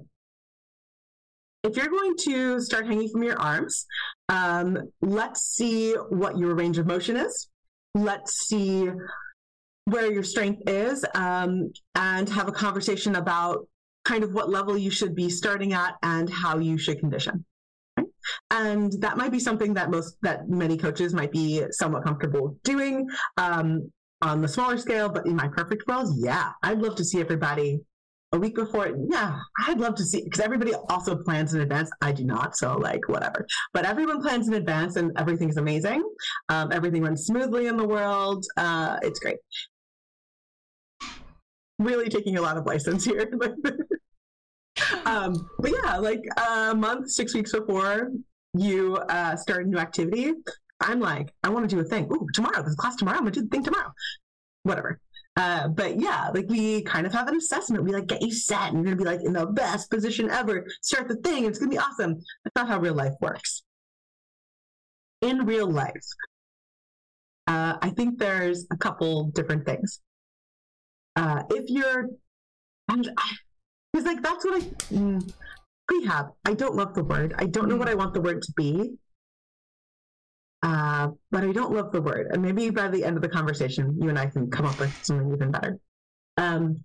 if 1.63 1.75
you're 1.75 1.89
going 1.89 2.15
to 2.19 2.61
start 2.61 2.85
hanging 2.85 3.09
from 3.09 3.23
your 3.23 3.39
arms, 3.41 3.85
um, 4.29 4.77
let's 5.01 5.41
see 5.41 5.93
what 5.93 6.37
your 6.37 6.53
range 6.53 6.77
of 6.77 6.85
motion 6.85 7.17
is. 7.17 7.47
Let's 7.95 8.47
see 8.47 8.89
where 9.87 10.11
your 10.11 10.23
strength 10.23 10.61
is 10.67 11.05
um, 11.15 11.71
and 11.95 12.27
have 12.27 12.49
a 12.49 12.51
conversation 12.51 13.15
about 13.15 13.67
kind 14.03 14.23
of 14.23 14.33
what 14.33 14.49
level 14.49 14.77
you 14.77 14.91
should 14.91 15.15
be 15.15 15.29
starting 15.29 15.73
at 15.73 15.95
and 16.03 16.29
how 16.29 16.57
you 16.57 16.77
should 16.77 16.99
condition. 16.99 17.45
And 18.51 18.91
that 19.01 19.15
might 19.15 19.31
be 19.31 19.39
something 19.39 19.73
that 19.75 19.89
most 19.89 20.17
that 20.21 20.49
many 20.49 20.77
coaches 20.77 21.13
might 21.13 21.31
be 21.31 21.63
somewhat 21.71 22.03
comfortable 22.03 22.57
doing 22.65 23.07
um, 23.37 23.89
on 24.21 24.41
the 24.41 24.47
smaller 24.47 24.77
scale 24.77 25.07
but 25.07 25.25
in 25.25 25.35
my 25.35 25.47
perfect 25.47 25.87
world 25.87 26.11
yeah 26.17 26.51
i'd 26.63 26.79
love 26.79 26.95
to 26.95 27.05
see 27.05 27.19
everybody 27.19 27.79
a 28.31 28.39
week 28.39 28.55
before 28.55 28.89
yeah 29.11 29.39
i'd 29.67 29.79
love 29.79 29.93
to 29.93 30.03
see 30.03 30.23
because 30.23 30.39
everybody 30.39 30.73
also 30.89 31.15
plans 31.15 31.53
in 31.53 31.61
advance. 31.61 31.91
I 32.01 32.11
do 32.11 32.23
not 32.23 32.57
so 32.57 32.77
like 32.77 33.07
whatever. 33.07 33.45
But 33.73 33.85
everyone 33.85 34.21
plans 34.21 34.47
in 34.47 34.55
advance 34.55 34.95
and 34.95 35.11
everything's 35.17 35.57
amazing. 35.57 36.03
Um, 36.49 36.71
everything 36.71 37.03
runs 37.03 37.25
smoothly 37.25 37.67
in 37.67 37.77
the 37.77 37.87
world. 37.87 38.43
Uh, 38.57 38.97
it's 39.03 39.19
great 39.19 39.37
really 41.79 42.09
taking 42.09 42.37
a 42.37 42.41
lot 42.41 42.57
of 42.57 42.65
license 42.65 43.05
here 43.05 43.29
um, 45.05 45.49
but 45.59 45.71
yeah, 45.71 45.97
like 45.97 46.23
a 46.37 46.75
month, 46.75 47.09
six 47.09 47.33
weeks 47.33 47.51
before 47.51 48.11
you 48.53 48.95
uh, 49.09 49.35
start 49.35 49.65
a 49.65 49.69
new 49.69 49.77
activity, 49.77 50.33
I'm 50.79 50.99
like, 50.99 51.33
I 51.43 51.49
want 51.49 51.69
to 51.69 51.75
do 51.75 51.81
a 51.81 51.83
thing. 51.83 52.07
Ooh, 52.11 52.27
tomorrow, 52.33 52.61
there's 52.61 52.75
class 52.75 52.95
tomorrow. 52.95 53.17
I'm 53.17 53.23
gonna 53.23 53.31
do 53.31 53.41
the 53.41 53.47
thing 53.47 53.63
tomorrow. 53.63 53.91
Whatever. 54.63 54.99
Uh, 55.35 55.67
but 55.67 55.99
yeah, 55.99 56.29
like 56.33 56.45
we 56.49 56.81
kind 56.83 57.05
of 57.05 57.13
have 57.13 57.27
an 57.27 57.35
assessment. 57.35 57.83
We 57.83 57.91
like 57.91 58.07
get 58.07 58.21
you 58.21 58.31
set, 58.31 58.73
and 58.73 58.85
you're 58.85 58.95
gonna 58.95 58.97
be 58.97 59.17
like 59.17 59.25
in 59.25 59.33
the 59.33 59.45
best 59.45 59.89
position 59.89 60.29
ever. 60.29 60.65
Start 60.81 61.07
the 61.07 61.15
thing, 61.15 61.45
it's 61.45 61.59
gonna 61.59 61.71
be 61.71 61.77
awesome. 61.77 62.15
That's 62.43 62.55
not 62.55 62.67
how 62.67 62.79
real 62.79 62.95
life 62.95 63.13
works. 63.21 63.63
In 65.21 65.45
real 65.45 65.69
life, 65.69 66.05
uh, 67.47 67.77
I 67.81 67.89
think 67.89 68.19
there's 68.19 68.67
a 68.71 68.77
couple 68.77 69.31
different 69.31 69.65
things. 69.65 70.01
Uh, 71.17 71.43
if 71.49 71.67
you're, 71.67 72.09
and 72.89 73.11
I, 73.17 73.31
because 73.91 74.05
like 74.05 74.21
that's 74.21 74.45
what 74.45 74.61
I 74.61 74.65
mm, 74.93 75.33
prehab. 75.89 76.31
I 76.45 76.53
don't 76.53 76.75
love 76.75 76.93
the 76.93 77.03
word. 77.03 77.33
I 77.39 77.45
don't 77.47 77.67
know 77.67 77.75
what 77.75 77.89
I 77.89 77.95
want 77.95 78.13
the 78.13 78.21
word 78.21 78.43
to 78.43 78.53
be. 78.55 78.93
Uh, 80.61 81.09
but 81.31 81.43
I 81.43 81.51
don't 81.51 81.73
love 81.73 81.91
the 81.91 82.01
word. 82.01 82.27
And 82.31 82.41
maybe 82.41 82.69
by 82.69 82.87
the 82.87 83.03
end 83.03 83.15
of 83.15 83.23
the 83.23 83.29
conversation, 83.29 83.97
you 83.99 84.09
and 84.09 84.19
I 84.19 84.27
can 84.27 84.49
come 84.51 84.65
up 84.65 84.79
with 84.79 84.93
something 85.03 85.33
even 85.33 85.51
better. 85.51 85.79
Um, 86.37 86.83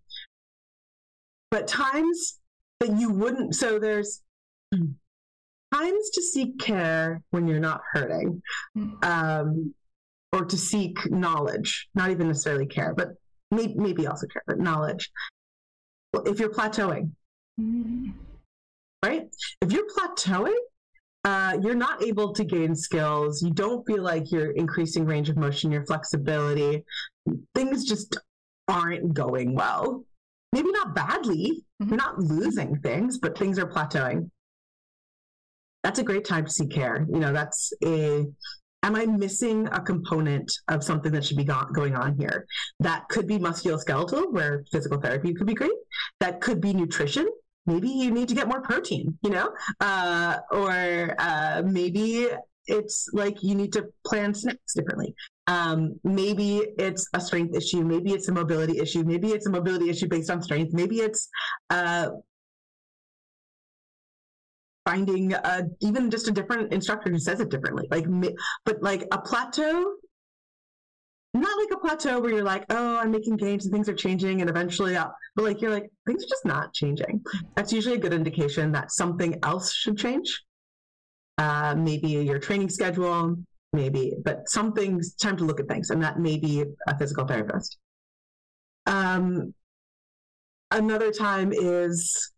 but 1.50 1.68
times 1.68 2.38
that 2.80 2.98
you 2.98 3.10
wouldn't. 3.10 3.54
So 3.54 3.78
there's 3.78 4.22
times 5.74 6.10
to 6.10 6.22
seek 6.22 6.58
care 6.58 7.22
when 7.30 7.46
you're 7.46 7.60
not 7.60 7.82
hurting, 7.92 8.42
um, 9.02 9.74
or 10.32 10.46
to 10.46 10.56
seek 10.56 11.10
knowledge. 11.10 11.88
Not 11.94 12.10
even 12.10 12.28
necessarily 12.28 12.66
care, 12.66 12.94
but 12.94 13.08
maybe, 13.52 13.74
maybe 13.76 14.06
also 14.08 14.26
care, 14.26 14.42
but 14.46 14.58
knowledge 14.58 15.10
if 16.26 16.38
you're 16.38 16.50
plateauing, 16.50 17.10
mm-hmm. 17.60 18.10
right? 19.04 19.24
If 19.60 19.72
you're 19.72 19.86
plateauing, 19.96 20.56
uh, 21.24 21.58
you're 21.62 21.74
not 21.74 22.02
able 22.02 22.32
to 22.34 22.44
gain 22.44 22.74
skills. 22.74 23.42
You 23.42 23.52
don't 23.52 23.86
feel 23.86 24.02
like 24.02 24.30
you're 24.32 24.50
increasing 24.52 25.04
range 25.06 25.28
of 25.28 25.36
motion, 25.36 25.70
your 25.70 25.86
flexibility. 25.86 26.84
Things 27.54 27.84
just 27.84 28.18
aren't 28.68 29.14
going 29.14 29.54
well. 29.54 30.04
Maybe 30.52 30.70
not 30.72 30.94
badly. 30.94 31.64
Mm-hmm. 31.80 31.88
You're 31.88 31.98
not 31.98 32.18
losing 32.18 32.78
things, 32.80 33.18
but 33.18 33.38
things 33.38 33.58
are 33.58 33.66
plateauing. 33.66 34.30
That's 35.82 35.98
a 35.98 36.04
great 36.04 36.24
time 36.24 36.44
to 36.44 36.50
seek 36.50 36.70
care. 36.70 37.06
You 37.12 37.18
know, 37.18 37.32
that's 37.32 37.72
a 37.84 38.26
am 38.82 38.96
I 38.96 39.06
missing 39.06 39.68
a 39.68 39.80
component 39.80 40.52
of 40.68 40.82
something 40.82 41.12
that 41.12 41.24
should 41.24 41.36
be 41.36 41.44
go- 41.44 41.66
going 41.72 41.94
on 41.94 42.16
here? 42.18 42.46
That 42.80 43.08
could 43.08 43.26
be 43.26 43.38
musculoskeletal, 43.38 44.32
where 44.32 44.64
physical 44.70 45.00
therapy 45.00 45.32
could 45.34 45.46
be 45.46 45.54
great. 45.54 45.72
That 46.20 46.40
could 46.40 46.60
be 46.60 46.72
nutrition. 46.72 47.28
Maybe 47.66 47.88
you 47.88 48.10
need 48.10 48.28
to 48.28 48.34
get 48.34 48.48
more 48.48 48.60
protein, 48.60 49.16
you 49.22 49.30
know, 49.30 49.54
uh, 49.80 50.38
or 50.50 51.14
uh, 51.18 51.62
maybe 51.64 52.28
it's 52.66 53.08
like 53.12 53.42
you 53.42 53.54
need 53.54 53.72
to 53.72 53.86
plan 54.04 54.34
snacks 54.34 54.74
differently. 54.74 55.14
Um, 55.46 55.98
maybe 56.04 56.58
it's 56.78 57.08
a 57.14 57.20
strength 57.20 57.54
issue. 57.54 57.84
Maybe 57.84 58.12
it's 58.12 58.28
a 58.28 58.32
mobility 58.32 58.78
issue. 58.78 59.04
Maybe 59.04 59.28
it's 59.30 59.46
a 59.46 59.50
mobility 59.50 59.90
issue 59.90 60.08
based 60.08 60.30
on 60.30 60.42
strength. 60.42 60.72
Maybe 60.72 61.00
it's 61.00 61.28
uh, 61.70 62.10
finding 64.84 65.32
a, 65.32 65.62
even 65.80 66.10
just 66.10 66.28
a 66.28 66.32
different 66.32 66.72
instructor 66.72 67.10
who 67.10 67.18
says 67.18 67.40
it 67.40 67.50
differently. 67.50 67.86
Like, 67.90 68.06
but 68.64 68.82
like 68.82 69.04
a 69.12 69.18
plateau, 69.18 69.94
not 71.34 71.58
like 71.58 71.72
a 71.72 71.80
plateau 71.80 72.20
where 72.20 72.32
you're 72.32 72.42
like, 72.42 72.64
oh, 72.70 72.98
I'm 72.98 73.10
making 73.10 73.36
gains 73.36 73.64
and 73.64 73.72
things 73.72 73.88
are 73.88 73.94
changing, 73.94 74.40
and 74.40 74.50
eventually, 74.50 74.96
I'll, 74.96 75.14
but 75.34 75.44
like 75.44 75.60
you're 75.60 75.70
like 75.70 75.90
things 76.06 76.24
are 76.24 76.28
just 76.28 76.44
not 76.44 76.74
changing. 76.74 77.22
That's 77.56 77.72
usually 77.72 77.96
a 77.96 77.98
good 77.98 78.12
indication 78.12 78.72
that 78.72 78.92
something 78.92 79.38
else 79.42 79.72
should 79.72 79.96
change. 79.96 80.42
Uh, 81.38 81.74
maybe 81.76 82.08
your 82.08 82.38
training 82.38 82.68
schedule, 82.68 83.36
maybe, 83.72 84.12
but 84.24 84.48
something's 84.48 85.14
time 85.14 85.36
to 85.38 85.44
look 85.44 85.58
at 85.58 85.68
things, 85.68 85.90
and 85.90 86.02
that 86.02 86.18
may 86.18 86.38
be 86.38 86.64
a 86.86 86.98
physical 86.98 87.26
therapist. 87.26 87.78
Um, 88.86 89.54
another 90.70 91.12
time 91.12 91.52
is 91.52 92.31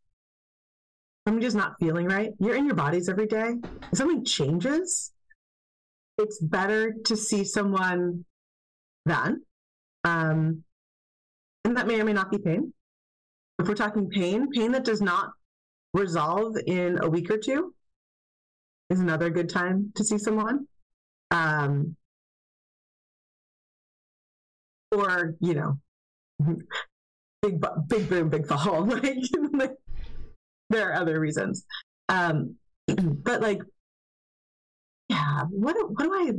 something 1.26 1.42
just 1.42 1.56
not 1.56 1.78
feeling 1.78 2.06
right, 2.06 2.32
you're 2.38 2.54
in 2.54 2.66
your 2.66 2.74
bodies 2.74 3.08
every 3.08 3.26
day. 3.26 3.54
If 3.90 3.98
something 3.98 4.24
changes, 4.24 5.12
it's 6.18 6.38
better 6.38 6.94
to 7.04 7.16
see 7.16 7.44
someone 7.44 8.24
then. 9.06 9.42
Um, 10.04 10.64
and 11.64 11.76
that 11.76 11.86
may 11.86 12.00
or 12.00 12.04
may 12.04 12.12
not 12.12 12.30
be 12.30 12.38
pain. 12.38 12.72
If 13.58 13.68
we're 13.68 13.74
talking 13.74 14.10
pain, 14.10 14.50
pain 14.50 14.72
that 14.72 14.84
does 14.84 15.00
not 15.00 15.30
resolve 15.94 16.56
in 16.66 16.98
a 17.02 17.08
week 17.08 17.30
or 17.30 17.38
two 17.38 17.74
is 18.90 19.00
another 19.00 19.30
good 19.30 19.48
time 19.48 19.92
to 19.94 20.04
see 20.04 20.18
someone. 20.18 20.66
Um, 21.30 21.96
or, 24.92 25.34
you 25.40 25.54
know, 25.54 25.78
big, 27.42 27.64
big 27.88 28.08
boom, 28.10 28.28
big 28.28 28.46
fall. 28.46 28.84
Like, 29.54 29.70
there 30.70 30.90
are 30.90 30.94
other 30.94 31.20
reasons. 31.20 31.64
Um, 32.08 32.56
but 32.86 33.40
like, 33.40 33.62
yeah, 35.08 35.42
what 35.50 35.76
what 35.90 36.04
do 36.04 36.12
I? 36.12 36.32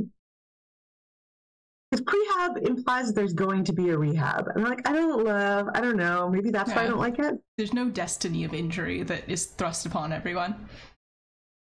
Because 1.91 2.05
prehab 2.05 2.67
implies 2.67 3.07
that 3.07 3.15
there's 3.15 3.33
going 3.33 3.63
to 3.65 3.73
be 3.73 3.89
a 3.89 3.97
rehab, 3.97 4.47
and 4.47 4.65
I'm 4.65 4.69
like, 4.69 4.87
I 4.87 4.93
don't 4.93 5.23
love, 5.23 5.69
I 5.73 5.81
don't 5.81 5.97
know, 5.97 6.29
maybe 6.29 6.49
that's 6.49 6.69
yeah. 6.69 6.75
why 6.77 6.83
I 6.83 6.87
don't 6.87 6.99
like 6.99 7.19
it. 7.19 7.35
There's 7.57 7.73
no 7.73 7.89
destiny 7.89 8.43
of 8.43 8.53
injury 8.53 9.03
that 9.03 9.29
is 9.29 9.45
thrust 9.45 9.85
upon 9.85 10.11
everyone. 10.11 10.67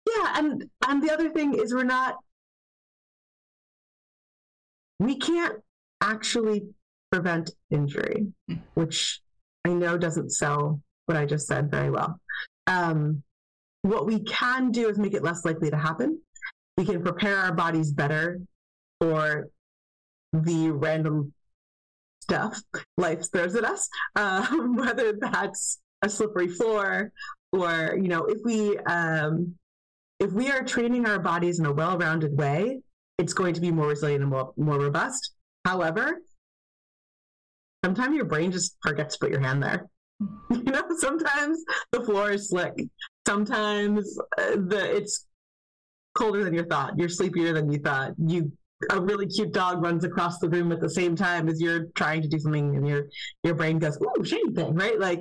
Yeah, 0.08 0.34
and 0.38 0.64
and 0.86 1.02
the 1.02 1.12
other 1.12 1.30
thing 1.30 1.54
is 1.54 1.74
we're 1.74 1.84
not, 1.84 2.16
we 4.98 5.18
can't 5.18 5.58
actually 6.00 6.62
prevent 7.12 7.50
injury, 7.70 8.26
mm. 8.50 8.60
which 8.74 9.20
I 9.64 9.70
know 9.70 9.98
doesn't 9.98 10.30
sell 10.30 10.80
what 11.06 11.16
I 11.16 11.24
just 11.24 11.46
said 11.46 11.70
very 11.70 11.90
well. 11.90 12.20
Um, 12.66 13.22
what 13.82 14.06
we 14.06 14.20
can 14.20 14.72
do 14.72 14.88
is 14.88 14.98
make 14.98 15.14
it 15.14 15.22
less 15.22 15.44
likely 15.44 15.70
to 15.70 15.76
happen. 15.76 16.20
We 16.76 16.84
can 16.84 17.02
prepare 17.02 17.36
our 17.38 17.52
bodies 17.52 17.92
better 17.92 18.40
for 19.00 19.48
the 20.32 20.70
random 20.70 21.32
stuff 22.20 22.60
life 22.96 23.30
throws 23.30 23.54
at 23.54 23.64
us, 23.64 23.88
um, 24.16 24.76
whether 24.76 25.12
that's 25.12 25.80
a 26.02 26.08
slippery 26.08 26.48
floor 26.48 27.12
or, 27.52 27.96
you 28.00 28.08
know, 28.08 28.24
if 28.24 28.38
we, 28.44 28.76
um, 28.78 29.54
if 30.18 30.32
we 30.32 30.50
are 30.50 30.62
training 30.62 31.06
our 31.06 31.18
bodies 31.18 31.58
in 31.58 31.66
a 31.66 31.72
well-rounded 31.72 32.36
way, 32.36 32.80
it's 33.18 33.32
going 33.32 33.54
to 33.54 33.60
be 33.60 33.70
more 33.70 33.88
resilient 33.88 34.22
and 34.22 34.30
more, 34.30 34.52
more 34.56 34.78
robust. 34.78 35.32
However, 35.64 36.20
sometimes 37.84 38.16
your 38.16 38.24
brain 38.24 38.50
just 38.52 38.76
forgets 38.82 39.14
to 39.14 39.20
put 39.20 39.30
your 39.30 39.40
hand 39.40 39.62
there. 39.62 39.88
You 40.50 40.62
know, 40.62 40.82
sometimes 40.96 41.62
the 41.92 42.02
floor 42.02 42.32
is 42.32 42.48
slick. 42.48 42.72
Sometimes 43.26 44.18
uh, 44.38 44.56
the 44.56 44.96
it's 44.96 45.26
colder 46.16 46.44
than 46.44 46.54
you 46.54 46.64
thought. 46.64 46.98
You're 46.98 47.08
sleepier 47.08 47.52
than 47.52 47.70
you 47.70 47.78
thought. 47.78 48.12
You 48.18 48.52
a 48.90 49.00
really 49.00 49.26
cute 49.26 49.52
dog 49.52 49.82
runs 49.82 50.04
across 50.04 50.38
the 50.38 50.48
room 50.48 50.70
at 50.70 50.80
the 50.80 50.90
same 50.90 51.16
time 51.16 51.48
as 51.48 51.60
you're 51.60 51.86
trying 51.94 52.22
to 52.22 52.28
do 52.28 52.38
something, 52.38 52.76
and 52.76 52.86
your 52.86 53.06
your 53.42 53.54
brain 53.54 53.78
goes, 53.78 53.98
"Ooh, 54.00 54.24
shady 54.24 54.52
thing!" 54.52 54.74
Right? 54.74 54.98
Like 54.98 55.20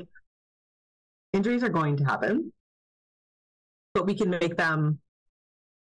injuries 1.33 1.63
are 1.63 1.69
going 1.69 1.97
to 1.97 2.03
happen, 2.03 2.51
but 3.93 4.05
we 4.05 4.13
can 4.13 4.29
make 4.29 4.57
them 4.57 4.99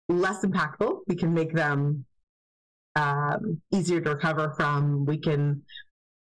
less 0.09 0.45
impactful. 0.45 1.01
We 1.07 1.17
can 1.17 1.35
make 1.35 1.55
them 1.55 2.05
um, 2.97 3.61
easier 3.73 4.01
to 4.01 4.11
recover 4.11 4.53
from. 4.57 5.05
We 5.05 5.19
can 5.19 5.63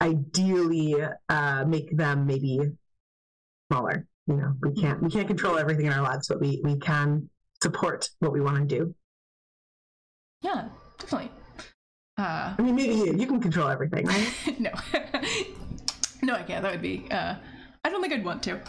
ideally 0.02 0.96
uh, 1.30 1.66
make 1.66 1.96
them 1.96 2.26
maybe 2.26 2.60
smaller. 3.72 4.08
You 4.28 4.36
know, 4.36 4.54
we 4.62 4.74
can't 4.74 5.02
we 5.02 5.10
can't 5.10 5.28
control 5.28 5.58
everything 5.58 5.86
in 5.86 5.94
our 5.94 6.02
lives, 6.02 6.28
but 6.28 6.42
we 6.42 6.62
we 6.64 6.78
can 6.78 7.30
support 7.62 8.10
what 8.20 8.32
we 8.32 8.42
want 8.42 8.58
to 8.58 8.76
do. 8.78 8.96
Yeah, 10.42 10.70
definitely. 10.98 11.32
Uh, 12.18 12.56
I 12.58 12.62
mean, 12.62 12.76
maybe 12.76 12.96
you 12.96 13.14
you 13.14 13.28
can 13.28 13.40
control 13.40 13.68
everything, 13.68 14.06
right? 14.06 14.34
no, 14.60 14.72
no, 16.24 16.34
I 16.34 16.44
can't. 16.44 16.64
That 16.64 16.72
would 16.72 16.82
be. 16.82 17.08
Uh, 17.12 17.36
I 17.84 17.90
don't 17.90 18.02
think 18.02 18.14
I'd 18.14 18.26
want 18.26 18.42
to. 18.44 18.60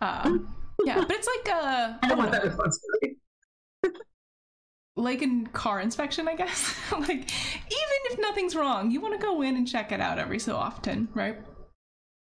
Um, 0.00 0.54
yeah, 0.84 0.96
but 0.96 1.10
it's 1.10 1.28
like 1.28 1.54
uh, 1.54 1.94
I 2.02 2.08
don't 2.08 2.18
want 2.18 2.32
that 2.32 2.44
responsibility. 2.44 3.16
Like 4.98 5.22
in 5.22 5.46
car 5.48 5.80
inspection, 5.80 6.28
I 6.28 6.34
guess. 6.34 6.74
like 6.92 7.10
even 7.10 7.98
if 8.10 8.18
nothing's 8.18 8.54
wrong, 8.56 8.90
you 8.90 9.00
want 9.00 9.18
to 9.18 9.24
go 9.24 9.42
in 9.42 9.56
and 9.56 9.66
check 9.66 9.92
it 9.92 10.00
out 10.00 10.18
every 10.18 10.38
so 10.38 10.56
often, 10.56 11.08
right? 11.14 11.38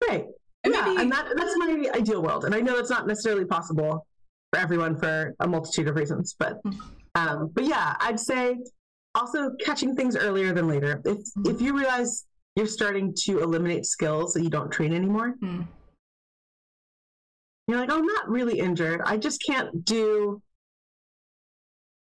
Right. 0.08 0.26
And 0.64 0.74
yeah, 0.74 0.84
maybe- 0.84 1.00
and 1.02 1.11
that, 1.12 1.26
that's 1.36 1.56
my 1.56 1.90
ideal 1.94 2.22
world. 2.22 2.44
And 2.44 2.54
I 2.54 2.61
know 2.61 2.76
it's 2.76 2.90
not 2.90 3.06
necessarily 3.06 3.44
possible 3.46 4.06
for 4.52 4.58
everyone 4.61 4.96
for 4.98 5.34
a 5.40 5.48
multitude 5.48 5.88
of 5.88 5.96
reasons, 5.96 6.34
but 6.38 6.62
Mm. 6.64 6.78
um, 7.14 7.48
but 7.54 7.64
yeah, 7.64 7.96
I'd 8.00 8.20
say 8.20 8.58
also 9.14 9.50
catching 9.64 9.96
things 9.96 10.16
earlier 10.16 10.52
than 10.52 10.68
later. 10.68 11.00
If 11.04 11.18
Mm. 11.38 11.48
if 11.54 11.61
you 11.62 11.76
realize 11.76 12.26
you're 12.56 12.66
starting 12.66 13.14
to 13.24 13.40
eliminate 13.42 13.86
skills 13.86 14.34
that 14.34 14.42
you 14.42 14.50
don't 14.50 14.70
train 14.70 14.92
anymore, 14.92 15.34
Hmm. 15.40 15.62
you're 17.68 17.78
like, 17.78 17.90
oh, 17.90 17.98
I'm 17.98 18.06
not 18.06 18.28
really 18.28 18.58
injured. 18.58 19.00
I 19.04 19.16
just 19.16 19.42
can't 19.46 19.84
do 19.84 20.42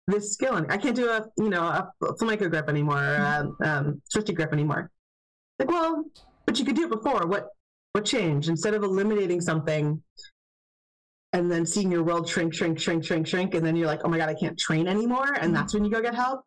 this 0.08 0.32
skill. 0.32 0.56
any- 0.56 0.68
I 0.68 0.76
can't 0.76 0.96
do 0.96 1.08
a 1.10 1.24
you 1.38 1.48
know 1.48 1.62
a 1.62 1.92
flamenco 2.18 2.48
grip 2.48 2.68
anymore, 2.68 2.98
or 2.98 3.54
a 3.62 3.68
um, 3.68 4.02
twisted 4.12 4.36
grip 4.36 4.52
anymore. 4.52 4.90
Like, 5.58 5.68
well, 5.68 6.04
but 6.46 6.58
you 6.58 6.64
could 6.64 6.76
do 6.76 6.84
it 6.84 6.90
before. 6.90 7.26
What 7.26 7.48
what 7.92 8.04
changed? 8.04 8.48
Instead 8.48 8.74
of 8.74 8.82
eliminating 8.82 9.40
something 9.40 10.02
and 11.34 11.50
then 11.50 11.64
seeing 11.64 11.90
your 11.90 12.02
world 12.02 12.28
shrink, 12.28 12.52
shrink, 12.54 12.78
shrink, 12.78 13.04
shrink, 13.04 13.26
shrink, 13.26 13.54
and 13.54 13.64
then 13.64 13.74
you're 13.76 13.86
like, 13.86 14.00
oh 14.04 14.08
my 14.08 14.18
god, 14.18 14.28
I 14.28 14.34
can't 14.34 14.58
train 14.58 14.86
anymore, 14.88 15.32
and 15.40 15.50
Mhm. 15.52 15.54
that's 15.54 15.72
when 15.74 15.84
you 15.84 15.90
go 15.90 16.02
get 16.02 16.14
help. 16.14 16.42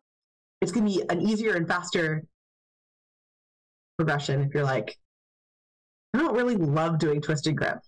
It's 0.60 0.70
gonna 0.72 0.86
be 0.86 1.02
an 1.10 1.20
easier 1.20 1.54
and 1.54 1.66
faster 1.66 2.24
progression 3.98 4.42
if 4.42 4.54
you're 4.54 4.64
like, 4.64 4.96
I 6.14 6.18
don't 6.18 6.34
really 6.36 6.56
love 6.56 6.98
doing 6.98 7.20
twisted 7.20 7.56
grip. 7.56 7.78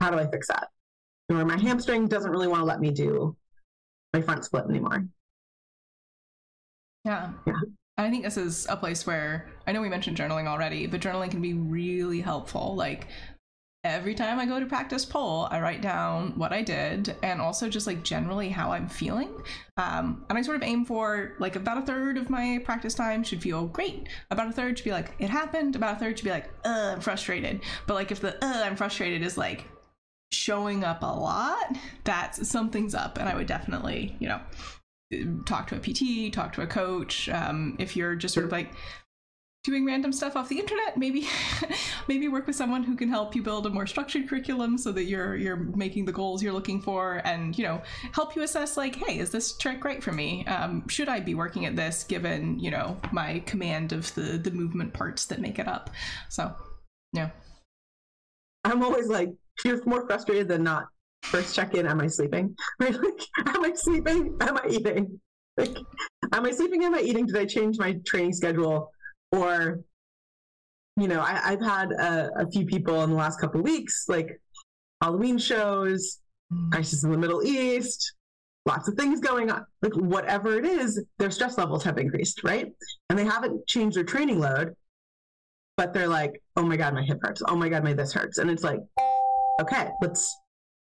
How 0.00 0.10
do 0.10 0.18
I 0.18 0.26
fix 0.30 0.48
that? 0.48 0.68
Or 1.30 1.44
my 1.44 1.58
hamstring 1.58 2.06
doesn't 2.06 2.30
really 2.30 2.46
want 2.48 2.60
to 2.60 2.64
let 2.66 2.80
me 2.80 2.90
do 2.90 3.36
my 4.12 4.20
front 4.20 4.44
split 4.44 4.64
anymore. 4.68 5.06
Yeah. 7.04 7.32
Yeah. 7.46 7.60
I 7.98 8.10
think 8.10 8.24
this 8.24 8.36
is 8.36 8.66
a 8.68 8.76
place 8.76 9.06
where 9.06 9.48
I 9.66 9.72
know 9.72 9.82
we 9.82 9.88
mentioned 9.88 10.16
journaling 10.16 10.46
already, 10.46 10.86
but 10.86 11.00
journaling 11.00 11.30
can 11.30 11.42
be 11.42 11.54
really 11.54 12.20
helpful. 12.20 12.74
Like 12.74 13.06
every 13.84 14.14
time 14.14 14.38
I 14.38 14.46
go 14.46 14.60
to 14.60 14.66
practice 14.66 15.04
pole, 15.04 15.48
I 15.50 15.60
write 15.60 15.82
down 15.82 16.38
what 16.38 16.52
I 16.52 16.62
did 16.62 17.16
and 17.22 17.40
also 17.40 17.68
just 17.68 17.86
like 17.86 18.02
generally 18.02 18.48
how 18.48 18.72
I'm 18.72 18.88
feeling. 18.88 19.30
Um, 19.76 20.24
and 20.30 20.38
I 20.38 20.42
sort 20.42 20.56
of 20.56 20.62
aim 20.62 20.84
for 20.84 21.34
like 21.38 21.56
about 21.56 21.78
a 21.78 21.82
third 21.82 22.16
of 22.16 22.30
my 22.30 22.60
practice 22.64 22.94
time 22.94 23.24
should 23.24 23.42
feel 23.42 23.66
great. 23.66 24.08
About 24.30 24.48
a 24.48 24.52
third 24.52 24.78
should 24.78 24.84
be 24.84 24.92
like, 24.92 25.14
it 25.18 25.28
happened. 25.28 25.76
About 25.76 25.96
a 25.96 25.98
third 25.98 26.18
should 26.18 26.24
be 26.24 26.30
like, 26.30 26.48
uh, 26.64 26.92
I'm 26.94 27.00
frustrated. 27.00 27.60
But 27.86 27.94
like 27.94 28.10
if 28.10 28.20
the 28.20 28.42
uh, 28.42 28.62
I'm 28.64 28.76
frustrated 28.76 29.22
is 29.22 29.36
like 29.36 29.66
showing 30.32 30.84
up 30.84 31.02
a 31.02 31.06
lot, 31.06 31.76
that's 32.04 32.48
something's 32.48 32.94
up. 32.94 33.18
And 33.18 33.28
I 33.28 33.34
would 33.34 33.46
definitely, 33.46 34.16
you 34.18 34.28
know, 34.28 34.40
talk 35.46 35.68
to 35.68 35.76
a 35.76 35.78
PT, 35.78 36.32
talk 36.32 36.52
to 36.54 36.62
a 36.62 36.66
coach. 36.66 37.28
Um, 37.28 37.76
if 37.78 37.96
you're 37.96 38.16
just 38.16 38.34
sort 38.34 38.46
of 38.46 38.52
like 38.52 38.72
doing 39.64 39.86
random 39.86 40.12
stuff 40.12 40.34
off 40.34 40.48
the 40.48 40.58
internet, 40.58 40.96
maybe 40.96 41.28
maybe 42.08 42.28
work 42.28 42.46
with 42.46 42.56
someone 42.56 42.82
who 42.82 42.96
can 42.96 43.08
help 43.08 43.34
you 43.34 43.42
build 43.42 43.66
a 43.66 43.70
more 43.70 43.86
structured 43.86 44.28
curriculum 44.28 44.76
so 44.76 44.90
that 44.92 45.04
you're 45.04 45.36
you're 45.36 45.56
making 45.56 46.04
the 46.04 46.12
goals 46.12 46.42
you're 46.42 46.52
looking 46.52 46.80
for, 46.80 47.20
and 47.24 47.56
you 47.56 47.64
know 47.64 47.82
help 48.12 48.34
you 48.34 48.42
assess 48.42 48.76
like, 48.76 48.96
hey, 48.96 49.18
is 49.18 49.30
this 49.30 49.56
trick 49.56 49.84
right 49.84 50.02
for 50.02 50.12
me? 50.12 50.46
Um, 50.46 50.88
should 50.88 51.08
I 51.08 51.20
be 51.20 51.34
working 51.34 51.66
at 51.66 51.76
this 51.76 52.04
given 52.04 52.58
you 52.58 52.70
know 52.70 52.98
my 53.12 53.40
command 53.40 53.92
of 53.92 54.12
the 54.14 54.38
the 54.38 54.50
movement 54.50 54.92
parts 54.92 55.26
that 55.26 55.40
make 55.40 55.58
it 55.58 55.68
up? 55.68 55.90
So 56.28 56.54
yeah, 57.12 57.30
I'm 58.64 58.82
always 58.82 59.08
like, 59.08 59.30
you're 59.64 59.84
more 59.84 60.06
frustrated 60.06 60.48
than 60.48 60.62
not. 60.62 60.86
First 61.22 61.54
check 61.54 61.74
in, 61.74 61.86
am 61.86 62.00
I 62.00 62.06
sleeping? 62.08 62.56
Right? 62.80 62.96
Like, 63.02 63.56
am 63.56 63.64
I 63.64 63.72
sleeping? 63.74 64.36
Am 64.40 64.56
I 64.56 64.66
eating? 64.68 65.20
Like, 65.56 65.76
am 66.32 66.46
I 66.46 66.50
sleeping? 66.50 66.84
Am 66.84 66.94
I 66.94 67.00
eating? 67.00 67.26
Did 67.26 67.36
I 67.36 67.44
change 67.44 67.78
my 67.78 67.98
training 68.06 68.32
schedule? 68.32 68.90
Or, 69.30 69.80
you 70.96 71.08
know, 71.08 71.20
I, 71.20 71.40
I've 71.44 71.62
had 71.62 71.92
a, 71.92 72.30
a 72.40 72.50
few 72.50 72.66
people 72.66 73.02
in 73.04 73.10
the 73.10 73.16
last 73.16 73.40
couple 73.40 73.60
of 73.60 73.64
weeks, 73.64 74.06
like 74.08 74.40
Halloween 75.00 75.38
shows, 75.38 76.18
mm-hmm. 76.52 76.70
crisis 76.70 77.04
in 77.04 77.10
the 77.12 77.18
Middle 77.18 77.42
East, 77.42 78.14
lots 78.66 78.88
of 78.88 78.94
things 78.94 79.20
going 79.20 79.50
on. 79.50 79.64
Like, 79.80 79.94
whatever 79.94 80.58
it 80.58 80.64
is, 80.64 81.04
their 81.18 81.30
stress 81.30 81.56
levels 81.58 81.84
have 81.84 81.98
increased, 81.98 82.42
right? 82.44 82.72
And 83.08 83.18
they 83.18 83.24
haven't 83.24 83.66
changed 83.66 83.96
their 83.96 84.04
training 84.04 84.40
load, 84.40 84.74
but 85.76 85.94
they're 85.94 86.08
like, 86.08 86.42
oh 86.56 86.62
my 86.62 86.76
God, 86.76 86.94
my 86.94 87.02
hip 87.02 87.18
hurts. 87.22 87.42
Oh 87.46 87.56
my 87.56 87.68
God, 87.68 87.84
my 87.84 87.92
this 87.92 88.12
hurts. 88.12 88.38
And 88.38 88.50
it's 88.50 88.64
like, 88.64 88.80
okay, 89.60 89.88
let's 90.00 90.36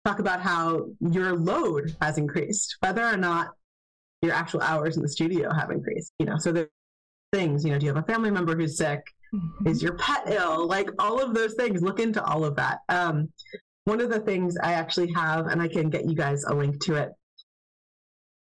talk 0.05 0.19
about 0.19 0.41
how 0.41 0.87
your 1.01 1.37
load 1.37 1.97
has 2.01 2.19
increased, 2.19 2.77
whether 2.81 3.03
or 3.03 3.17
not 3.17 3.49
your 4.21 4.33
actual 4.33 4.61
hours 4.63 4.97
in 4.97 5.03
the 5.03 5.09
studio 5.09 5.53
have 5.53 5.71
increased. 5.71 6.13
You 6.19 6.27
know, 6.27 6.39
so 6.39 6.53
there 6.53 6.69
things, 7.33 7.65
you 7.65 7.71
know, 7.73 7.79
do 7.79 7.87
you 7.87 7.95
have 7.95 8.03
a 8.03 8.07
family 8.07 8.31
member 8.31 8.55
who's 8.55 8.77
sick? 8.77 9.03
Is 9.65 9.83
your 9.83 9.95
pet 9.95 10.25
ill? 10.27 10.67
Like 10.67 10.91
all 10.99 11.21
of 11.21 11.35
those 11.35 11.55
things, 11.55 11.83
look 11.83 11.99
into 11.99 12.23
all 12.23 12.45
of 12.45 12.55
that. 12.57 12.81
Um, 12.91 13.33
one 13.85 14.01
of 14.01 14.11
the 14.11 14.21
things 14.21 14.57
I 14.63 14.75
actually 14.75 15.11
have, 15.13 15.47
and 15.47 15.61
I 15.61 15.69
can 15.69 15.89
get 15.89 16.05
you 16.05 16.15
guys 16.15 16.45
a 16.45 16.55
link 16.55 16.81
to 16.85 16.97
it, 16.97 17.13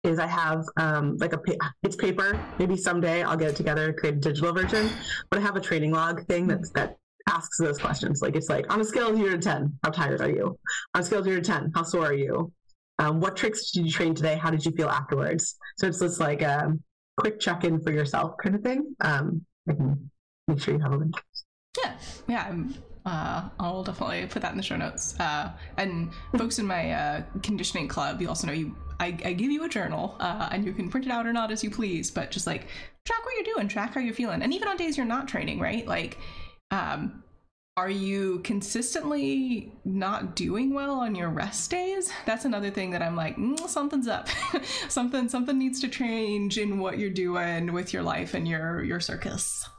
is 0.03 0.17
I 0.17 0.27
have 0.27 0.63
um, 0.77 1.17
like 1.17 1.33
a 1.33 1.37
pa- 1.37 1.73
it's 1.83 1.97
paper. 1.97 2.41
Maybe 2.57 2.77
someday 2.77 3.23
I'll 3.23 3.35
get 3.35 3.49
it 3.49 3.55
together, 3.57 3.91
create 3.91 4.15
a 4.15 4.19
digital 4.19 4.53
version. 4.53 4.89
But 5.29 5.39
I 5.39 5.41
have 5.41 5.57
a 5.57 5.61
training 5.61 5.91
log 5.91 6.25
thing 6.25 6.47
that's 6.47 6.71
that 6.71 6.97
asks 7.27 7.57
those 7.57 7.77
questions. 7.77 8.21
Like 8.21 8.35
it's 8.35 8.49
like 8.49 8.71
on 8.73 8.81
a 8.81 8.83
scale 8.83 9.09
of 9.09 9.17
zero 9.17 9.31
to 9.31 9.37
ten, 9.37 9.77
how 9.83 9.91
tired 9.91 10.21
are 10.21 10.29
you? 10.29 10.57
On 10.93 11.01
a 11.01 11.03
scale 11.03 11.19
of 11.19 11.25
zero 11.25 11.37
to 11.37 11.43
ten, 11.43 11.71
how 11.75 11.83
sore 11.83 12.05
are 12.07 12.13
you? 12.13 12.51
Um, 12.99 13.19
what 13.19 13.35
tricks 13.35 13.71
did 13.71 13.85
you 13.85 13.91
train 13.91 14.15
today? 14.15 14.35
How 14.35 14.49
did 14.49 14.65
you 14.65 14.71
feel 14.71 14.89
afterwards? 14.89 15.55
So 15.77 15.87
it's 15.87 15.99
just 15.99 16.19
like 16.19 16.41
a 16.41 16.73
quick 17.17 17.39
check 17.39 17.63
in 17.63 17.79
for 17.81 17.91
yourself 17.91 18.35
kind 18.41 18.55
of 18.55 18.61
thing. 18.61 18.95
Um, 19.01 19.45
I 19.69 19.73
can 19.73 20.09
make 20.47 20.59
sure 20.59 20.73
you 20.73 20.79
have 20.79 20.93
a 20.93 20.97
link. 20.97 21.15
Yeah, 21.83 21.93
yeah. 22.27 22.55
Uh, 23.05 23.49
I'll 23.59 23.83
definitely 23.83 24.25
put 24.25 24.41
that 24.41 24.51
in 24.51 24.57
the 24.57 24.63
show 24.63 24.75
notes. 24.75 25.17
Uh, 25.19 25.51
and 25.77 26.11
folks 26.37 26.59
in 26.59 26.65
my 26.65 26.91
uh, 26.91 27.21
conditioning 27.43 27.87
club, 27.87 28.21
you 28.21 28.27
also 28.27 28.47
know 28.47 28.53
you. 28.53 28.75
I, 28.99 29.15
I 29.23 29.33
give 29.33 29.51
you 29.51 29.63
a 29.63 29.69
journal, 29.69 30.15
uh, 30.19 30.49
and 30.51 30.65
you 30.65 30.73
can 30.73 30.89
print 30.89 31.05
it 31.05 31.11
out 31.11 31.27
or 31.27 31.33
not 31.33 31.51
as 31.51 31.63
you 31.63 31.69
please. 31.69 32.09
But 32.09 32.31
just 32.31 32.47
like 32.47 32.67
track 33.05 33.23
what 33.23 33.35
you're 33.35 33.55
doing, 33.55 33.67
track 33.67 33.93
how 33.93 34.01
you're 34.01 34.13
feeling, 34.13 34.41
and 34.41 34.53
even 34.53 34.67
on 34.67 34.75
days 34.75 34.97
you're 34.97 35.05
not 35.05 35.27
training, 35.27 35.59
right? 35.59 35.87
Like, 35.87 36.17
um, 36.71 37.23
are 37.77 37.89
you 37.89 38.39
consistently 38.39 39.71
not 39.85 40.35
doing 40.35 40.73
well 40.73 40.99
on 40.99 41.13
your 41.13 41.29
rest 41.29 41.69
days? 41.69 42.11
That's 42.25 42.43
another 42.43 42.71
thing 42.71 42.89
that 42.91 43.03
I'm 43.03 43.15
like, 43.15 43.37
mm, 43.37 43.69
something's 43.69 44.07
up. 44.07 44.29
something 44.89 45.29
something 45.29 45.59
needs 45.59 45.79
to 45.81 45.87
change 45.87 46.57
in 46.57 46.79
what 46.79 46.97
you're 46.97 47.11
doing 47.11 47.73
with 47.73 47.93
your 47.93 48.01
life 48.01 48.33
and 48.33 48.47
your 48.47 48.83
your 48.83 48.99
circus. 48.99 49.69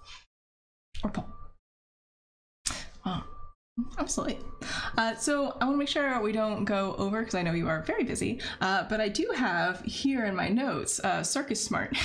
Or 1.03 1.11
pole. 1.11 1.38
Absolutely. 3.99 4.39
Uh, 4.97 5.15
so 5.15 5.57
I 5.61 5.65
want 5.65 5.75
to 5.75 5.79
make 5.79 5.89
sure 5.89 6.21
we 6.21 6.33
don't 6.33 6.65
go 6.65 6.95
over 6.99 7.21
because 7.21 7.35
I 7.35 7.43
know 7.43 7.53
you 7.53 7.69
are 7.69 7.83
very 7.83 8.05
busy. 8.05 8.41
Uh, 8.61 8.85
but 8.89 9.01
I 9.01 9.09
do 9.09 9.31
have 9.37 9.83
here 9.83 10.25
in 10.25 10.35
my 10.35 10.49
notes 10.49 11.01
uh, 11.01 11.23
Circus 11.23 11.63
Smart 11.63 11.97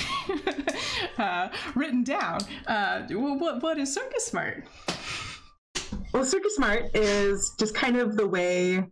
uh, 1.18 1.48
written 1.74 2.04
down. 2.04 2.40
Uh, 2.66 3.02
what 3.10 3.62
what 3.62 3.78
is 3.78 3.92
Circus 3.92 4.26
Smart? 4.26 4.64
Well, 6.12 6.24
Circus 6.24 6.56
Smart 6.56 6.94
is 6.94 7.54
just 7.58 7.74
kind 7.74 7.96
of 7.96 8.16
the 8.16 8.26
way 8.26 8.84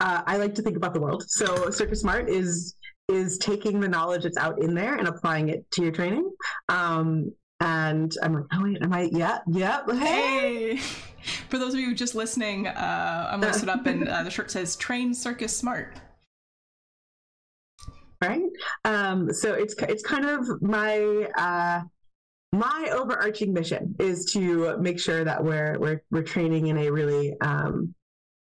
uh, 0.00 0.22
I 0.26 0.36
like 0.36 0.54
to 0.56 0.62
think 0.62 0.76
about 0.76 0.94
the 0.94 1.00
world. 1.00 1.24
So 1.28 1.70
Circus 1.70 2.00
Smart 2.00 2.28
is 2.28 2.74
is 3.08 3.38
taking 3.38 3.78
the 3.80 3.88
knowledge 3.88 4.24
that's 4.24 4.36
out 4.36 4.60
in 4.60 4.74
there 4.74 4.96
and 4.96 5.06
applying 5.06 5.48
it 5.48 5.64
to 5.72 5.82
your 5.82 5.92
training. 5.92 6.28
Um, 6.68 7.32
and 7.60 8.14
I'm 8.22 8.34
like, 8.34 8.44
oh 8.52 8.62
wait, 8.64 8.82
am 8.82 8.92
I? 8.92 9.08
Yeah, 9.12 9.38
yeah. 9.46 9.82
Hey, 9.88 10.76
Hey! 10.76 10.76
For 11.48 11.58
those 11.58 11.74
of 11.74 11.80
you 11.80 11.94
just 11.94 12.14
listening, 12.14 12.68
uh, 12.68 13.30
I'm 13.32 13.40
listed 13.40 13.68
up, 13.68 13.86
and 13.86 14.08
uh, 14.08 14.22
the 14.22 14.30
shirt 14.30 14.50
says 14.50 14.76
"Train 14.76 15.12
Circus 15.12 15.56
Smart." 15.56 16.00
right. 18.22 18.42
Um, 18.84 19.32
so 19.32 19.52
it's 19.54 19.74
it's 19.82 20.02
kind 20.02 20.24
of 20.24 20.62
my 20.62 21.28
uh, 21.36 21.82
my 22.52 22.90
overarching 22.92 23.52
mission 23.52 23.94
is 23.98 24.24
to 24.32 24.78
make 24.78 25.00
sure 25.00 25.24
that 25.24 25.42
we're 25.42 25.78
we're 25.78 26.02
we're 26.10 26.22
training 26.22 26.68
in 26.68 26.78
a 26.78 26.90
really 26.90 27.34
um, 27.40 27.94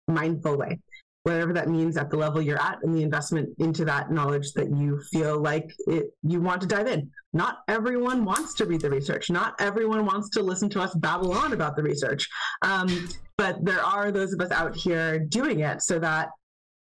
mindful 0.07 0.57
way. 0.57 0.79
Whatever 1.27 1.51
that 1.51 1.67
means 1.67 1.97
at 1.97 2.09
the 2.09 2.15
level 2.15 2.41
you're 2.41 2.61
at 2.61 2.81
and 2.83 2.95
the 2.95 3.03
investment 3.03 3.49
into 3.59 3.83
that 3.83 4.11
knowledge 4.11 4.53
that 4.53 4.69
you 4.73 4.97
feel 5.11 5.37
like 5.37 5.69
it, 5.85 6.05
you 6.23 6.39
want 6.39 6.61
to 6.61 6.67
dive 6.67 6.87
in. 6.87 7.11
Not 7.33 7.59
everyone 7.67 8.23
wants 8.23 8.53
to 8.55 8.65
read 8.65 8.79
the 8.79 8.89
research. 8.89 9.29
Not 9.29 9.53
everyone 9.59 10.05
wants 10.05 10.29
to 10.29 10.41
listen 10.41 10.69
to 10.69 10.81
us 10.81 10.95
babble 10.95 11.33
on 11.33 11.51
about 11.51 11.75
the 11.75 11.83
research. 11.83 12.29
Um, 12.61 13.09
but 13.37 13.63
there 13.65 13.83
are 13.83 14.09
those 14.09 14.31
of 14.31 14.39
us 14.39 14.51
out 14.51 14.73
here 14.73 15.19
doing 15.19 15.59
it 15.59 15.81
so 15.81 15.99
that 15.99 16.29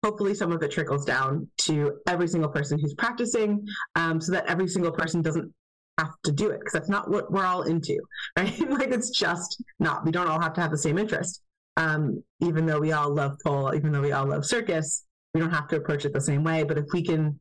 hopefully 0.04 0.36
some 0.36 0.52
of 0.52 0.62
it 0.62 0.72
trickles 0.72 1.06
down 1.06 1.48
to 1.60 1.98
every 2.06 2.28
single 2.28 2.50
person 2.50 2.78
who's 2.78 2.96
practicing 2.96 3.66
um, 3.96 4.20
so 4.20 4.34
that 4.34 4.46
every 4.48 4.68
single 4.68 4.92
person 4.92 5.22
doesn't 5.22 5.50
have 5.98 6.12
to 6.24 6.34
do 6.34 6.50
it 6.50 6.60
because 6.60 6.74
that's 6.74 6.90
not 6.90 7.10
what 7.10 7.32
we're 7.32 7.46
all 7.46 7.64
into 7.64 7.98
right 8.38 8.70
like 8.70 8.90
it's 8.90 9.10
just 9.10 9.64
not 9.80 10.06
we 10.06 10.12
don't 10.12 10.28
all 10.28 10.40
have 10.40 10.54
to 10.54 10.62
have 10.62 10.70
the 10.70 10.78
same 10.78 11.00
interest 11.00 11.42
um, 11.78 12.22
even 12.42 12.66
though 12.66 12.80
we 12.80 12.92
all 12.92 13.10
love 13.10 13.38
pole 13.46 13.74
even 13.74 13.92
though 13.92 14.02
we 14.02 14.12
all 14.12 14.26
love 14.26 14.46
circus 14.46 15.06
we 15.34 15.40
don't 15.40 15.52
have 15.52 15.68
to 15.68 15.76
approach 15.76 16.04
it 16.06 16.14
the 16.14 16.22
same 16.22 16.44
way. 16.44 16.64
But 16.64 16.78
if 16.78 16.86
we 16.94 17.04
can 17.04 17.40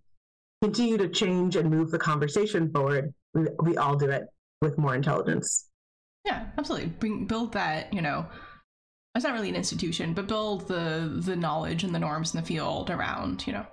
continue 0.62 0.98
to 0.98 1.08
change 1.08 1.56
and 1.56 1.70
move 1.70 1.90
the 1.90 1.98
conversation 1.98 2.70
forward 2.70 3.12
we, 3.34 3.46
we 3.62 3.76
all 3.76 3.96
do 3.96 4.10
it 4.10 4.24
with 4.62 4.78
more 4.78 4.94
intelligence. 4.94 5.68
Yeah 6.24 6.46
absolutely. 6.56 6.88
Bring, 6.88 7.26
build 7.26 7.52
that 7.54 7.92
you 7.92 8.02
know 8.02 8.26
it's 9.16 9.24
not 9.24 9.32
really 9.32 9.48
an 9.48 9.56
institution, 9.56 10.12
but 10.12 10.28
build 10.28 10.68
the 10.68 11.20
the 11.24 11.36
knowledge 11.36 11.82
and 11.84 11.94
the 11.94 11.98
norms 11.98 12.34
in 12.34 12.40
the 12.40 12.46
field 12.46 12.90
around, 12.90 13.46
you 13.46 13.54
know, 13.54 13.66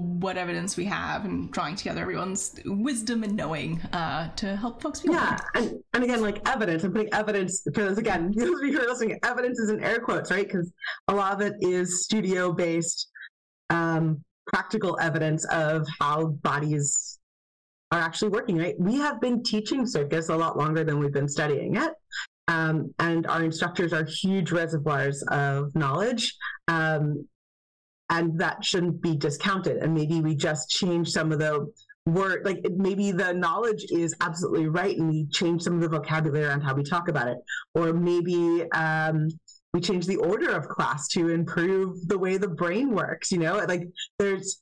what 0.00 0.38
evidence 0.38 0.76
we 0.76 0.86
have 0.86 1.24
and 1.24 1.50
drawing 1.52 1.76
together 1.76 2.00
everyone's 2.00 2.58
wisdom 2.64 3.22
and 3.22 3.36
knowing 3.36 3.80
uh, 3.92 4.30
to 4.36 4.56
help 4.56 4.80
folks 4.80 5.02
yeah 5.04 5.36
and, 5.54 5.82
and 5.92 6.04
again 6.04 6.22
like 6.22 6.46
evidence 6.48 6.82
i'm 6.82 6.92
putting 6.92 7.12
evidence 7.12 7.60
because 7.60 7.98
again 7.98 8.32
those 8.34 8.48
of 8.62 8.64
you 8.64 8.80
are 8.80 8.86
listening 8.86 9.18
evidence 9.22 9.58
is 9.58 9.68
in 9.68 9.82
air 9.82 10.00
quotes 10.00 10.30
right 10.30 10.46
because 10.46 10.72
a 11.08 11.14
lot 11.14 11.34
of 11.34 11.40
it 11.40 11.54
is 11.60 12.04
studio 12.04 12.52
based 12.52 13.08
um, 13.70 14.22
practical 14.46 14.98
evidence 15.00 15.44
of 15.46 15.86
how 16.00 16.26
bodies 16.42 17.18
are 17.90 18.00
actually 18.00 18.30
working 18.30 18.56
right 18.56 18.74
we 18.78 18.96
have 18.96 19.20
been 19.20 19.42
teaching 19.42 19.86
circus 19.86 20.30
a 20.30 20.36
lot 20.36 20.56
longer 20.56 20.84
than 20.84 20.98
we've 20.98 21.12
been 21.12 21.28
studying 21.28 21.76
it 21.76 21.92
um, 22.48 22.92
and 22.98 23.26
our 23.28 23.44
instructors 23.44 23.92
are 23.92 24.04
huge 24.04 24.50
reservoirs 24.50 25.22
of 25.30 25.74
knowledge. 25.76 26.34
Um, 26.66 27.28
and 28.12 28.38
that 28.38 28.62
shouldn't 28.64 29.00
be 29.00 29.16
discounted. 29.16 29.78
And 29.78 29.94
maybe 29.94 30.20
we 30.20 30.34
just 30.36 30.68
change 30.68 31.08
some 31.08 31.32
of 31.32 31.38
the 31.38 31.72
word, 32.06 32.44
like 32.44 32.60
maybe 32.76 33.10
the 33.10 33.32
knowledge 33.32 33.86
is 33.90 34.14
absolutely 34.20 34.68
right, 34.68 34.96
and 34.96 35.08
we 35.08 35.26
change 35.26 35.62
some 35.62 35.74
of 35.74 35.80
the 35.80 35.88
vocabulary 35.88 36.44
around 36.44 36.60
how 36.60 36.74
we 36.74 36.82
talk 36.84 37.08
about 37.08 37.28
it. 37.28 37.38
Or 37.74 37.94
maybe 37.94 38.70
um, 38.72 39.28
we 39.72 39.80
change 39.80 40.06
the 40.06 40.16
order 40.16 40.50
of 40.50 40.68
class 40.68 41.08
to 41.08 41.30
improve 41.30 42.06
the 42.06 42.18
way 42.18 42.36
the 42.36 42.48
brain 42.48 42.90
works. 42.90 43.32
You 43.32 43.38
know, 43.38 43.64
like 43.66 43.88
there's 44.18 44.60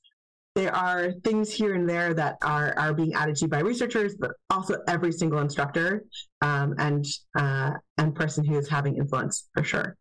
there 0.55 0.75
are 0.75 1.13
things 1.25 1.53
here 1.53 1.75
and 1.75 1.89
there 1.89 2.13
that 2.15 2.37
are, 2.43 2.77
are 2.77 2.93
being 2.93 3.15
added 3.15 3.37
to 3.37 3.49
by 3.49 3.61
researchers, 3.61 4.15
but 4.17 4.33
also 4.51 4.77
every 4.87 5.13
single 5.13 5.41
instructor 5.41 6.05
um, 6.41 6.75
and 6.79 7.05
uh, 7.37 7.73
and 7.99 8.15
person 8.15 8.45
who 8.45 8.57
is 8.57 8.69
having 8.69 8.97
influence 8.97 9.49
for 9.55 9.65
sure. 9.65 9.97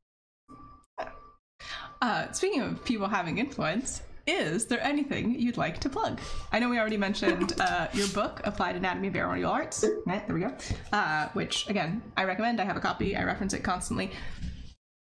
Uh, 2.02 2.32
speaking 2.32 2.62
of 2.62 2.84
people 2.86 3.08
having 3.08 3.38
influence, 3.38 4.02
is 4.26 4.68
there 4.68 4.82
anything 4.82 5.38
you'd 5.40 5.58
like 5.58 5.80
to 5.80 5.90
plug? 5.90 6.20
I 6.52 6.60
know 6.60 6.70
we 6.70 6.80
already 6.80 6.98
mentioned 6.98 7.60
uh, 7.60 7.88
your 7.94 8.08
book, 8.10 8.42
Applied 8.46 8.76
Anatomy 8.76 9.10
of 9.10 9.16
Aerial 9.16 9.52
Arts. 9.52 9.84
Right, 10.06 10.26
there 10.26 10.36
we 10.36 10.42
go. 10.42 10.56
Uh, 10.94 11.28
which, 11.34 11.68
again, 11.68 12.02
I 12.16 12.24
recommend. 12.26 12.62
I 12.62 12.66
have 12.66 12.78
a 12.78 12.80
copy. 12.80 13.16
I 13.16 13.24
reference 13.24 13.54
it 13.54 13.64
constantly. 13.64 14.12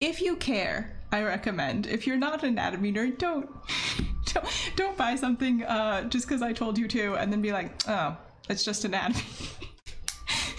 If 0.01 0.21
you 0.21 0.37
care, 0.37 0.99
I 1.13 1.23
recommend. 1.23 1.87
If 1.87 2.07
you're 2.07 2.17
not 2.17 2.43
an 2.43 2.51
anatomy 2.51 2.93
nerd, 2.93 3.19
don't 3.19 3.49
don't, 4.33 4.47
don't 4.77 4.97
buy 4.97 5.15
something 5.15 5.63
uh, 5.65 6.05
just 6.05 6.27
because 6.27 6.43
I 6.43 6.53
told 6.53 6.79
you 6.79 6.89
to, 6.89 7.15
and 7.15 7.33
then 7.33 7.41
be 7.41 7.53
like, 7.53 7.73
oh, 7.89 8.17
it's 8.49 8.65
just 8.65 8.85
anatomy. 8.85 9.25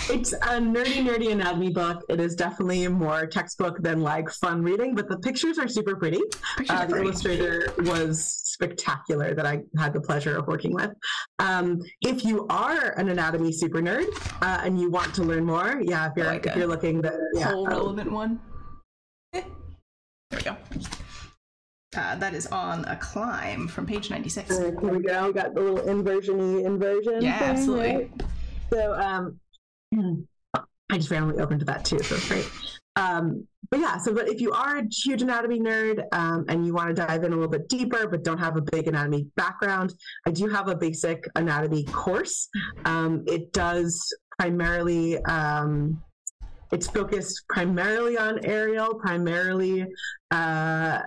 it's 0.10 0.34
a 0.34 0.60
nerdy, 0.60 1.05
nerdy 1.05 1.32
anatomy 1.32 1.70
book. 1.70 2.03
It 2.10 2.20
is 2.20 2.36
definitely 2.36 2.88
more 2.88 3.28
textbook 3.28 3.82
than 3.82 4.01
like 4.01 4.30
fun 4.30 4.64
reading, 4.64 4.95
but 4.95 5.07
the 5.07 5.18
pictures 5.20 5.60
are 5.60 5.68
super 5.68 5.95
pretty. 5.95 6.22
Uh, 6.68 6.86
the 6.86 6.97
illustrator 6.97 7.74
was 7.80 8.26
spectacular 8.43 9.36
that 9.36 9.45
I 9.45 9.62
had 9.78 9.93
the 9.93 10.01
pleasure 10.01 10.38
of 10.38 10.47
working 10.47 10.74
with. 10.74 10.91
Um, 11.38 11.82
if 12.01 12.26
you 12.26 12.47
are 12.49 12.91
an 12.97 13.10
anatomy 13.10 13.51
super 13.51 13.82
nerd 13.82 14.07
uh, 14.41 14.62
and 14.64 14.80
you 14.80 14.89
want 14.89 15.14
to 15.16 15.24
learn 15.24 15.45
more, 15.45 15.80
yeah, 15.82 16.10
if 16.10 16.14
you're 16.16 16.26
like 16.26 16.45
if 16.45 16.55
you're 16.55 16.68
looking, 16.68 17.01
the 17.01 17.18
yeah, 17.36 17.51
whole 17.51 17.68
relevant 17.68 18.12
one. 18.12 18.39
Eh. 19.34 19.41
There 20.32 20.39
we 20.39 20.41
go. 20.41 20.57
Uh, 21.95 22.16
that 22.16 22.34
is 22.34 22.47
on 22.47 22.86
a 22.86 22.95
climb 22.95 23.68
from 23.68 23.86
page 23.86 24.10
96. 24.10 24.51
Uh, 24.51 24.62
here 24.62 24.72
we 24.72 25.01
go. 25.01 25.28
We 25.28 25.34
got 25.34 25.53
the 25.53 25.62
little 25.62 25.88
inversion 25.88 26.66
inversion. 26.66 27.22
Yeah, 27.22 27.39
thing, 27.39 27.49
absolutely. 27.49 27.95
Right? 27.95 28.12
So 28.72 28.93
um, 28.93 29.39
I 30.91 30.97
just 30.97 31.11
randomly 31.11 31.41
opened 31.41 31.59
to 31.61 31.65
that 31.67 31.85
too, 31.85 31.99
so 31.99 32.15
it's 32.15 32.27
great. 32.27 32.49
Um, 32.95 33.47
but 33.69 33.79
yeah, 33.79 33.97
so 33.97 34.13
but 34.13 34.27
if 34.27 34.41
you 34.41 34.51
are 34.51 34.77
a 34.77 34.83
huge 34.91 35.21
anatomy 35.21 35.59
nerd 35.59 36.03
um, 36.11 36.45
and 36.49 36.65
you 36.65 36.73
want 36.73 36.89
to 36.89 36.93
dive 36.93 37.23
in 37.23 37.31
a 37.31 37.35
little 37.35 37.49
bit 37.49 37.69
deeper, 37.69 38.07
but 38.07 38.23
don't 38.23 38.39
have 38.39 38.57
a 38.57 38.61
big 38.61 38.87
anatomy 38.87 39.27
background, 39.35 39.93
I 40.25 40.31
do 40.31 40.47
have 40.47 40.67
a 40.67 40.75
basic 40.75 41.25
anatomy 41.35 41.83
course. 41.85 42.49
Um, 42.85 43.23
it 43.27 43.53
does 43.53 44.13
primarily 44.39 45.23
um, 45.25 46.01
it's 46.71 46.87
focused 46.87 47.43
primarily 47.47 48.17
on 48.17 48.43
aerial, 48.43 48.95
primarily 48.95 49.85
uh, 50.31 50.99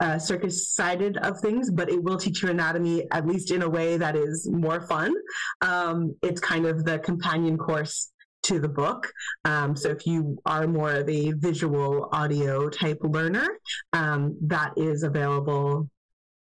uh, 0.00 0.18
circus 0.18 0.68
sided 0.68 1.16
of 1.18 1.40
things, 1.40 1.70
but 1.70 1.88
it 1.88 2.02
will 2.02 2.16
teach 2.16 2.42
you 2.42 2.50
anatomy 2.50 3.04
at 3.10 3.26
least 3.26 3.50
in 3.50 3.62
a 3.62 3.68
way 3.68 3.96
that 3.96 4.16
is 4.16 4.48
more 4.50 4.80
fun. 4.80 5.12
Um, 5.60 6.14
it's 6.22 6.40
kind 6.40 6.66
of 6.66 6.84
the 6.84 6.98
companion 7.00 7.58
course 7.58 8.12
to 8.48 8.58
the 8.58 8.68
book. 8.68 9.12
Um, 9.44 9.76
so 9.76 9.90
if 9.90 10.06
you 10.06 10.38
are 10.46 10.66
more 10.66 10.92
of 10.92 11.08
a 11.08 11.32
visual 11.32 12.08
audio 12.12 12.70
type 12.70 12.98
learner, 13.02 13.46
um, 13.92 14.36
that 14.42 14.72
is 14.76 15.02
available 15.02 15.88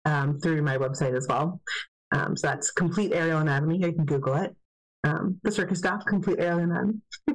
um, 0.05 0.39
through 0.39 0.63
my 0.63 0.77
website 0.77 1.17
as 1.17 1.27
well. 1.29 1.61
Um, 2.13 2.37
so 2.37 2.47
that's 2.47 2.71
complete 2.71 3.13
aerial 3.13 3.39
anatomy. 3.39 3.79
You 3.79 3.93
can 3.93 4.05
Google 4.05 4.35
it. 4.35 4.55
Um, 5.05 5.41
the 5.43 5.51
circus 5.51 5.79
stuff, 5.79 6.05
complete 6.07 6.41
aerial 6.41 6.71
anatomy. 6.71 6.99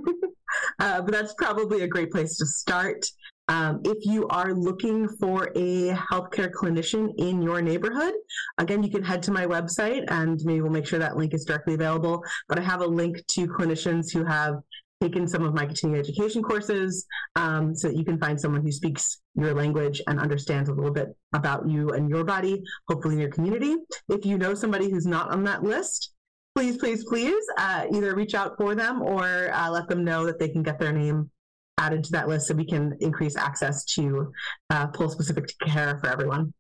uh, 0.80 1.02
but 1.02 1.12
that's 1.12 1.34
probably 1.34 1.82
a 1.82 1.88
great 1.88 2.12
place 2.12 2.38
to 2.38 2.46
start. 2.46 3.06
Um, 3.50 3.82
if 3.84 4.06
you 4.06 4.28
are 4.30 4.54
looking 4.54 5.08
for 5.08 5.52
a 5.56 5.90
healthcare 5.90 6.52
clinician 6.52 7.14
in 7.18 7.42
your 7.42 7.62
neighborhood, 7.62 8.14
again, 8.58 8.84
you 8.84 8.90
can 8.90 9.04
head 9.04 9.22
to 9.24 9.32
my 9.32 9.46
website 9.46 10.06
and 10.08 10.40
maybe 10.46 10.62
we'll 10.62 10.72
make 10.72 10.88
sure 10.88 11.00
that 11.00 11.18
link 11.18 11.34
is 11.34 11.44
directly 11.44 11.74
available. 11.74 12.24
But 12.48 12.60
I 12.60 12.62
have 12.62 12.82
a 12.82 12.88
link 12.88 13.26
to 13.28 13.48
clinicians 13.48 14.14
who 14.14 14.24
have 14.24 14.56
taken 15.02 15.28
some 15.28 15.44
of 15.44 15.54
my 15.54 15.66
continuing 15.66 16.00
education 16.00 16.42
courses 16.42 17.06
um, 17.36 17.76
so 17.76 17.90
that 17.90 17.98
you 17.98 18.06
can 18.06 18.18
find 18.18 18.40
someone 18.40 18.62
who 18.62 18.72
speaks 18.72 19.20
your 19.36 19.54
language 19.54 20.02
and 20.08 20.20
understands 20.20 20.70
a 20.70 20.74
little 20.74 20.94
bit 20.94 21.10
about 21.34 21.68
you 21.68 21.90
and 21.90 22.10
your 22.10 22.24
body, 22.24 22.64
hopefully 22.88 23.16
in 23.16 23.20
your 23.20 23.30
community. 23.30 23.76
If 24.08 24.26
you 24.26 24.38
know 24.38 24.54
somebody 24.54 24.90
who's 24.90 25.06
not 25.06 25.32
on 25.32 25.44
that 25.44 25.64
list, 25.64 26.14
please, 26.56 26.78
please, 26.78 27.04
please 27.04 27.44
uh, 27.58 27.88
either 27.94 28.16
reach 28.16 28.36
out 28.36 28.56
for 28.58 28.76
them 28.76 29.02
or 29.02 29.52
uh, 29.54 29.70
let 29.70 29.90
them 29.90 30.06
know 30.06 30.26
that 30.26 30.40
they 30.40 30.48
can 30.48 30.64
get 30.64 30.80
their 30.80 30.94
name 30.94 31.30
added 31.78 32.04
to 32.06 32.12
that 32.12 32.28
list 32.28 32.48
so 32.48 32.54
we 32.54 32.66
can 32.66 32.96
increase 33.00 33.36
access 33.36 33.84
to 33.86 34.32
uh, 34.70 34.88
pole 34.88 35.10
specific 35.10 35.52
care 35.66 35.98
for 36.00 36.08
everyone. 36.08 36.54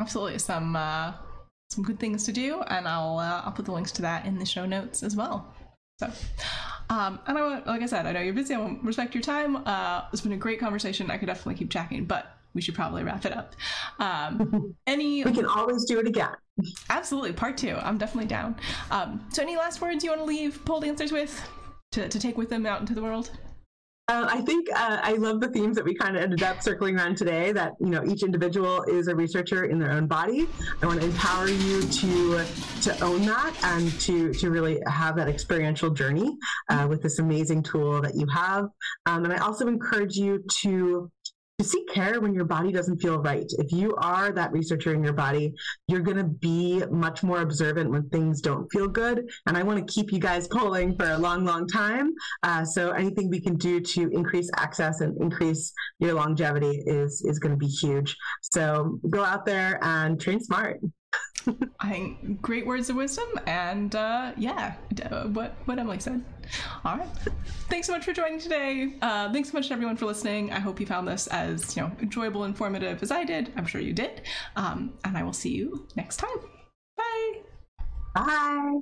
Absolutely, 0.00 0.38
some 0.38 0.76
uh, 0.76 1.14
some 1.70 1.84
good 1.84 1.98
things 1.98 2.24
to 2.24 2.32
do, 2.32 2.60
and 2.62 2.86
I'll 2.86 3.18
uh, 3.18 3.42
I'll 3.44 3.52
put 3.52 3.64
the 3.64 3.72
links 3.72 3.92
to 3.92 4.02
that 4.02 4.26
in 4.26 4.38
the 4.38 4.44
show 4.44 4.66
notes 4.66 5.02
as 5.02 5.16
well. 5.16 5.54
So, 5.98 6.10
um, 6.90 7.18
and 7.26 7.38
I 7.38 7.62
like 7.64 7.82
I 7.82 7.86
said, 7.86 8.06
I 8.06 8.12
know 8.12 8.20
you're 8.20 8.34
busy. 8.34 8.54
I 8.54 8.58
won't 8.58 8.82
respect 8.84 9.14
your 9.14 9.22
time. 9.22 9.56
Uh, 9.66 10.02
it's 10.12 10.20
been 10.20 10.32
a 10.32 10.36
great 10.36 10.60
conversation. 10.60 11.10
I 11.10 11.16
could 11.16 11.26
definitely 11.26 11.54
keep 11.54 11.70
chatting, 11.70 12.04
but 12.04 12.36
we 12.52 12.60
should 12.60 12.74
probably 12.74 13.04
wrap 13.04 13.24
it 13.24 13.34
up. 13.34 13.54
Um, 13.98 14.74
any 14.86 15.24
we 15.24 15.32
can 15.32 15.46
always 15.46 15.84
do 15.84 15.98
it 15.98 16.06
again. 16.06 16.34
Absolutely, 16.90 17.32
part 17.32 17.56
two. 17.56 17.76
I'm 17.76 17.96
definitely 17.96 18.28
down. 18.28 18.56
Um, 18.90 19.24
so, 19.30 19.42
any 19.42 19.56
last 19.56 19.80
words 19.80 20.04
you 20.04 20.10
want 20.10 20.20
to 20.20 20.26
leave 20.26 20.62
pole 20.66 20.80
dancers 20.80 21.12
with? 21.12 21.42
To, 21.96 22.08
to 22.08 22.18
take 22.18 22.36
with 22.36 22.50
them 22.50 22.66
out 22.66 22.80
into 22.80 22.94
the 22.94 23.02
world? 23.02 23.30
Uh, 24.08 24.28
I 24.30 24.40
think 24.42 24.68
uh, 24.72 25.00
I 25.02 25.14
love 25.14 25.40
the 25.40 25.48
themes 25.48 25.74
that 25.74 25.84
we 25.84 25.92
kind 25.92 26.16
of 26.16 26.22
ended 26.22 26.44
up 26.44 26.62
circling 26.62 26.96
around 26.96 27.16
today. 27.16 27.50
That 27.50 27.72
you 27.80 27.88
know, 27.88 28.04
each 28.04 28.22
individual 28.22 28.84
is 28.84 29.08
a 29.08 29.16
researcher 29.16 29.64
in 29.64 29.80
their 29.80 29.90
own 29.90 30.06
body. 30.06 30.46
I 30.80 30.86
want 30.86 31.00
to 31.00 31.06
empower 31.08 31.48
you 31.48 31.82
to 31.82 32.44
to 32.82 33.04
own 33.04 33.22
that 33.26 33.52
and 33.64 33.90
to 34.02 34.32
to 34.34 34.50
really 34.50 34.78
have 34.86 35.16
that 35.16 35.26
experiential 35.26 35.90
journey 35.90 36.36
uh, 36.68 36.86
with 36.88 37.02
this 37.02 37.18
amazing 37.18 37.64
tool 37.64 38.00
that 38.00 38.14
you 38.14 38.28
have. 38.28 38.68
Um, 39.06 39.24
and 39.24 39.32
I 39.32 39.38
also 39.38 39.66
encourage 39.66 40.16
you 40.16 40.44
to 40.60 41.10
to 41.58 41.64
seek 41.64 41.88
care 41.88 42.20
when 42.20 42.34
your 42.34 42.44
body 42.44 42.70
doesn't 42.70 43.00
feel 43.00 43.18
right. 43.18 43.50
If 43.58 43.72
you 43.72 43.94
are 43.96 44.30
that 44.30 44.52
researcher 44.52 44.92
in 44.92 45.02
your 45.02 45.14
body, 45.14 45.54
you're 45.88 46.00
going 46.00 46.18
to 46.18 46.24
be 46.24 46.82
much 46.90 47.22
more 47.22 47.40
observant 47.40 47.90
when 47.90 48.08
things 48.10 48.42
don't 48.42 48.70
feel 48.70 48.88
good. 48.88 49.30
And 49.46 49.56
I 49.56 49.62
want 49.62 49.78
to 49.78 49.92
keep 49.92 50.12
you 50.12 50.18
guys 50.18 50.46
poling 50.48 50.96
for 50.96 51.10
a 51.10 51.18
long, 51.18 51.46
long 51.46 51.66
time. 51.66 52.12
Uh, 52.42 52.64
so 52.64 52.90
anything 52.90 53.30
we 53.30 53.40
can 53.40 53.56
do 53.56 53.80
to 53.80 54.08
increase 54.10 54.50
access 54.56 55.00
and 55.00 55.18
increase 55.20 55.72
your 55.98 56.12
longevity 56.12 56.82
is 56.86 57.22
is 57.24 57.38
going 57.38 57.52
to 57.52 57.58
be 57.58 57.66
huge. 57.66 58.16
So 58.42 58.98
go 59.08 59.24
out 59.24 59.46
there 59.46 59.78
and 59.82 60.20
train 60.20 60.40
smart. 60.40 60.80
I 61.80 62.16
great 62.42 62.66
words 62.66 62.90
of 62.90 62.96
wisdom, 62.96 63.26
and 63.46 63.94
uh, 63.94 64.32
yeah, 64.36 64.74
uh, 65.10 65.24
what 65.24 65.54
what 65.66 65.78
Emily 65.78 66.00
said. 66.00 66.24
All 66.84 66.96
right, 66.96 67.08
thanks 67.68 67.86
so 67.86 67.92
much 67.92 68.04
for 68.04 68.12
joining 68.12 68.38
today. 68.38 68.94
Uh, 69.02 69.32
thanks 69.32 69.50
so 69.50 69.58
much 69.58 69.68
to 69.68 69.74
everyone 69.74 69.96
for 69.96 70.06
listening. 70.06 70.52
I 70.52 70.58
hope 70.58 70.80
you 70.80 70.86
found 70.86 71.06
this 71.08 71.26
as 71.28 71.76
you 71.76 71.82
know 71.82 71.92
enjoyable, 72.00 72.44
and 72.44 72.52
informative 72.52 73.02
as 73.02 73.10
I 73.10 73.24
did. 73.24 73.52
I'm 73.56 73.66
sure 73.66 73.80
you 73.80 73.92
did, 73.92 74.22
um, 74.56 74.94
and 75.04 75.16
I 75.16 75.22
will 75.22 75.32
see 75.32 75.54
you 75.54 75.86
next 75.96 76.16
time. 76.16 76.38
Bye. 76.96 77.32
Bye. 78.14 78.80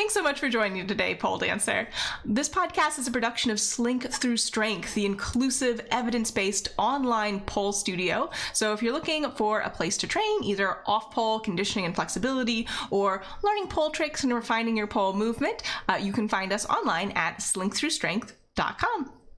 Thanks 0.00 0.14
so 0.14 0.22
much 0.22 0.40
for 0.40 0.48
joining 0.48 0.80
me 0.80 0.86
today, 0.86 1.14
Pole 1.14 1.36
Dancer. 1.36 1.86
This 2.24 2.48
podcast 2.48 2.98
is 2.98 3.06
a 3.06 3.10
production 3.10 3.50
of 3.50 3.60
Slink 3.60 4.10
Through 4.10 4.38
Strength, 4.38 4.94
the 4.94 5.04
inclusive, 5.04 5.86
evidence 5.90 6.30
based 6.30 6.68
online 6.78 7.40
pole 7.40 7.70
studio. 7.70 8.30
So 8.54 8.72
if 8.72 8.82
you're 8.82 8.94
looking 8.94 9.30
for 9.32 9.60
a 9.60 9.68
place 9.68 9.98
to 9.98 10.06
train, 10.06 10.42
either 10.42 10.78
off 10.86 11.10
pole, 11.10 11.38
conditioning 11.38 11.84
and 11.84 11.94
flexibility, 11.94 12.66
or 12.88 13.22
learning 13.42 13.66
pole 13.66 13.90
tricks 13.90 14.24
and 14.24 14.32
refining 14.32 14.74
your 14.74 14.86
pole 14.86 15.12
movement, 15.12 15.64
uh, 15.86 15.98
you 16.00 16.14
can 16.14 16.30
find 16.30 16.50
us 16.50 16.64
online 16.64 17.10
at 17.10 17.40
slinkthroughstrength.com. 17.40 19.19